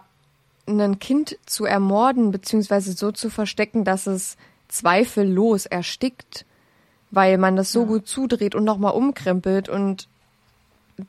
ein 0.66 0.98
Kind 0.98 1.36
zu 1.44 1.66
ermorden, 1.66 2.30
beziehungsweise 2.30 2.92
so 2.92 3.12
zu 3.12 3.28
verstecken, 3.28 3.84
dass 3.84 4.06
es 4.06 4.36
zweifellos 4.68 5.66
erstickt, 5.66 6.46
weil 7.10 7.38
man 7.38 7.56
das 7.56 7.72
so 7.72 7.86
gut 7.86 8.08
zudreht 8.08 8.54
und 8.54 8.64
nochmal 8.64 8.92
umkrempelt 8.92 9.68
und 9.68 10.08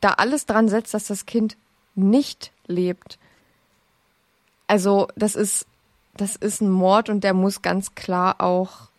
da 0.01 0.11
alles 0.13 0.45
dran 0.45 0.69
setzt, 0.69 0.93
dass 0.93 1.07
das 1.07 1.25
Kind 1.25 1.57
nicht 1.95 2.51
lebt. 2.67 3.17
Also, 4.67 5.07
das 5.15 5.35
ist, 5.35 5.65
das 6.15 6.35
ist 6.35 6.61
ein 6.61 6.69
Mord 6.69 7.09
und 7.09 7.23
der 7.23 7.33
muss 7.33 7.61
ganz 7.61 7.95
klar 7.95 8.41
auch, 8.41 8.89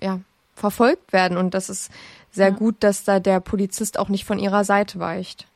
ja, 0.00 0.20
verfolgt 0.54 1.12
werden. 1.12 1.36
Und 1.36 1.54
das 1.54 1.68
ist 1.68 1.90
sehr 2.30 2.52
gut, 2.52 2.76
dass 2.80 3.04
da 3.04 3.20
der 3.20 3.40
Polizist 3.40 3.98
auch 3.98 4.08
nicht 4.08 4.24
von 4.24 4.38
ihrer 4.38 4.64
Seite 4.64 4.98
weicht. 4.98 5.46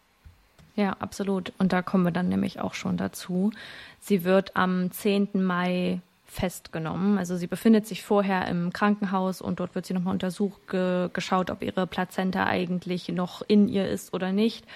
Ja, 0.77 0.97
absolut. 1.01 1.53
Und 1.59 1.73
da 1.73 1.83
kommen 1.83 2.05
wir 2.05 2.13
dann 2.13 2.29
nämlich 2.29 2.61
auch 2.61 2.75
schon 2.75 2.97
dazu. 2.97 3.53
Sie 4.01 4.23
wird 4.25 4.55
am 4.57 4.93
10. 4.93 5.31
Mai 5.35 6.01
festgenommen. 6.31 7.19
Also 7.19 7.37
sie 7.37 7.47
befindet 7.47 7.87
sich 7.87 8.03
vorher 8.03 8.47
im 8.49 8.73
Krankenhaus 8.73 9.41
und 9.41 9.61
dort 9.61 9.75
wird 9.75 9.87
sie 9.87 9.95
nochmal 9.95 10.13
untersucht, 10.13 10.69
ge 10.69 11.09
geschaut, 11.13 11.51
ob 11.51 11.63
ihre 11.63 11.87
Plazenta 11.87 12.45
eigentlich 12.45 13.09
noch 13.09 13.43
in 13.47 13.69
ihr 13.69 13.89
ist 13.89 14.13
oder 14.13 14.33
nicht 14.33 14.67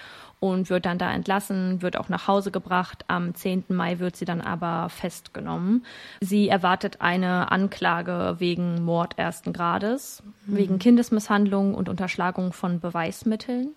und 0.43 0.69
wird 0.69 0.85
dann 0.85 0.97
da 0.97 1.09
entlassen, 1.09 1.81
wird 1.81 1.95
auch 1.95 2.09
nach 2.09 2.27
Hause 2.27 2.51
gebracht. 2.51 3.05
Am 3.07 3.33
10. 3.33 3.63
Mai 3.69 3.99
wird 3.99 4.17
sie 4.17 4.25
dann 4.25 4.41
aber 4.41 4.89
festgenommen. 4.89 5.85
Sie 6.19 6.49
erwartet 6.49 6.99
eine 6.99 7.49
Anklage 7.49 8.35
wegen 8.39 8.83
Mord 8.83 9.17
ersten 9.17 9.53
Grades, 9.53 10.21
wegen 10.45 10.79
Kindesmisshandlung 10.79 11.73
und 11.73 11.87
Unterschlagung 11.87 12.51
von 12.51 12.81
Beweismitteln. 12.81 13.69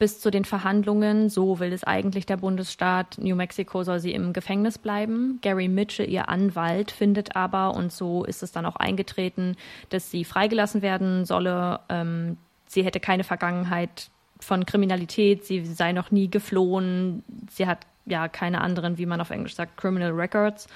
Bis 0.00 0.18
zu 0.18 0.32
den 0.32 0.44
Verhandlungen, 0.44 1.28
so 1.28 1.60
will 1.60 1.72
es 1.72 1.84
eigentlich 1.84 2.26
der 2.26 2.38
Bundesstaat, 2.38 3.18
New 3.18 3.36
Mexico 3.36 3.84
soll 3.84 4.00
sie 4.00 4.12
im 4.12 4.32
Gefängnis 4.32 4.76
bleiben. 4.76 5.38
Gary 5.40 5.68
Mitchell, 5.68 6.10
ihr 6.10 6.28
Anwalt, 6.28 6.90
findet 6.90 7.36
aber, 7.36 7.76
und 7.76 7.92
so 7.92 8.24
ist 8.24 8.42
es 8.42 8.50
dann 8.50 8.66
auch 8.66 8.74
eingetreten, 8.74 9.54
dass 9.90 10.10
sie 10.10 10.24
freigelassen 10.24 10.82
werden 10.82 11.24
solle. 11.26 11.78
Ähm, 11.88 12.38
sie 12.66 12.82
hätte 12.82 12.98
keine 12.98 13.22
Vergangenheit 13.22 14.10
von 14.40 14.66
Kriminalität, 14.66 15.44
sie 15.44 15.64
sei 15.64 15.92
noch 15.92 16.10
nie 16.10 16.30
geflohen, 16.30 17.22
sie 17.50 17.66
hat 17.66 17.86
ja 18.06 18.28
keine 18.28 18.60
anderen, 18.60 18.98
wie 18.98 19.06
man 19.06 19.20
auf 19.20 19.30
Englisch 19.30 19.54
sagt, 19.54 19.76
Criminal 19.76 20.12
Records. 20.12 20.66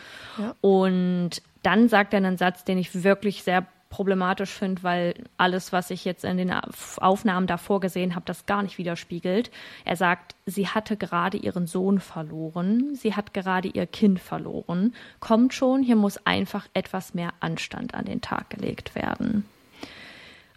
Und 0.60 1.30
dann 1.62 1.88
sagt 1.88 2.12
er 2.12 2.18
einen 2.18 2.36
Satz, 2.36 2.64
den 2.64 2.78
ich 2.78 3.04
wirklich 3.04 3.42
sehr 3.42 3.66
problematisch 3.92 4.50
finde, 4.50 4.82
weil 4.82 5.14
alles, 5.36 5.70
was 5.70 5.90
ich 5.90 6.06
jetzt 6.06 6.24
in 6.24 6.38
den 6.38 6.50
Aufnahmen 6.96 7.46
davor 7.46 7.78
gesehen 7.80 8.14
habe, 8.14 8.24
das 8.24 8.46
gar 8.46 8.62
nicht 8.62 8.78
widerspiegelt. 8.78 9.50
Er 9.84 9.96
sagt, 9.96 10.34
sie 10.46 10.66
hatte 10.66 10.96
gerade 10.96 11.36
ihren 11.36 11.66
Sohn 11.66 12.00
verloren, 12.00 12.94
sie 12.94 13.14
hat 13.14 13.34
gerade 13.34 13.68
ihr 13.68 13.86
Kind 13.86 14.18
verloren, 14.18 14.94
kommt 15.20 15.52
schon, 15.52 15.82
hier 15.82 15.96
muss 15.96 16.26
einfach 16.26 16.66
etwas 16.72 17.12
mehr 17.12 17.34
Anstand 17.40 17.94
an 17.94 18.06
den 18.06 18.22
Tag 18.22 18.48
gelegt 18.48 18.94
werden. 18.94 19.44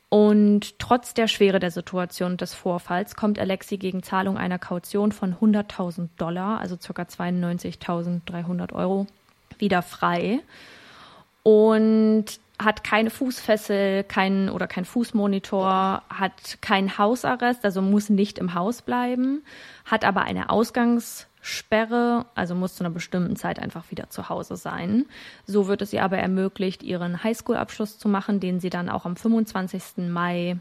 Und 0.09 0.79
trotz 0.79 1.13
der 1.13 1.27
Schwere 1.27 1.59
der 1.59 1.71
Situation 1.71 2.37
des 2.37 2.53
Vorfalls 2.53 3.15
kommt 3.15 3.39
Alexi 3.39 3.77
gegen 3.77 4.03
Zahlung 4.03 4.37
einer 4.37 4.59
Kaution 4.59 5.11
von 5.11 5.35
100.000 5.35 6.09
Dollar, 6.17 6.59
also 6.59 6.77
ca. 6.77 7.01
92.300 7.01 8.73
Euro, 8.73 9.07
wieder 9.57 9.81
frei 9.81 10.39
und 11.43 12.25
hat 12.57 12.83
keine 12.83 13.09
Fußfessel, 13.09 14.03
keinen 14.03 14.49
oder 14.49 14.67
kein 14.67 14.85
Fußmonitor, 14.85 16.03
hat 16.09 16.61
keinen 16.61 16.97
Hausarrest, 16.97 17.65
also 17.65 17.81
muss 17.81 18.09
nicht 18.09 18.37
im 18.37 18.53
Haus 18.53 18.81
bleiben, 18.81 19.43
hat 19.85 20.05
aber 20.05 20.21
eine 20.21 20.49
Ausgangssperre, 21.45 22.25
also 22.33 22.55
muss 22.55 22.75
zu 22.75 22.83
einer 22.83 22.93
bestimmten 22.93 23.35
Zeit 23.35 23.59
einfach 23.59 23.91
wieder 23.91 24.09
zu 24.09 24.29
Hause 24.29 24.57
sein. 24.57 25.05
So 25.45 25.67
wird 25.67 25.81
es 25.81 25.93
ihr 25.93 26.03
aber 26.03 26.17
ermöglicht, 26.17 26.81
ihren 26.81 27.23
Highschool-Abschluss 27.23 27.99
zu 27.99 28.09
machen, 28.09 28.39
den 28.39 28.59
sie 28.59 28.71
dann 28.71 28.89
auch 28.89 29.05
am 29.05 29.15
25. 29.15 30.09
Mai 30.09 30.57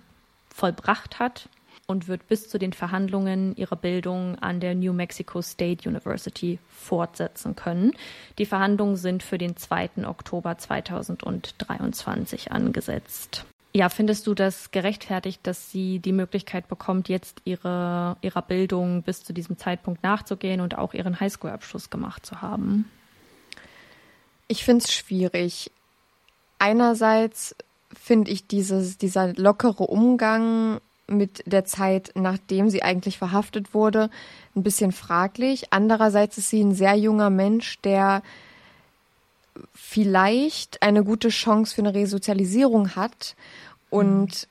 vollbracht 0.54 1.18
hat 1.18 1.48
und 1.86 2.06
wird 2.06 2.28
bis 2.28 2.48
zu 2.48 2.58
den 2.58 2.72
Verhandlungen 2.72 3.56
ihre 3.56 3.76
Bildung 3.76 4.38
an 4.38 4.60
der 4.60 4.74
New 4.74 4.92
Mexico 4.92 5.40
State 5.42 5.88
University 5.88 6.58
fortsetzen 6.68 7.56
können. 7.56 7.92
Die 8.38 8.46
Verhandlungen 8.46 8.96
sind 8.96 9.22
für 9.22 9.38
den 9.38 9.56
2. 9.56 10.06
Oktober 10.06 10.58
2023 10.58 12.52
angesetzt. 12.52 13.46
Ja, 13.76 13.88
findest 13.88 14.28
du 14.28 14.34
das 14.34 14.70
gerechtfertigt, 14.70 15.40
dass 15.42 15.72
sie 15.72 15.98
die 15.98 16.12
Möglichkeit 16.12 16.68
bekommt, 16.68 17.08
jetzt 17.08 17.42
ihre, 17.44 18.16
ihrer 18.22 18.42
Bildung 18.42 19.02
bis 19.02 19.24
zu 19.24 19.32
diesem 19.32 19.58
Zeitpunkt 19.58 20.04
nachzugehen 20.04 20.60
und 20.60 20.78
auch 20.78 20.94
ihren 20.94 21.18
Highschool-Abschluss 21.18 21.90
gemacht 21.90 22.24
zu 22.24 22.40
haben? 22.40 22.88
Ich 24.46 24.64
finde 24.64 24.84
es 24.84 24.92
schwierig. 24.92 25.72
Einerseits 26.60 27.56
finde 27.92 28.30
ich 28.30 28.46
dieses, 28.46 28.96
dieser 28.96 29.34
lockere 29.34 29.84
Umgang 29.84 30.80
mit 31.08 31.42
der 31.44 31.64
Zeit, 31.64 32.12
nachdem 32.14 32.70
sie 32.70 32.84
eigentlich 32.84 33.18
verhaftet 33.18 33.74
wurde, 33.74 34.08
ein 34.54 34.62
bisschen 34.62 34.92
fraglich. 34.92 35.72
Andererseits 35.72 36.38
ist 36.38 36.50
sie 36.50 36.62
ein 36.62 36.74
sehr 36.74 36.94
junger 36.94 37.28
Mensch, 37.28 37.80
der 37.82 38.22
vielleicht 39.74 40.82
eine 40.82 41.04
gute 41.04 41.28
Chance 41.28 41.74
für 41.74 41.82
eine 41.82 41.94
Resozialisierung 41.94 42.96
hat 42.96 43.36
und 43.90 44.48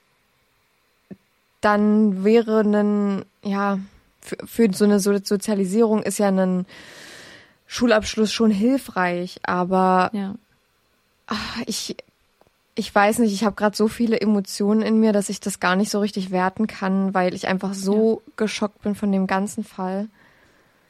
mhm. 1.10 1.16
dann 1.60 2.24
wäre 2.24 2.60
ein, 2.60 3.24
ja, 3.42 3.78
für, 4.20 4.36
für 4.46 4.72
so 4.72 4.84
eine 4.84 5.00
Sozialisierung 5.00 6.02
ist 6.02 6.18
ja 6.18 6.28
ein 6.28 6.66
Schulabschluss 7.66 8.32
schon 8.32 8.50
hilfreich, 8.50 9.40
aber 9.42 10.10
ja. 10.12 10.34
ach, 11.26 11.60
ich 11.66 11.96
ich 12.76 12.92
weiß 12.92 13.20
nicht, 13.20 13.32
ich 13.32 13.44
habe 13.44 13.54
gerade 13.54 13.76
so 13.76 13.86
viele 13.88 14.20
Emotionen 14.20 14.82
in 14.82 14.98
mir, 14.98 15.12
dass 15.12 15.28
ich 15.28 15.38
das 15.40 15.60
gar 15.60 15.76
nicht 15.76 15.90
so 15.90 16.00
richtig 16.00 16.30
werten 16.30 16.66
kann, 16.66 17.14
weil 17.14 17.34
ich 17.34 17.46
einfach 17.46 17.72
so 17.72 18.22
ja. 18.26 18.32
geschockt 18.36 18.82
bin 18.82 18.94
von 18.94 19.12
dem 19.12 19.26
ganzen 19.26 19.62
Fall. 19.62 20.08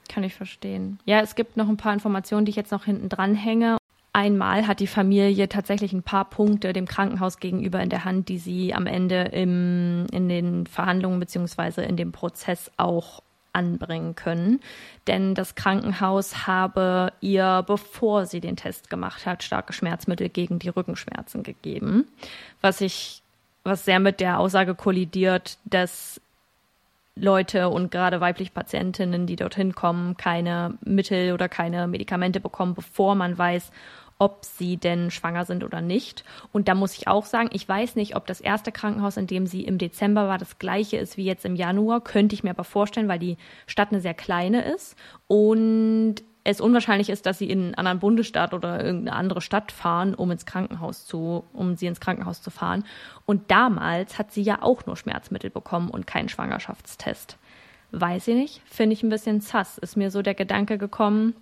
Kann 0.08 0.24
ich 0.24 0.34
verstehen. 0.34 0.98
Ja, 1.04 1.20
es 1.20 1.34
gibt 1.34 1.56
noch 1.56 1.68
ein 1.68 1.76
paar 1.76 1.92
Informationen, 1.92 2.46
die 2.46 2.50
ich 2.50 2.56
jetzt 2.56 2.72
noch 2.72 2.84
hinten 2.84 3.08
dran 3.08 3.34
hänge. 3.34 3.76
Einmal 4.16 4.68
hat 4.68 4.78
die 4.78 4.86
Familie 4.86 5.48
tatsächlich 5.48 5.92
ein 5.92 6.04
paar 6.04 6.24
Punkte 6.26 6.72
dem 6.72 6.86
Krankenhaus 6.86 7.38
gegenüber 7.38 7.82
in 7.82 7.90
der 7.90 8.04
Hand, 8.04 8.28
die 8.28 8.38
sie 8.38 8.72
am 8.72 8.86
Ende 8.86 9.22
im, 9.22 10.06
in 10.12 10.28
den 10.28 10.68
Verhandlungen 10.68 11.18
beziehungsweise 11.18 11.82
in 11.82 11.96
dem 11.96 12.12
Prozess 12.12 12.70
auch 12.76 13.24
anbringen 13.52 14.14
können. 14.14 14.60
Denn 15.08 15.34
das 15.34 15.56
Krankenhaus 15.56 16.46
habe 16.46 17.12
ihr, 17.20 17.64
bevor 17.66 18.26
sie 18.26 18.40
den 18.40 18.54
Test 18.54 18.88
gemacht 18.88 19.26
hat, 19.26 19.42
starke 19.42 19.72
Schmerzmittel 19.72 20.28
gegen 20.28 20.60
die 20.60 20.68
Rückenschmerzen 20.68 21.42
gegeben. 21.42 22.06
Was 22.60 22.80
ich, 22.80 23.20
was 23.64 23.84
sehr 23.84 23.98
mit 23.98 24.20
der 24.20 24.38
Aussage 24.38 24.76
kollidiert, 24.76 25.58
dass 25.64 26.20
Leute 27.16 27.68
und 27.68 27.90
gerade 27.90 28.20
weibliche 28.20 28.52
Patientinnen, 28.52 29.26
die 29.26 29.36
dorthin 29.36 29.74
kommen, 29.74 30.16
keine 30.16 30.78
Mittel 30.84 31.32
oder 31.32 31.48
keine 31.48 31.88
Medikamente 31.88 32.40
bekommen, 32.40 32.74
bevor 32.74 33.14
man 33.14 33.36
weiß, 33.36 33.70
ob 34.24 34.42
sie 34.42 34.78
denn 34.78 35.10
schwanger 35.10 35.44
sind 35.44 35.64
oder 35.64 35.82
nicht. 35.82 36.24
Und 36.50 36.66
da 36.66 36.74
muss 36.74 36.96
ich 36.96 37.08
auch 37.08 37.26
sagen, 37.26 37.50
ich 37.52 37.68
weiß 37.68 37.94
nicht, 37.94 38.16
ob 38.16 38.26
das 38.26 38.40
erste 38.40 38.72
Krankenhaus, 38.72 39.18
in 39.18 39.26
dem 39.26 39.46
sie 39.46 39.64
im 39.64 39.76
Dezember 39.76 40.28
war, 40.28 40.38
das 40.38 40.58
gleiche 40.58 40.96
ist 40.96 41.18
wie 41.18 41.26
jetzt 41.26 41.44
im 41.44 41.56
Januar. 41.56 42.00
Könnte 42.00 42.34
ich 42.34 42.42
mir 42.42 42.48
aber 42.48 42.64
vorstellen, 42.64 43.06
weil 43.06 43.18
die 43.18 43.36
Stadt 43.66 43.92
eine 43.92 44.00
sehr 44.00 44.14
kleine 44.14 44.64
ist 44.64 44.96
und 45.26 46.14
es 46.42 46.62
unwahrscheinlich 46.62 47.10
ist, 47.10 47.26
dass 47.26 47.36
sie 47.36 47.50
in 47.50 47.64
einen 47.64 47.74
anderen 47.74 47.98
Bundesstaat 47.98 48.54
oder 48.54 48.82
irgendeine 48.82 49.14
andere 49.14 49.42
Stadt 49.42 49.70
fahren, 49.70 50.14
um 50.14 50.30
ins 50.30 50.46
Krankenhaus 50.46 51.04
zu, 51.04 51.44
um 51.52 51.76
sie 51.76 51.86
ins 51.86 52.00
Krankenhaus 52.00 52.40
zu 52.40 52.50
fahren. 52.50 52.84
Und 53.26 53.50
damals 53.50 54.18
hat 54.18 54.32
sie 54.32 54.42
ja 54.42 54.62
auch 54.62 54.86
nur 54.86 54.96
Schmerzmittel 54.96 55.50
bekommen 55.50 55.90
und 55.90 56.06
keinen 56.06 56.30
Schwangerschaftstest. 56.30 57.36
Weiß 57.92 58.28
ich 58.28 58.36
nicht, 58.36 58.62
finde 58.64 58.94
ich 58.94 59.02
ein 59.02 59.10
bisschen 59.10 59.42
sass. 59.42 59.76
Ist 59.76 59.98
mir 59.98 60.10
so 60.10 60.22
der 60.22 60.34
Gedanke 60.34 60.78
gekommen, 60.78 61.34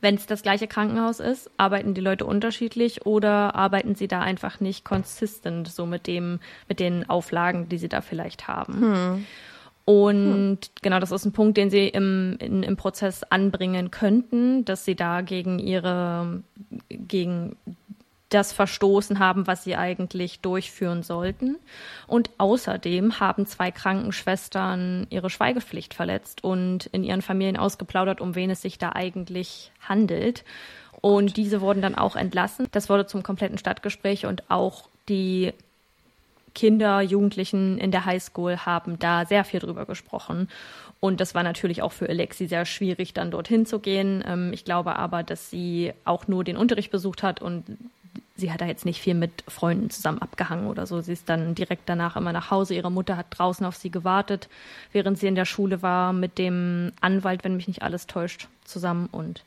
wenn 0.00 0.14
es 0.14 0.26
das 0.26 0.42
gleiche 0.42 0.66
Krankenhaus 0.66 1.20
ist, 1.20 1.50
arbeiten 1.56 1.94
die 1.94 2.00
Leute 2.00 2.24
unterschiedlich 2.24 3.06
oder 3.06 3.54
arbeiten 3.54 3.94
sie 3.94 4.08
da 4.08 4.20
einfach 4.20 4.60
nicht 4.60 4.84
consistent 4.84 5.68
so 5.68 5.86
mit 5.86 6.06
dem, 6.06 6.40
mit 6.68 6.80
den 6.80 7.08
Auflagen, 7.08 7.68
die 7.68 7.78
sie 7.78 7.88
da 7.88 8.00
vielleicht 8.00 8.48
haben. 8.48 8.80
Hm. 8.80 9.26
Und 9.84 10.58
genau, 10.82 11.00
das 11.00 11.10
ist 11.10 11.24
ein 11.24 11.32
Punkt, 11.32 11.56
den 11.56 11.70
sie 11.70 11.88
im, 11.88 12.36
in, 12.38 12.62
im 12.62 12.76
Prozess 12.76 13.24
anbringen 13.24 13.90
könnten, 13.90 14.64
dass 14.64 14.84
sie 14.84 14.94
da 14.94 15.20
gegen 15.20 15.58
ihre, 15.58 16.42
gegen 16.88 17.56
das 18.30 18.52
verstoßen 18.52 19.18
haben, 19.18 19.46
was 19.46 19.64
sie 19.64 19.76
eigentlich 19.76 20.40
durchführen 20.40 21.02
sollten. 21.02 21.56
Und 22.06 22.30
außerdem 22.38 23.20
haben 23.20 23.46
zwei 23.46 23.70
Krankenschwestern 23.70 25.06
ihre 25.10 25.30
Schweigepflicht 25.30 25.94
verletzt 25.94 26.42
und 26.42 26.86
in 26.86 27.04
ihren 27.04 27.22
Familien 27.22 27.56
ausgeplaudert, 27.56 28.20
um 28.20 28.34
wen 28.34 28.50
es 28.50 28.62
sich 28.62 28.78
da 28.78 28.92
eigentlich 28.92 29.72
handelt. 29.86 30.44
Und 31.00 31.36
diese 31.36 31.60
wurden 31.60 31.82
dann 31.82 31.94
auch 31.94 32.16
entlassen. 32.16 32.68
Das 32.72 32.88
wurde 32.88 33.06
zum 33.06 33.22
kompletten 33.22 33.58
Stadtgespräch 33.58 34.26
und 34.26 34.50
auch 34.50 34.88
die 35.08 35.52
Kinder, 36.54 37.00
Jugendlichen 37.00 37.78
in 37.78 37.90
der 37.90 38.04
Highschool 38.04 38.58
haben 38.58 38.98
da 38.98 39.24
sehr 39.24 39.44
viel 39.44 39.60
drüber 39.60 39.86
gesprochen. 39.86 40.48
Und 40.98 41.20
das 41.20 41.34
war 41.34 41.42
natürlich 41.42 41.80
auch 41.82 41.92
für 41.92 42.08
Alexi 42.08 42.46
sehr 42.46 42.66
schwierig, 42.66 43.14
dann 43.14 43.30
dorthin 43.30 43.66
zu 43.66 43.78
gehen. 43.78 44.22
Ähm, 44.26 44.52
ich 44.52 44.64
glaube 44.64 44.96
aber, 44.96 45.22
dass 45.22 45.48
sie 45.48 45.92
auch 46.04 46.28
nur 46.28 46.44
den 46.44 46.56
Unterricht 46.56 46.90
besucht 46.90 47.22
hat 47.22 47.40
und 47.40 47.64
sie 48.40 48.52
hat 48.52 48.60
da 48.60 48.66
jetzt 48.66 48.84
nicht 48.84 49.00
viel 49.00 49.14
mit 49.14 49.44
Freunden 49.46 49.90
zusammen 49.90 50.20
abgehangen 50.20 50.66
oder 50.66 50.86
so. 50.86 51.00
Sie 51.00 51.12
ist 51.12 51.28
dann 51.28 51.54
direkt 51.54 51.88
danach 51.88 52.16
immer 52.16 52.32
nach 52.32 52.50
Hause. 52.50 52.74
Ihre 52.74 52.90
Mutter 52.90 53.16
hat 53.16 53.26
draußen 53.30 53.64
auf 53.64 53.76
sie 53.76 53.90
gewartet, 53.90 54.48
während 54.92 55.18
sie 55.18 55.28
in 55.28 55.34
der 55.36 55.44
Schule 55.44 55.82
war, 55.82 56.12
mit 56.12 56.38
dem 56.38 56.92
Anwalt, 57.00 57.44
wenn 57.44 57.56
mich 57.56 57.68
nicht 57.68 57.82
alles 57.82 58.06
täuscht, 58.06 58.48
zusammen. 58.64 59.08
Und 59.12 59.44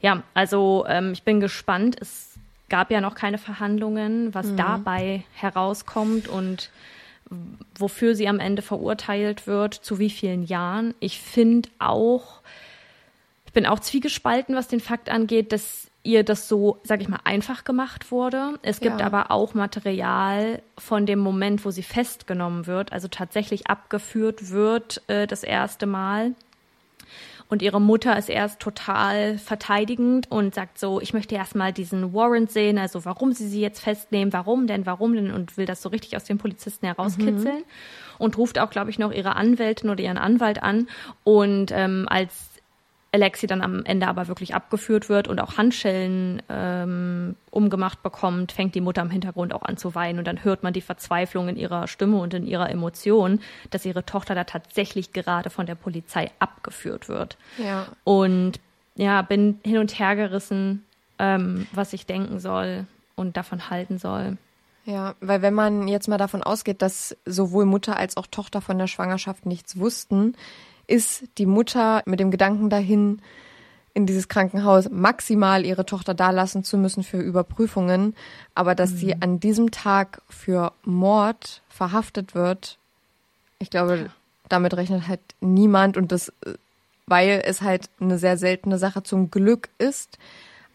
ja, 0.00 0.22
also 0.34 0.84
ähm, 0.88 1.12
ich 1.12 1.24
bin 1.24 1.40
gespannt. 1.40 1.96
Es 2.00 2.38
gab 2.68 2.90
ja 2.90 3.00
noch 3.00 3.14
keine 3.14 3.38
Verhandlungen, 3.38 4.34
was 4.34 4.46
mhm. 4.46 4.56
dabei 4.56 5.24
herauskommt 5.34 6.28
und 6.28 6.70
wofür 7.76 8.14
sie 8.14 8.28
am 8.28 8.38
Ende 8.38 8.62
verurteilt 8.62 9.46
wird, 9.46 9.74
zu 9.74 9.98
wie 9.98 10.10
vielen 10.10 10.44
Jahren. 10.44 10.94
Ich 11.00 11.20
finde 11.20 11.68
auch, 11.78 12.40
ich 13.46 13.52
bin 13.52 13.66
auch 13.66 13.80
zwiegespalten, 13.80 14.54
was 14.54 14.68
den 14.68 14.80
Fakt 14.80 15.08
angeht, 15.08 15.52
dass 15.52 15.85
ihr 16.06 16.24
das 16.24 16.48
so, 16.48 16.78
sag 16.84 17.02
ich 17.02 17.08
mal, 17.08 17.20
einfach 17.24 17.64
gemacht 17.64 18.10
wurde. 18.10 18.54
Es 18.62 18.80
gibt 18.80 19.00
ja. 19.00 19.06
aber 19.06 19.30
auch 19.30 19.54
Material 19.54 20.62
von 20.78 21.04
dem 21.04 21.18
Moment, 21.18 21.64
wo 21.64 21.70
sie 21.70 21.82
festgenommen 21.82 22.66
wird, 22.66 22.92
also 22.92 23.08
tatsächlich 23.08 23.66
abgeführt 23.66 24.50
wird, 24.50 25.02
äh, 25.08 25.26
das 25.26 25.42
erste 25.42 25.86
Mal. 25.86 26.34
Und 27.48 27.62
ihre 27.62 27.80
Mutter 27.80 28.18
ist 28.18 28.28
erst 28.28 28.58
total 28.58 29.38
verteidigend 29.38 30.30
und 30.30 30.54
sagt 30.54 30.78
so, 30.78 31.00
ich 31.00 31.12
möchte 31.12 31.36
erstmal 31.36 31.72
diesen 31.72 32.12
Warrant 32.12 32.50
sehen, 32.50 32.76
also 32.76 33.04
warum 33.04 33.32
sie 33.32 33.46
sie 33.46 33.60
jetzt 33.60 33.80
festnehmen, 33.80 34.32
warum 34.32 34.66
denn, 34.66 34.84
warum 34.84 35.14
denn 35.14 35.30
und 35.30 35.56
will 35.56 35.66
das 35.66 35.80
so 35.80 35.88
richtig 35.88 36.16
aus 36.16 36.24
den 36.24 36.38
Polizisten 36.38 36.86
herauskitzeln. 36.86 37.58
Mhm. 37.58 37.64
Und 38.18 38.38
ruft 38.38 38.58
auch, 38.58 38.70
glaube 38.70 38.90
ich, 38.90 38.98
noch 38.98 39.12
ihre 39.12 39.36
Anwältin 39.36 39.90
oder 39.90 40.02
ihren 40.02 40.16
Anwalt 40.16 40.62
an. 40.62 40.88
Und 41.22 41.70
ähm, 41.70 42.06
als 42.08 42.45
Alexi 43.16 43.46
dann 43.46 43.62
am 43.62 43.84
Ende 43.84 44.06
aber 44.08 44.28
wirklich 44.28 44.54
abgeführt 44.54 45.08
wird 45.08 45.26
und 45.26 45.40
auch 45.40 45.56
Handschellen 45.56 46.42
ähm, 46.48 47.34
umgemacht 47.50 48.02
bekommt, 48.02 48.52
fängt 48.52 48.74
die 48.74 48.80
Mutter 48.80 49.02
im 49.02 49.10
Hintergrund 49.10 49.54
auch 49.54 49.62
an 49.62 49.76
zu 49.76 49.94
weinen 49.94 50.18
und 50.18 50.26
dann 50.26 50.44
hört 50.44 50.62
man 50.62 50.72
die 50.72 50.82
Verzweiflung 50.82 51.48
in 51.48 51.56
ihrer 51.56 51.88
Stimme 51.88 52.18
und 52.18 52.34
in 52.34 52.46
ihrer 52.46 52.70
Emotion, 52.70 53.40
dass 53.70 53.86
ihre 53.86 54.04
Tochter 54.04 54.34
da 54.34 54.44
tatsächlich 54.44 55.12
gerade 55.12 55.50
von 55.50 55.66
der 55.66 55.74
Polizei 55.74 56.30
abgeführt 56.38 57.08
wird. 57.08 57.38
Ja. 57.58 57.86
Und 58.04 58.60
ja, 58.96 59.22
bin 59.22 59.60
hin 59.64 59.78
und 59.78 59.98
her 59.98 60.14
gerissen, 60.14 60.84
ähm, 61.18 61.66
was 61.72 61.92
ich 61.92 62.06
denken 62.06 62.38
soll 62.38 62.86
und 63.14 63.36
davon 63.36 63.70
halten 63.70 63.98
soll. 63.98 64.36
Ja, 64.84 65.14
weil 65.20 65.42
wenn 65.42 65.54
man 65.54 65.88
jetzt 65.88 66.06
mal 66.06 66.18
davon 66.18 66.42
ausgeht, 66.42 66.80
dass 66.80 67.16
sowohl 67.24 67.64
Mutter 67.64 67.96
als 67.96 68.16
auch 68.16 68.26
Tochter 68.26 68.60
von 68.60 68.78
der 68.78 68.86
Schwangerschaft 68.86 69.44
nichts 69.44 69.78
wussten, 69.78 70.36
ist 70.86 71.24
die 71.38 71.46
Mutter 71.46 72.02
mit 72.06 72.20
dem 72.20 72.30
Gedanken 72.30 72.70
dahin, 72.70 73.20
in 73.96 74.04
dieses 74.04 74.28
Krankenhaus 74.28 74.90
maximal 74.90 75.64
ihre 75.64 75.86
Tochter 75.86 76.12
dalassen 76.12 76.64
zu 76.64 76.76
müssen 76.76 77.02
für 77.02 77.16
Überprüfungen, 77.16 78.14
aber 78.54 78.74
dass 78.74 78.90
mhm. 78.90 78.96
sie 78.98 79.22
an 79.22 79.40
diesem 79.40 79.70
Tag 79.70 80.20
für 80.28 80.72
Mord 80.84 81.62
verhaftet 81.70 82.34
wird, 82.34 82.76
ich 83.58 83.70
glaube, 83.70 84.10
damit 84.50 84.74
rechnet 84.74 85.08
halt 85.08 85.20
niemand 85.40 85.96
und 85.96 86.12
das, 86.12 86.30
weil 87.06 87.42
es 87.44 87.62
halt 87.62 87.88
eine 87.98 88.18
sehr 88.18 88.36
seltene 88.36 88.76
Sache 88.76 89.02
zum 89.02 89.30
Glück 89.30 89.70
ist. 89.78 90.18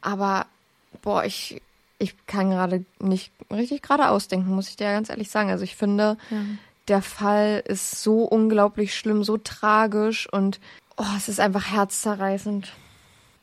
Aber 0.01 0.47
boah, 1.03 1.23
ich, 1.23 1.61
ich 1.99 2.15
kann 2.25 2.49
gerade 2.49 2.85
nicht 2.99 3.31
richtig 3.51 3.83
gerade 3.83 4.09
ausdenken, 4.09 4.49
muss 4.49 4.69
ich 4.69 4.77
dir 4.77 4.85
ganz 4.85 5.11
ehrlich 5.11 5.29
sagen. 5.29 5.51
Also 5.51 5.63
ich 5.63 5.75
finde, 5.75 6.17
ja. 6.31 6.37
Der 6.91 7.01
Fall 7.01 7.63
ist 7.65 8.03
so 8.03 8.25
unglaublich 8.25 8.93
schlimm, 8.93 9.23
so 9.23 9.37
tragisch 9.37 10.31
und 10.31 10.59
oh, 10.97 11.05
es 11.15 11.29
ist 11.29 11.39
einfach 11.39 11.71
herzzerreißend. 11.71 12.73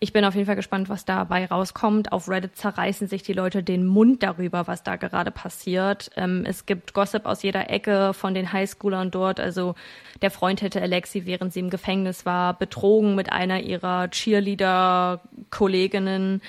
Ich 0.01 0.13
bin 0.13 0.27
auf 0.27 0.35
jeden 0.35 0.45
Fall 0.45 0.55
gespannt, 0.55 0.91
was 0.91 1.07
dabei 1.07 1.47
rauskommt. 1.47 2.13
Auf 2.13 2.29
Reddit 2.29 2.57
zerreißen 2.57 3.09
sich 3.09 3.23
die 3.23 3.33
Leute 3.33 3.63
den 3.63 3.87
Mund 3.87 4.23
darüber, 4.23 4.67
was 4.67 4.83
da 4.83 4.97
gerade 4.97 5.31
passiert. 5.31 6.11
Ähm, 6.15 6.45
es 6.47 6.67
gibt 6.67 6.93
Gossip 6.93 7.25
aus 7.25 7.43
jeder 7.43 7.71
Ecke 7.71 8.13
von 8.13 8.35
den 8.35 8.53
Highschoolern 8.53 9.11
dort. 9.11 9.41
Also 9.41 9.75
der 10.21 10.31
Freund 10.31 10.61
hätte 10.61 10.83
Alexi, 10.83 11.25
während 11.25 11.55
sie 11.55 11.61
im 11.61 11.71
Gefängnis 11.71 12.27
war, 12.27 12.53
betrogen 12.53 13.15
mit 13.15 13.33
einer 13.33 13.61
ihrer 13.61 14.11
Cheerleader-Kolleginnen. 14.11 16.43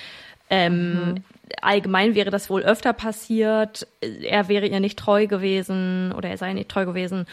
Ähm, 0.50 0.94
mhm. 0.94 1.24
Allgemein 1.62 2.16
wäre 2.16 2.30
das 2.30 2.50
wohl 2.50 2.64
öfter 2.64 2.94
passiert. 2.94 3.88
Er 4.02 4.48
wäre 4.48 4.68
ihr 4.68 4.80
nicht 4.80 5.00
treu 5.00 5.28
gewesen 5.28 6.12
oder 6.12 6.30
er 6.30 6.38
sei 6.38 6.54
nicht 6.54 6.70
treu 6.70 6.86
gewesen 6.86 7.26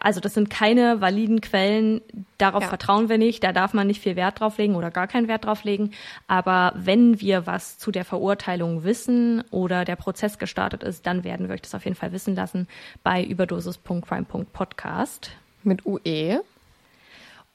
also 0.00 0.20
das 0.20 0.34
sind 0.34 0.50
keine 0.50 1.00
validen 1.00 1.40
Quellen, 1.40 2.02
darauf 2.36 2.64
ja. 2.64 2.68
vertrauen 2.68 3.08
wir 3.08 3.16
nicht, 3.16 3.42
da 3.42 3.52
darf 3.52 3.72
man 3.72 3.86
nicht 3.86 4.02
viel 4.02 4.14
Wert 4.14 4.40
drauf 4.40 4.58
legen 4.58 4.74
oder 4.74 4.90
gar 4.90 5.06
keinen 5.06 5.26
Wert 5.26 5.46
drauf 5.46 5.64
legen. 5.64 5.92
Aber 6.26 6.74
wenn 6.76 7.18
wir 7.20 7.46
was 7.46 7.78
zu 7.78 7.90
der 7.90 8.04
Verurteilung 8.04 8.84
wissen 8.84 9.42
oder 9.50 9.86
der 9.86 9.96
Prozess 9.96 10.38
gestartet 10.38 10.82
ist, 10.82 11.06
dann 11.06 11.24
werden 11.24 11.48
wir 11.48 11.54
euch 11.54 11.62
das 11.62 11.74
auf 11.74 11.84
jeden 11.84 11.96
Fall 11.96 12.12
wissen 12.12 12.34
lassen 12.34 12.68
bei 13.02 13.24
überdosis.crime.podcast. 13.24 15.30
Mit 15.62 15.86
UE. 15.86 16.42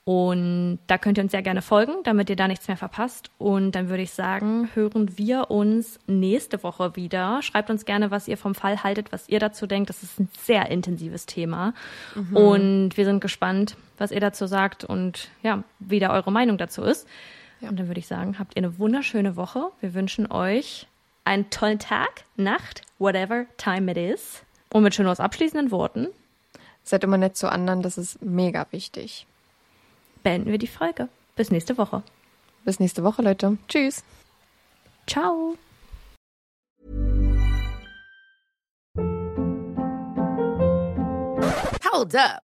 Und 0.09 0.79
da 0.87 0.97
könnt 0.97 1.19
ihr 1.19 1.23
uns 1.23 1.33
sehr 1.33 1.43
gerne 1.43 1.61
folgen, 1.61 2.01
damit 2.03 2.31
ihr 2.31 2.35
da 2.35 2.47
nichts 2.47 2.67
mehr 2.67 2.77
verpasst. 2.77 3.29
Und 3.37 3.73
dann 3.73 3.89
würde 3.89 4.01
ich 4.01 4.09
sagen, 4.09 4.67
hören 4.73 5.19
wir 5.19 5.51
uns 5.51 5.99
nächste 6.07 6.63
Woche 6.63 6.95
wieder. 6.95 7.43
Schreibt 7.43 7.69
uns 7.69 7.85
gerne, 7.85 8.09
was 8.09 8.27
ihr 8.27 8.35
vom 8.35 8.55
Fall 8.55 8.81
haltet, 8.81 9.11
was 9.11 9.29
ihr 9.29 9.37
dazu 9.37 9.67
denkt. 9.67 9.87
Das 9.87 10.01
ist 10.01 10.19
ein 10.19 10.27
sehr 10.41 10.71
intensives 10.71 11.27
Thema. 11.27 11.75
Mhm. 12.15 12.35
Und 12.35 12.97
wir 12.97 13.05
sind 13.05 13.19
gespannt, 13.21 13.75
was 13.99 14.09
ihr 14.09 14.19
dazu 14.19 14.47
sagt 14.47 14.83
und 14.83 15.29
ja, 15.43 15.63
wie 15.77 15.99
da 15.99 16.11
eure 16.11 16.31
Meinung 16.31 16.57
dazu 16.57 16.81
ist. 16.81 17.07
Ja. 17.61 17.69
Und 17.69 17.77
dann 17.77 17.87
würde 17.87 17.99
ich 17.99 18.07
sagen, 18.07 18.39
habt 18.39 18.55
ihr 18.55 18.63
eine 18.63 18.79
wunderschöne 18.79 19.35
Woche. 19.35 19.69
Wir 19.79 19.93
wünschen 19.93 20.31
euch 20.31 20.87
einen 21.23 21.51
tollen 21.51 21.77
Tag, 21.77 22.23
Nacht, 22.35 22.81
whatever 22.97 23.45
time 23.57 23.91
it 23.91 23.97
is. 23.97 24.41
Und 24.73 24.81
mit 24.81 24.95
schön 24.95 25.05
aus 25.05 25.19
abschließenden 25.19 25.69
Worten. 25.69 26.07
Seid 26.83 27.03
immer 27.03 27.19
nett 27.19 27.37
zu 27.37 27.51
anderen, 27.51 27.83
das 27.83 27.99
ist 27.99 28.23
mega 28.23 28.65
wichtig 28.71 29.27
beenden 30.29 30.51
wir 30.51 30.59
die 30.59 30.67
Folge. 30.67 31.09
Bis 31.35 31.49
nächste 31.49 31.75
Woche. 31.79 32.03
Bis 32.63 32.79
nächste 32.79 33.03
Woche, 33.03 33.23
Leute. 33.23 33.57
Tschüss. 33.67 34.03
Ciao. 35.07 35.55
Hold 41.91 42.15
up. 42.15 42.48